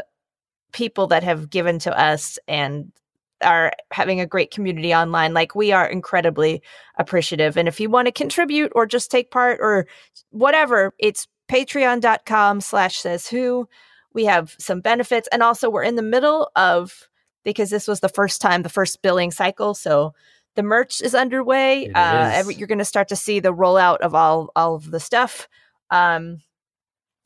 people 0.76 1.06
that 1.06 1.22
have 1.22 1.48
given 1.48 1.78
to 1.78 1.98
us 1.98 2.38
and 2.46 2.92
are 3.40 3.72
having 3.92 4.20
a 4.20 4.26
great 4.26 4.50
community 4.50 4.94
online 4.94 5.32
like 5.32 5.54
we 5.54 5.72
are 5.72 5.86
incredibly 5.86 6.62
appreciative. 6.98 7.56
And 7.56 7.66
if 7.66 7.80
you 7.80 7.88
want 7.88 8.08
to 8.08 8.12
contribute 8.12 8.72
or 8.74 8.84
just 8.84 9.10
take 9.10 9.30
part 9.30 9.58
or 9.62 9.86
whatever 10.30 10.92
it's 10.98 11.26
patreon.com 11.48 12.60
slash 12.60 12.98
says 12.98 13.26
who. 13.26 13.66
We 14.12 14.26
have 14.26 14.54
some 14.58 14.82
benefits 14.82 15.28
and 15.32 15.42
also 15.42 15.70
we're 15.70 15.82
in 15.82 15.96
the 15.96 16.02
middle 16.02 16.50
of 16.56 17.08
because 17.42 17.70
this 17.70 17.88
was 17.88 18.00
the 18.00 18.10
first 18.10 18.42
time 18.42 18.62
the 18.62 18.68
first 18.68 19.00
billing 19.00 19.30
cycle 19.30 19.72
so 19.72 20.12
the 20.56 20.62
merch 20.62 21.00
is 21.00 21.14
underway. 21.14 21.90
Uh 21.90 22.28
is. 22.28 22.34
Every, 22.34 22.54
you're 22.54 22.68
going 22.68 22.78
to 22.78 22.84
start 22.84 23.08
to 23.08 23.16
see 23.16 23.40
the 23.40 23.54
rollout 23.54 23.98
of 23.98 24.14
all 24.14 24.50
all 24.54 24.74
of 24.74 24.90
the 24.90 25.00
stuff. 25.00 25.48
Um 25.90 26.42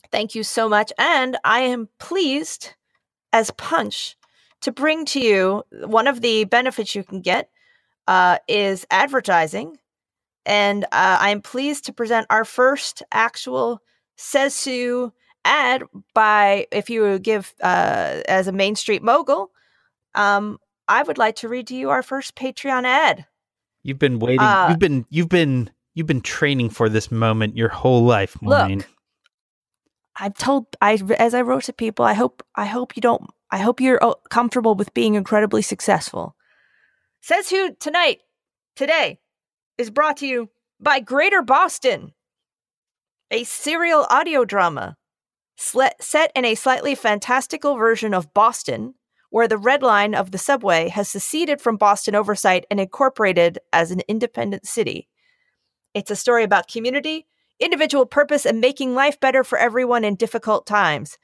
thank 0.09 0.35
you 0.35 0.43
so 0.43 0.69
much 0.69 0.91
and 0.97 1.37
i 1.43 1.61
am 1.61 1.89
pleased 1.99 2.75
as 3.33 3.51
punch 3.51 4.15
to 4.61 4.71
bring 4.71 5.05
to 5.05 5.19
you 5.19 5.63
one 5.85 6.07
of 6.07 6.21
the 6.21 6.43
benefits 6.45 6.95
you 6.95 7.03
can 7.03 7.21
get 7.21 7.49
uh, 8.07 8.37
is 8.47 8.85
advertising 8.91 9.77
and 10.45 10.85
uh, 10.85 11.17
i'm 11.19 11.41
pleased 11.41 11.85
to 11.85 11.93
present 11.93 12.27
our 12.29 12.45
first 12.45 13.03
actual 13.11 13.81
sesu 14.17 15.11
ad 15.45 15.83
by 16.13 16.67
if 16.71 16.89
you 16.89 17.19
give 17.19 17.53
uh, 17.63 18.21
as 18.27 18.47
a 18.47 18.51
main 18.51 18.75
street 18.75 19.03
mogul 19.03 19.51
um, 20.15 20.57
i 20.87 21.03
would 21.03 21.17
like 21.17 21.35
to 21.35 21.47
read 21.47 21.67
to 21.67 21.75
you 21.75 21.89
our 21.89 22.03
first 22.03 22.35
patreon 22.35 22.83
ad 22.83 23.25
You've 23.83 23.99
been 23.99 24.19
waiting. 24.19 24.39
Uh, 24.39 24.67
you've 24.69 24.79
been 24.79 25.05
you've 25.09 25.29
been 25.29 25.69
you've 25.93 26.07
been 26.07 26.21
training 26.21 26.69
for 26.69 26.89
this 26.89 27.11
moment 27.11 27.57
your 27.57 27.69
whole 27.69 28.03
life, 28.03 28.39
Maureen. 28.41 28.79
Look, 28.79 28.87
I've 30.21 30.35
told 30.35 30.67
I 30.79 31.01
as 31.17 31.33
I 31.33 31.41
wrote 31.41 31.63
to 31.63 31.73
people. 31.73 32.05
I 32.05 32.13
hope 32.13 32.45
I 32.55 32.65
hope 32.65 32.95
you 32.95 33.01
don't. 33.01 33.27
I 33.49 33.57
hope 33.57 33.81
you're 33.81 34.01
uh, 34.01 34.13
comfortable 34.29 34.75
with 34.75 34.93
being 34.93 35.15
incredibly 35.15 35.63
successful. 35.63 36.35
Says 37.21 37.49
who 37.49 37.73
tonight, 37.79 38.19
today, 38.75 39.19
is 39.79 39.89
brought 39.89 40.17
to 40.17 40.27
you 40.27 40.49
by 40.79 40.99
Greater 40.99 41.41
Boston, 41.41 42.13
a 43.31 43.43
serial 43.45 44.05
audio 44.11 44.45
drama 44.45 44.95
set 45.57 46.31
in 46.35 46.45
a 46.45 46.55
slightly 46.55 46.93
fantastical 46.93 47.75
version 47.75 48.13
of 48.13 48.31
Boston, 48.31 48.93
where 49.31 49.47
the 49.47 49.57
red 49.57 49.81
line 49.81 50.13
of 50.13 50.29
the 50.29 50.37
subway 50.37 50.89
has 50.89 51.09
seceded 51.09 51.59
from 51.59 51.77
Boston 51.77 52.13
oversight 52.13 52.65
and 52.69 52.79
incorporated 52.79 53.57
as 53.73 53.89
an 53.89 54.01
independent 54.07 54.67
city. 54.67 55.07
It's 55.95 56.11
a 56.11 56.15
story 56.15 56.43
about 56.43 56.67
community, 56.67 57.25
individual 57.63 58.05
purpose, 58.05 58.45
and 58.45 58.59
making 58.59 58.95
life 58.95 59.19
better 59.19 59.43
for 59.43 59.57
everyone 59.57 60.03
in 60.03 60.15
difficult 60.15 60.65
times. 60.65 61.17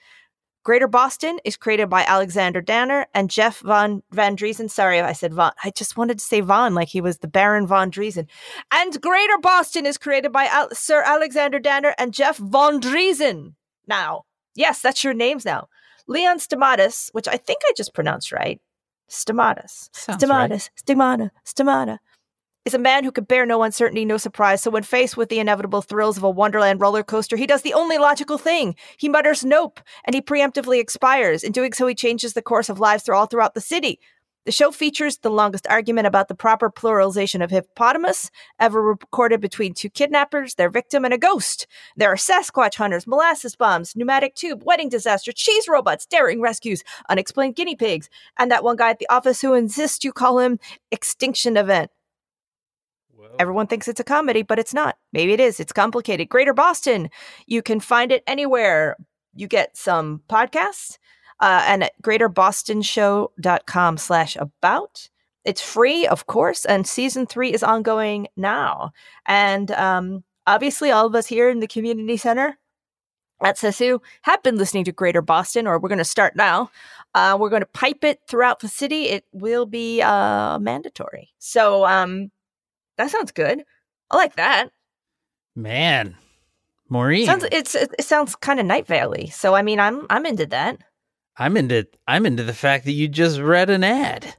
Greater 0.63 0.87
Boston 0.89 1.39
is 1.45 1.55
created 1.55 1.89
by 1.89 2.03
Alexander 2.03 2.59
Danner 2.59 3.07
and 3.13 3.29
Jeff 3.29 3.59
Von 3.59 4.03
Van 4.11 4.35
Dreason. 4.35 4.69
Sorry 4.69 4.99
I 4.99 5.13
said 5.13 5.33
Von. 5.33 5.53
I 5.63 5.69
just 5.69 5.95
wanted 5.95 6.19
to 6.19 6.25
say 6.25 6.41
Von 6.41 6.75
like 6.75 6.89
he 6.89 6.99
was 6.99 7.19
the 7.19 7.27
Baron 7.29 7.65
Von 7.65 7.89
Dreason. 7.89 8.27
And 8.69 9.01
Greater 9.01 9.37
Boston 9.37 9.85
is 9.85 9.97
created 9.97 10.33
by 10.33 10.47
Al- 10.47 10.73
Sir 10.73 11.03
Alexander 11.05 11.59
Danner 11.59 11.95
and 11.97 12.13
Jeff 12.13 12.35
Von 12.35 12.81
Dreason. 12.81 13.53
Now, 13.87 14.25
yes, 14.55 14.81
that's 14.81 15.05
your 15.05 15.13
names 15.13 15.45
now. 15.45 15.69
Leon 16.05 16.39
Stamatis, 16.39 17.09
which 17.13 17.29
I 17.29 17.37
think 17.37 17.59
I 17.65 17.71
just 17.77 17.93
pronounced 17.93 18.33
right. 18.33 18.59
Stamatis. 19.09 19.87
Sounds 19.93 20.21
right. 20.21 20.51
Stamatis. 20.51 20.69
Stigmata. 20.75 21.31
Stigmata. 21.45 21.99
Is 22.67 22.73
a 22.73 22.79
man 22.79 23.05
who 23.05 23.13
could 23.13 23.29
bear 23.29 23.45
no 23.45 23.63
uncertainty, 23.63 24.03
no 24.03 24.17
surprise. 24.17 24.61
So 24.61 24.69
when 24.69 24.83
faced 24.83 25.15
with 25.15 25.29
the 25.29 25.39
inevitable 25.39 25.81
thrills 25.81 26.17
of 26.17 26.23
a 26.23 26.29
Wonderland 26.29 26.81
roller 26.81 27.01
coaster, 27.01 27.37
he 27.37 27.47
does 27.47 27.61
the 27.61 27.73
only 27.73 27.97
logical 27.97 28.37
thing. 28.37 28.75
He 28.97 29.07
mutters 29.07 29.45
nope, 29.45 29.79
and 30.03 30.13
he 30.13 30.19
preemptively 30.19 30.81
expires. 30.81 31.45
In 31.45 31.53
doing 31.53 31.71
so, 31.71 31.87
he 31.87 31.95
changes 31.95 32.33
the 32.33 32.41
course 32.41 32.67
of 32.67 32.77
lives 32.77 33.07
all 33.07 33.25
throughout 33.25 33.53
the 33.53 33.61
city. 33.61 34.01
The 34.43 34.51
show 34.51 34.71
features 34.71 35.19
the 35.19 35.29
longest 35.29 35.65
argument 35.69 36.07
about 36.07 36.27
the 36.27 36.35
proper 36.35 36.69
pluralization 36.69 37.41
of 37.41 37.51
hippopotamus 37.51 38.31
ever 38.59 38.81
recorded 38.81 39.39
between 39.39 39.73
two 39.73 39.89
kidnappers, 39.89 40.55
their 40.55 40.69
victim, 40.69 41.05
and 41.05 41.13
a 41.13 41.17
ghost. 41.17 41.67
There 41.95 42.11
are 42.11 42.17
Sasquatch 42.17 42.75
hunters, 42.75 43.07
molasses 43.07 43.55
bombs, 43.55 43.95
pneumatic 43.95 44.35
tube, 44.35 44.63
wedding 44.65 44.89
disaster, 44.89 45.31
cheese 45.31 45.69
robots, 45.69 46.05
daring 46.05 46.41
rescues, 46.41 46.83
unexplained 47.07 47.55
guinea 47.55 47.77
pigs, 47.77 48.09
and 48.37 48.51
that 48.51 48.65
one 48.65 48.75
guy 48.75 48.89
at 48.89 48.99
the 48.99 49.09
office 49.09 49.39
who 49.39 49.53
insists 49.53 50.03
you 50.03 50.11
call 50.11 50.39
him 50.39 50.59
Extinction 50.91 51.55
Event. 51.55 51.91
Everyone 53.39 53.67
thinks 53.67 53.87
it's 53.87 53.99
a 53.99 54.03
comedy, 54.03 54.41
but 54.41 54.59
it's 54.59 54.73
not. 54.73 54.97
Maybe 55.13 55.33
it 55.33 55.39
is. 55.39 55.59
It's 55.59 55.73
complicated. 55.73 56.29
Greater 56.29 56.53
Boston. 56.53 57.09
You 57.45 57.61
can 57.61 57.79
find 57.79 58.11
it 58.11 58.23
anywhere. 58.27 58.97
You 59.35 59.47
get 59.47 59.77
some 59.77 60.21
podcasts 60.29 60.97
uh, 61.39 61.63
and 61.67 61.83
at 61.83 62.01
greaterbostonshow.com 62.01 63.97
slash 63.97 64.35
about. 64.35 65.09
It's 65.45 65.61
free, 65.61 66.05
of 66.07 66.27
course, 66.27 66.65
and 66.65 66.85
season 66.85 67.25
three 67.25 67.53
is 67.53 67.63
ongoing 67.63 68.27
now. 68.35 68.91
And 69.25 69.71
um, 69.71 70.23
obviously, 70.45 70.91
all 70.91 71.05
of 71.05 71.15
us 71.15 71.27
here 71.27 71.49
in 71.49 71.59
the 71.59 71.67
community 71.67 72.17
center 72.17 72.57
at 73.41 73.57
SESU 73.57 73.99
have 74.23 74.43
been 74.43 74.57
listening 74.57 74.83
to 74.85 74.91
Greater 74.91 75.21
Boston, 75.21 75.67
or 75.67 75.79
we're 75.79 75.89
going 75.89 75.99
to 75.99 76.05
start 76.05 76.35
now. 76.35 76.69
Uh, 77.13 77.37
we're 77.39 77.49
going 77.49 77.61
to 77.61 77.67
pipe 77.67 78.03
it 78.03 78.19
throughout 78.27 78.59
the 78.59 78.67
city. 78.67 79.03
It 79.03 79.25
will 79.31 79.65
be 79.65 80.01
uh, 80.01 80.59
mandatory. 80.59 81.29
So 81.37 81.85
um, 81.85 82.31
that 82.97 83.11
sounds 83.11 83.31
good. 83.31 83.63
I 84.09 84.17
like 84.17 84.35
that. 84.35 84.69
Man, 85.55 86.15
Maureen, 86.89 87.25
Sounds 87.25 87.45
it's 87.51 87.75
it 87.75 88.03
sounds 88.03 88.35
kind 88.35 88.59
of 88.59 88.65
Night 88.65 88.87
Valley. 88.87 89.27
So 89.27 89.55
I 89.55 89.61
mean, 89.61 89.79
I'm 89.79 90.05
I'm 90.09 90.25
into 90.25 90.45
that. 90.47 90.79
I'm 91.37 91.57
into 91.57 91.87
I'm 92.07 92.25
into 92.25 92.43
the 92.43 92.53
fact 92.53 92.85
that 92.85 92.93
you 92.93 93.07
just 93.07 93.39
read 93.39 93.69
an 93.69 93.83
ad. 93.83 94.35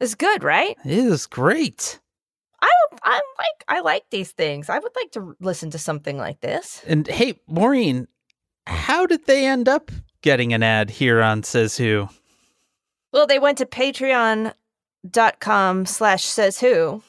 It's 0.00 0.14
good, 0.14 0.42
right? 0.42 0.76
It 0.84 0.92
is 0.92 1.26
great. 1.26 2.00
I 2.60 2.68
I 3.02 3.20
like 3.38 3.64
I 3.68 3.80
like 3.80 4.04
these 4.10 4.32
things. 4.32 4.68
I 4.68 4.78
would 4.78 4.92
like 4.96 5.12
to 5.12 5.36
listen 5.40 5.70
to 5.70 5.78
something 5.78 6.18
like 6.18 6.40
this. 6.40 6.82
And 6.86 7.06
hey, 7.06 7.40
Maureen, 7.46 8.08
how 8.66 9.06
did 9.06 9.26
they 9.26 9.46
end 9.46 9.68
up 9.68 9.90
getting 10.22 10.52
an 10.52 10.62
ad 10.62 10.90
here 10.90 11.22
on 11.22 11.42
Says 11.42 11.76
Who? 11.76 12.08
Well, 13.12 13.26
they 13.28 13.38
went 13.38 13.58
to 13.58 13.66
patreon.com 13.66 15.86
slash 15.86 16.24
says 16.24 16.58
who. 16.58 17.02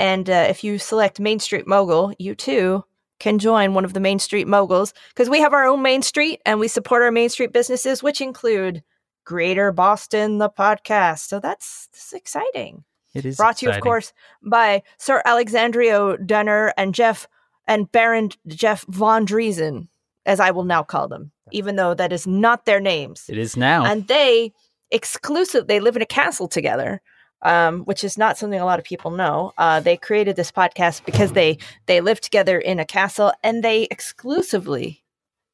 And 0.00 0.30
uh, 0.30 0.46
if 0.48 0.64
you 0.64 0.78
select 0.78 1.20
Main 1.20 1.40
Street 1.40 1.66
Mogul, 1.66 2.14
you 2.18 2.34
too 2.34 2.84
can 3.18 3.38
join 3.38 3.74
one 3.74 3.84
of 3.84 3.92
the 3.92 4.00
Main 4.00 4.18
Street 4.18 4.48
Moguls 4.48 4.94
because 5.10 5.28
we 5.28 5.40
have 5.40 5.52
our 5.52 5.66
own 5.66 5.82
Main 5.82 6.00
Street 6.00 6.40
and 6.46 6.58
we 6.58 6.68
support 6.68 7.02
our 7.02 7.10
Main 7.10 7.28
Street 7.28 7.52
businesses, 7.52 8.02
which 8.02 8.22
include 8.22 8.82
Greater 9.26 9.72
Boston, 9.72 10.38
the 10.38 10.48
podcast. 10.48 11.28
So 11.28 11.38
that's, 11.38 11.88
that's 11.92 12.14
exciting. 12.14 12.84
It 13.12 13.26
is 13.26 13.36
Brought 13.36 13.58
to 13.58 13.66
you, 13.66 13.72
of 13.72 13.82
course, 13.82 14.14
by 14.42 14.82
Sir 14.96 15.20
Alexandrio 15.26 16.16
Dunner 16.24 16.72
and 16.78 16.94
Jeff 16.94 17.28
and 17.68 17.92
Baron 17.92 18.30
Jeff 18.46 18.86
Von 18.88 19.26
Dreason, 19.26 19.88
as 20.24 20.40
I 20.40 20.50
will 20.50 20.64
now 20.64 20.82
call 20.82 21.08
them, 21.08 21.30
even 21.52 21.76
though 21.76 21.92
that 21.92 22.10
is 22.10 22.26
not 22.26 22.64
their 22.64 22.80
names. 22.80 23.26
It 23.28 23.36
is 23.36 23.54
now. 23.54 23.84
And 23.84 24.08
they 24.08 24.54
exclusive 24.90 25.66
they 25.66 25.78
live 25.78 25.96
in 25.96 26.02
a 26.02 26.06
castle 26.06 26.48
together. 26.48 27.02
Um, 27.42 27.84
which 27.84 28.04
is 28.04 28.18
not 28.18 28.36
something 28.36 28.60
a 28.60 28.66
lot 28.66 28.78
of 28.78 28.84
people 28.84 29.10
know. 29.10 29.52
Uh, 29.56 29.80
they 29.80 29.96
created 29.96 30.36
this 30.36 30.52
podcast 30.52 31.06
because 31.06 31.32
they 31.32 31.56
they 31.86 32.02
live 32.02 32.20
together 32.20 32.58
in 32.58 32.78
a 32.78 32.84
castle 32.84 33.32
and 33.42 33.64
they 33.64 33.88
exclusively 33.90 35.02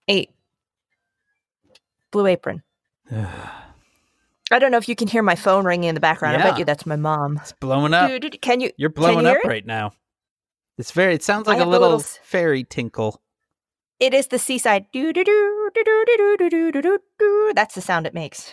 ate 0.08 0.30
Blue 2.10 2.26
Apron. 2.26 2.62
I 4.50 4.60
don't 4.60 4.70
know 4.70 4.78
if 4.78 4.88
you 4.88 4.94
can 4.94 5.08
hear 5.08 5.22
my 5.22 5.34
phone 5.34 5.64
ringing 5.64 5.88
in 5.88 5.94
the 5.94 6.00
background. 6.00 6.36
I 6.36 6.42
bet 6.42 6.58
you 6.58 6.64
that's 6.64 6.86
my 6.86 6.96
mom. 6.96 7.38
it's 7.42 7.52
blowing 7.52 7.92
up. 7.92 8.08
Dude, 8.08 8.40
can 8.40 8.60
you? 8.60 8.70
You're 8.76 8.90
blowing 8.90 9.24
you 9.24 9.30
up 9.30 9.38
it? 9.44 9.48
right 9.48 9.66
now. 9.66 9.92
It's 10.78 10.92
very. 10.92 11.14
It 11.14 11.22
sounds 11.22 11.46
like 11.46 11.56
a 11.56 11.60
have 11.60 11.66
the 11.66 11.70
little, 11.70 11.96
little 11.96 12.06
fairy 12.22 12.62
tinkle. 12.62 13.20
It 13.98 14.14
is 14.14 14.28
the 14.28 14.38
seaside. 14.38 14.86
Do 14.92 15.12
do 15.12 15.24
do 15.24 15.70
do 15.74 15.82
do 15.84 16.04
do 16.06 16.36
do 16.38 16.48
do 16.48 16.72
do 16.72 16.82
do 16.82 16.98
do. 17.18 17.52
That's 17.56 17.74
the 17.74 17.80
sound 17.80 18.06
it 18.06 18.14
makes. 18.14 18.52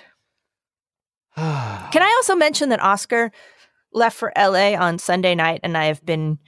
Can 1.91 2.01
I 2.01 2.13
also 2.17 2.36
mention 2.36 2.69
that 2.69 2.81
Oscar 2.81 3.31
left 3.91 4.17
for 4.17 4.31
LA 4.38 4.75
on 4.75 4.99
Sunday 4.99 5.36
night, 5.36 5.61
and 5.63 5.77
I 5.77 5.86
have 5.86 6.05
been 6.05 6.39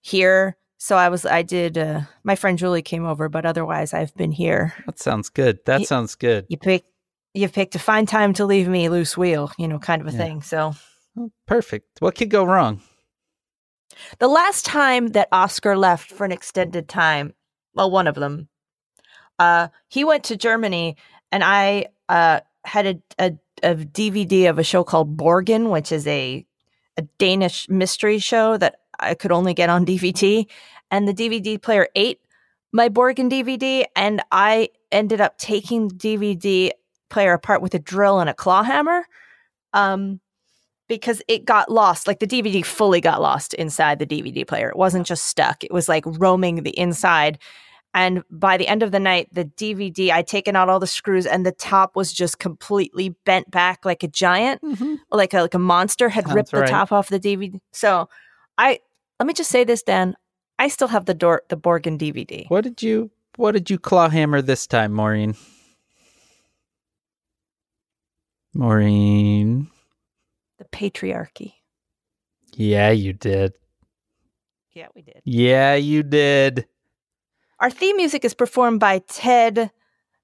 here. 0.00 0.56
So 0.78 0.96
I 0.96 1.08
was, 1.08 1.26
I 1.26 1.42
did. 1.42 1.76
Uh, 1.76 2.02
my 2.22 2.36
friend 2.36 2.56
Julie 2.58 2.82
came 2.82 3.04
over, 3.04 3.28
but 3.28 3.44
otherwise, 3.44 3.92
I've 3.92 4.14
been 4.14 4.32
here. 4.32 4.74
That 4.86 4.98
sounds 4.98 5.28
good. 5.28 5.58
That 5.66 5.80
Ye- 5.80 5.86
sounds 5.86 6.14
good. 6.14 6.46
You 6.48 6.56
pick, 6.56 6.84
you 7.34 7.48
picked 7.48 7.74
a 7.74 7.78
fine 7.80 8.06
time 8.06 8.32
to 8.34 8.44
leave 8.46 8.68
me 8.68 8.88
loose 8.88 9.16
wheel, 9.16 9.50
you 9.58 9.66
know, 9.66 9.78
kind 9.78 10.00
of 10.00 10.08
a 10.08 10.12
Yeah. 10.12 10.18
thing. 10.18 10.42
So 10.42 10.74
Oh, 11.18 11.32
Perfect. 11.46 12.00
What 12.00 12.14
could 12.14 12.30
go 12.30 12.44
wrong? 12.44 12.80
the 14.20 14.28
last 14.28 14.64
time 14.64 15.08
that 15.08 15.28
Oscar 15.32 15.76
left 15.76 16.10
for 16.12 16.24
an 16.24 16.30
extended 16.30 16.88
time, 16.88 17.34
well, 17.74 17.90
one 17.90 18.06
of 18.06 18.14
them, 18.14 18.48
uh, 19.40 19.68
he 19.88 20.04
went 20.04 20.24
to 20.24 20.36
Germany, 20.36 20.96
and 21.32 21.42
I 21.42 21.86
uh, 22.08 22.40
had 22.64 22.86
a, 22.86 22.94
a, 23.18 23.32
a 23.62 23.74
DVD 23.74 24.48
of 24.48 24.58
a 24.58 24.64
show 24.64 24.84
called 24.84 25.16
Borgen, 25.16 25.70
which 25.70 25.92
is 25.92 26.06
a 26.06 26.44
a 26.96 27.02
Danish 27.18 27.68
mystery 27.68 28.18
show 28.18 28.56
that 28.56 28.80
I 28.98 29.14
could 29.14 29.30
only 29.30 29.54
get 29.54 29.70
on 29.70 29.86
DVD, 29.86 30.46
and 30.90 31.06
the 31.06 31.14
DVD 31.14 31.60
player 31.60 31.88
ate 31.94 32.20
my 32.72 32.88
Borgen 32.88 33.30
DVD, 33.30 33.84
and 33.96 34.22
I 34.32 34.70
ended 34.92 35.20
up 35.20 35.38
taking 35.38 35.88
the 35.88 35.94
DVD 35.94 36.70
player 37.08 37.32
apart 37.32 37.62
with 37.62 37.74
a 37.74 37.78
drill 37.78 38.20
and 38.20 38.28
a 38.28 38.34
claw 38.34 38.62
hammer. 38.62 39.06
Um, 39.72 40.20
because 40.88 41.22
it 41.28 41.44
got 41.44 41.70
lost. 41.70 42.06
Like 42.06 42.18
the 42.18 42.26
DVD 42.26 42.64
fully 42.64 43.00
got 43.00 43.20
lost 43.20 43.54
inside 43.54 43.98
the 43.98 44.06
DVD 44.06 44.46
player. 44.46 44.70
It 44.70 44.76
wasn't 44.76 45.06
just 45.06 45.24
stuck, 45.24 45.62
it 45.62 45.70
was 45.70 45.88
like 45.88 46.04
roaming 46.06 46.62
the 46.62 46.76
inside. 46.78 47.38
And 47.98 48.22
by 48.30 48.56
the 48.56 48.68
end 48.68 48.84
of 48.84 48.92
the 48.92 49.00
night, 49.00 49.28
the 49.32 49.44
DVD, 49.44 50.10
I'd 50.10 50.28
taken 50.28 50.54
out 50.54 50.68
all 50.68 50.78
the 50.78 50.86
screws 50.86 51.26
and 51.26 51.44
the 51.44 51.50
top 51.50 51.96
was 51.96 52.12
just 52.12 52.38
completely 52.38 53.08
bent 53.24 53.50
back 53.50 53.84
like 53.84 54.04
a 54.04 54.08
giant, 54.08 54.62
mm-hmm. 54.62 54.94
like 55.10 55.34
a, 55.34 55.42
like 55.42 55.54
a 55.54 55.58
monster 55.58 56.08
had 56.08 56.24
Sounds 56.24 56.36
ripped 56.36 56.50
the 56.52 56.60
right. 56.60 56.70
top 56.70 56.92
off 56.92 57.08
the 57.08 57.18
DVD. 57.18 57.58
So 57.72 58.08
I, 58.56 58.78
let 59.18 59.26
me 59.26 59.34
just 59.34 59.50
say 59.50 59.64
this, 59.64 59.82
Dan. 59.82 60.14
I 60.60 60.68
still 60.68 60.86
have 60.86 61.06
the 61.06 61.14
door, 61.14 61.42
the 61.48 61.56
Borgen 61.56 61.98
DVD. 61.98 62.48
What 62.48 62.62
did 62.62 62.84
you 62.84 63.10
What 63.34 63.50
did 63.50 63.68
you 63.68 63.80
claw 63.80 64.08
hammer 64.08 64.42
this 64.42 64.68
time, 64.68 64.92
Maureen? 64.92 65.34
Maureen. 68.54 69.72
The 70.58 70.66
patriarchy. 70.66 71.54
Yeah, 72.54 72.90
you 72.90 73.12
did. 73.12 73.54
Yeah, 74.72 74.86
we 74.94 75.02
did. 75.02 75.20
Yeah, 75.24 75.74
you 75.74 76.04
did. 76.04 76.68
Our 77.60 77.70
theme 77.70 77.96
music 77.96 78.24
is 78.24 78.34
performed 78.34 78.80
by 78.80 79.00
Ted 79.08 79.70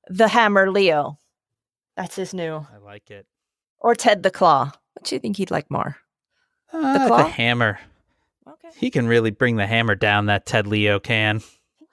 the 0.08 0.28
Hammer 0.28 0.70
Leo. 0.70 1.18
That's 1.96 2.16
his 2.16 2.32
new. 2.34 2.66
I 2.72 2.78
like 2.84 3.10
it. 3.10 3.26
Or 3.78 3.94
Ted 3.94 4.22
the 4.22 4.30
Claw. 4.30 4.72
What 4.94 5.04
do 5.04 5.14
you 5.14 5.18
think 5.18 5.36
he'd 5.36 5.50
like 5.50 5.70
more? 5.70 5.96
Ah, 6.72 6.98
the, 6.98 7.06
claw? 7.06 7.18
The 7.18 7.28
hammer. 7.28 7.78
Okay. 8.48 8.68
He 8.76 8.90
can 8.90 9.06
really 9.06 9.30
bring 9.30 9.56
the 9.56 9.66
hammer 9.66 9.94
down. 9.94 10.26
That 10.26 10.46
Ted 10.46 10.66
Leo 10.66 10.98
can. 10.98 11.40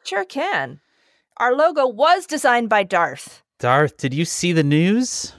Sure 0.04 0.26
can. 0.26 0.80
Our 1.38 1.56
logo 1.56 1.88
was 1.88 2.26
designed 2.26 2.70
by 2.70 2.84
Darth. 2.84 3.44
Darth, 3.60 3.98
did 3.98 4.14
you 4.14 4.26
see 4.26 4.54
the 4.54 4.64
news? 4.64 5.34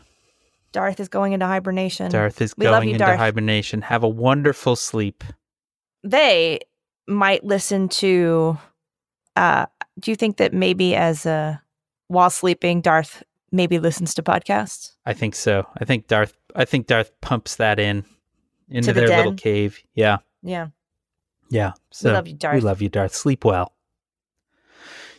Darth 0.72 1.00
is 1.00 1.08
going 1.08 1.32
into 1.32 1.46
hibernation. 1.46 2.10
Darth 2.10 2.40
is 2.40 2.56
we 2.56 2.64
going 2.64 2.88
you, 2.88 2.94
into 2.94 3.04
Darth. 3.04 3.18
hibernation. 3.18 3.82
Have 3.82 4.02
a 4.02 4.08
wonderful 4.08 4.74
sleep. 4.74 5.22
They 6.02 6.60
might 7.06 7.44
listen 7.44 7.88
to 7.88 8.58
uh 9.36 9.66
do 9.98 10.10
you 10.10 10.16
think 10.16 10.36
that 10.38 10.52
maybe 10.52 10.94
as 10.94 11.26
uh 11.26 11.56
while 12.08 12.30
sleeping 12.30 12.80
Darth 12.80 13.22
maybe 13.50 13.78
listens 13.78 14.14
to 14.14 14.22
podcasts? 14.22 14.92
I 15.06 15.12
think 15.12 15.34
so. 15.34 15.66
I 15.78 15.84
think 15.84 16.06
Darth. 16.06 16.34
I 16.54 16.64
think 16.64 16.86
Darth 16.86 17.12
pumps 17.20 17.56
that 17.56 17.78
in 17.78 18.04
into 18.68 18.92
the 18.92 19.00
their 19.02 19.16
little 19.16 19.34
cave. 19.34 19.82
Yeah, 19.94 20.18
Yeah. 20.42 20.68
yeah. 21.50 21.72
So 21.90 22.08
we 22.10 22.14
love 22.14 22.28
you, 22.28 22.34
Darth. 22.34 22.54
We 22.54 22.60
love 22.60 22.82
you, 22.82 22.88
Darth. 22.88 23.14
Sleep 23.14 23.44
well. 23.44 23.72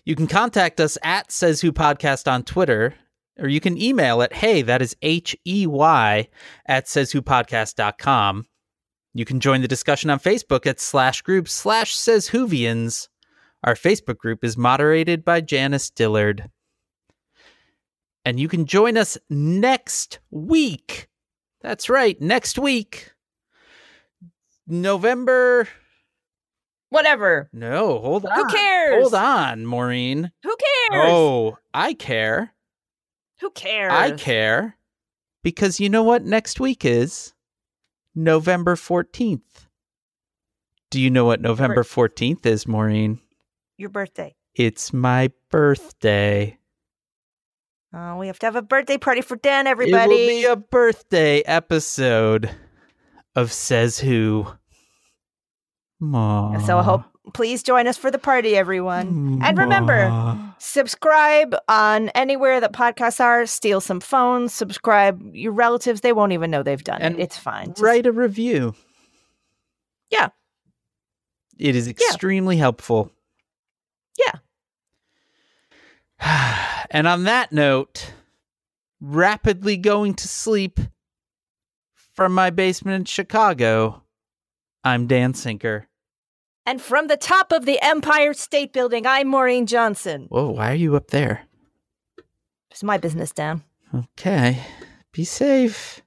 You 0.05 0.15
can 0.15 0.27
contact 0.27 0.79
us 0.79 0.97
at 1.03 1.31
Says 1.31 1.61
Who 1.61 1.71
Podcast 1.71 2.29
on 2.29 2.43
Twitter, 2.43 2.95
or 3.39 3.47
you 3.47 3.59
can 3.59 3.77
email 3.81 4.21
at 4.21 4.33
hey, 4.33 4.61
that 4.63 4.81
is 4.81 4.95
H 5.01 5.35
E 5.45 5.65
Y 5.67 6.27
at 6.65 6.87
says 6.87 7.11
who 7.11 7.21
podcast.com. 7.21 8.45
You 9.13 9.25
can 9.25 9.39
join 9.39 9.61
the 9.61 9.67
discussion 9.67 10.09
on 10.09 10.19
Facebook 10.19 10.65
at 10.65 10.79
slash 10.79 11.21
group 11.21 11.47
slash 11.47 11.95
says 11.95 12.29
whovians. 12.29 13.07
Our 13.63 13.75
Facebook 13.75 14.17
group 14.17 14.43
is 14.43 14.57
moderated 14.57 15.23
by 15.23 15.41
Janice 15.41 15.89
Dillard. 15.89 16.49
And 18.25 18.39
you 18.39 18.47
can 18.47 18.65
join 18.65 18.97
us 18.97 19.17
next 19.29 20.19
week. 20.31 21.07
That's 21.61 21.89
right, 21.89 22.19
next 22.21 22.59
week. 22.59 23.11
November. 24.67 25.67
Whatever. 26.89 27.49
No, 27.53 27.99
hold 27.99 28.25
on. 28.25 28.35
Who 28.35 28.47
cares? 28.47 29.01
Hold 29.01 29.15
on, 29.15 29.65
Maureen. 29.65 30.31
Who 30.43 30.55
cares? 30.89 31.05
Oh, 31.07 31.57
I 31.73 31.93
care. 31.93 32.53
Who 33.39 33.49
cares? 33.49 33.91
I 33.91 34.11
care. 34.11 34.77
Because 35.41 35.79
you 35.79 35.89
know 35.89 36.03
what 36.03 36.23
next 36.23 36.59
week 36.59 36.85
is? 36.85 37.33
November 38.15 38.75
14th. 38.75 39.67
Do 40.91 41.01
you 41.01 41.09
know 41.09 41.25
what 41.25 41.41
November 41.41 41.83
14th 41.83 42.45
is, 42.45 42.67
Maureen? 42.67 43.19
Your 43.77 43.89
birthday. 43.89 44.35
It's 44.55 44.93
my 44.93 45.31
birthday. 45.49 46.57
Oh, 47.93 48.17
we 48.17 48.27
have 48.27 48.39
to 48.39 48.45
have 48.47 48.55
a 48.55 48.61
birthday 48.61 48.97
party 48.97 49.21
for 49.21 49.35
Dan, 49.35 49.67
everybody. 49.67 50.13
It 50.15 50.19
will 50.19 50.27
be 50.27 50.45
a 50.45 50.55
birthday 50.55 51.41
episode 51.41 52.49
of 53.35 53.51
Says 53.51 53.99
Who. 53.99 54.47
Aw. 56.03 56.59
so 56.65 56.77
I 56.79 56.83
hope 56.83 57.03
please 57.33 57.63
join 57.63 57.87
us 57.87 57.95
for 57.97 58.11
the 58.11 58.17
party, 58.17 58.55
everyone. 58.57 59.39
And 59.43 59.57
remember, 59.57 60.07
Aw. 60.11 60.55
subscribe 60.57 61.55
on 61.67 62.09
anywhere 62.09 62.59
that 62.59 62.73
podcasts 62.73 63.19
are. 63.19 63.45
Steal 63.45 63.79
some 63.79 63.99
phones. 63.99 64.53
Subscribe 64.53 65.21
your 65.33 65.51
relatives. 65.53 66.01
They 66.01 66.13
won't 66.13 66.31
even 66.33 66.51
know 66.51 66.61
they've 66.63 66.83
done 66.83 67.01
And 67.01 67.15
it. 67.19 67.23
It's 67.23 67.37
fine. 67.37 67.67
Just- 67.69 67.81
write 67.81 68.05
a 68.05 68.11
review. 68.11 68.75
Yeah. 70.09 70.29
It 71.57 71.75
is 71.75 71.87
extremely 71.87 72.57
helpful. 72.57 73.11
Yeah. 74.17 74.33
and 76.91 77.07
on 77.07 77.23
that 77.25 77.51
note, 77.51 78.13
rapidly 79.01 79.77
going 79.77 80.13
to 80.15 80.27
sleep 80.27 80.79
from 82.15 82.33
my 82.33 82.49
basement 82.49 82.95
in 82.95 83.05
Chicago, 83.05 84.03
I'm 84.83 85.07
Dan 85.07 85.33
Sinker. 85.33 85.87
And 86.65 86.81
from 86.81 87.07
the 87.07 87.17
top 87.17 87.51
of 87.51 87.65
the 87.65 87.79
Empire 87.81 88.33
State 88.33 88.71
Building, 88.71 89.05
I'm 89.05 89.27
Maureen 89.27 89.65
Johnson. 89.65 90.27
Whoa, 90.29 90.51
why 90.51 90.71
are 90.71 90.75
you 90.75 90.95
up 90.95 91.07
there? 91.07 91.41
It's 92.71 92.83
my 92.83 92.97
business, 92.97 93.31
Dan. 93.31 93.63
Okay. 93.93 94.59
Be 95.11 95.25
safe. 95.25 96.01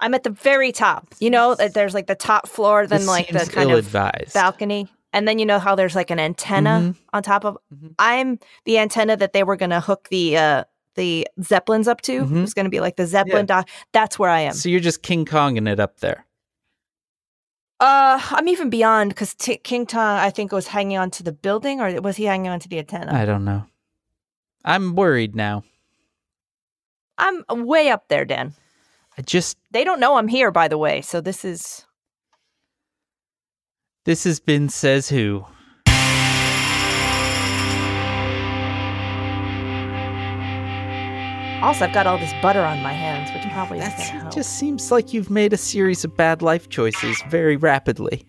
I'm 0.00 0.14
at 0.14 0.22
the 0.22 0.30
very 0.30 0.72
top. 0.72 1.14
You 1.18 1.30
know, 1.30 1.54
that 1.54 1.74
there's 1.74 1.94
like 1.94 2.06
the 2.06 2.14
top 2.14 2.48
floor, 2.48 2.86
then 2.86 3.00
This 3.00 3.08
like 3.08 3.28
the 3.28 3.38
kind 3.50 3.70
of 3.70 3.78
ill-advised. 3.78 4.34
balcony. 4.34 4.88
And 5.12 5.26
then 5.26 5.38
you 5.38 5.46
know 5.46 5.58
how 5.58 5.74
there's 5.74 5.96
like 5.96 6.10
an 6.10 6.20
antenna 6.20 6.80
Mhm. 6.94 6.96
on 7.12 7.22
top 7.22 7.44
of 7.44 7.58
Mhm. 7.74 7.94
I'm 7.98 8.38
the 8.64 8.78
antenna 8.78 9.16
that 9.16 9.32
they 9.32 9.42
were 9.42 9.56
gonna 9.56 9.80
hook 9.80 10.08
the 10.08 10.36
uh 10.36 10.64
the 10.96 11.26
Zeppelins 11.42 11.88
up 11.88 12.00
to. 12.02 12.24
Mhm. 12.24 12.36
It 12.38 12.40
was 12.40 12.54
gonna 12.54 12.68
be 12.68 12.80
like 12.80 12.96
the 12.96 13.06
Zeppelin 13.06 13.46
dock. 13.46 13.68
That's 13.92 14.18
where 14.18 14.30
I 14.30 14.40
am. 14.40 14.52
So 14.54 14.68
you're 14.68 14.80
just 14.80 15.02
King 15.02 15.24
Konging 15.24 15.68
it 15.68 15.80
up 15.80 16.00
there. 16.00 16.26
Uh 17.80 18.20
I'm 18.30 18.48
even 18.48 18.70
beyond 18.70 19.10
because 19.10 19.34
T- 19.34 19.56
King 19.56 19.86
Tong 19.86 20.18
I 20.18 20.30
think 20.30 20.52
was 20.52 20.66
hanging 20.68 20.98
on 20.98 21.10
to 21.12 21.22
the 21.22 21.32
building 21.32 21.80
or 21.80 22.00
was 22.00 22.16
he 22.16 22.24
hanging 22.24 22.48
on 22.50 22.60
to 22.60 22.68
the 22.68 22.78
antenna? 22.78 23.12
I 23.14 23.24
don't 23.24 23.44
know. 23.44 23.64
I'm 24.64 24.94
worried 24.94 25.34
now. 25.34 25.64
I'm 27.18 27.44
way 27.48 27.90
up 27.90 28.08
there, 28.08 28.24
Dan. 28.24 28.54
I 29.18 29.22
just 29.22 29.56
They 29.70 29.84
don't 29.84 30.00
know 30.00 30.16
I'm 30.16 30.28
here, 30.28 30.50
by 30.50 30.68
the 30.68 30.78
way. 30.78 31.00
So 31.02 31.20
this 31.20 31.44
is 31.44 31.84
this 34.10 34.24
has 34.24 34.40
been 34.40 34.68
Says 34.68 35.08
Who. 35.08 35.44
also 41.62 41.84
I've 41.84 41.92
got 41.92 42.08
all 42.08 42.18
this 42.18 42.32
butter 42.42 42.62
on 42.62 42.82
my 42.82 42.92
hands, 42.92 43.30
which 43.32 43.44
probably 43.52 43.78
isn't 43.78 43.88
That's, 43.96 44.08
gonna 44.08 44.18
it 44.18 44.22
help. 44.22 44.34
just 44.34 44.58
seems 44.58 44.90
like 44.90 45.12
you've 45.12 45.30
made 45.30 45.52
a 45.52 45.56
series 45.56 46.04
of 46.04 46.16
bad 46.16 46.42
life 46.42 46.68
choices 46.70 47.22
very 47.28 47.56
rapidly. 47.56 48.26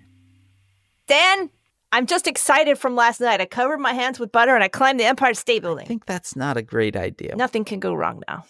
Dan, 1.07 1.49
I'm 1.91 2.05
just 2.05 2.27
excited 2.27 2.77
from 2.77 2.95
last 2.95 3.19
night. 3.19 3.41
I 3.41 3.47
covered 3.47 3.79
my 3.79 3.93
hands 3.93 4.19
with 4.19 4.31
butter 4.31 4.53
and 4.53 4.63
I 4.63 4.67
climbed 4.67 4.99
the 4.99 5.05
Empire 5.05 5.33
State 5.33 5.63
Building. 5.63 5.85
I 5.85 5.87
think 5.87 6.05
that's 6.05 6.35
not 6.35 6.57
a 6.57 6.61
great 6.61 6.95
idea. 6.95 7.35
Nothing 7.35 7.65
can 7.65 7.79
go 7.79 7.95
wrong 7.95 8.21
now. 8.27 8.45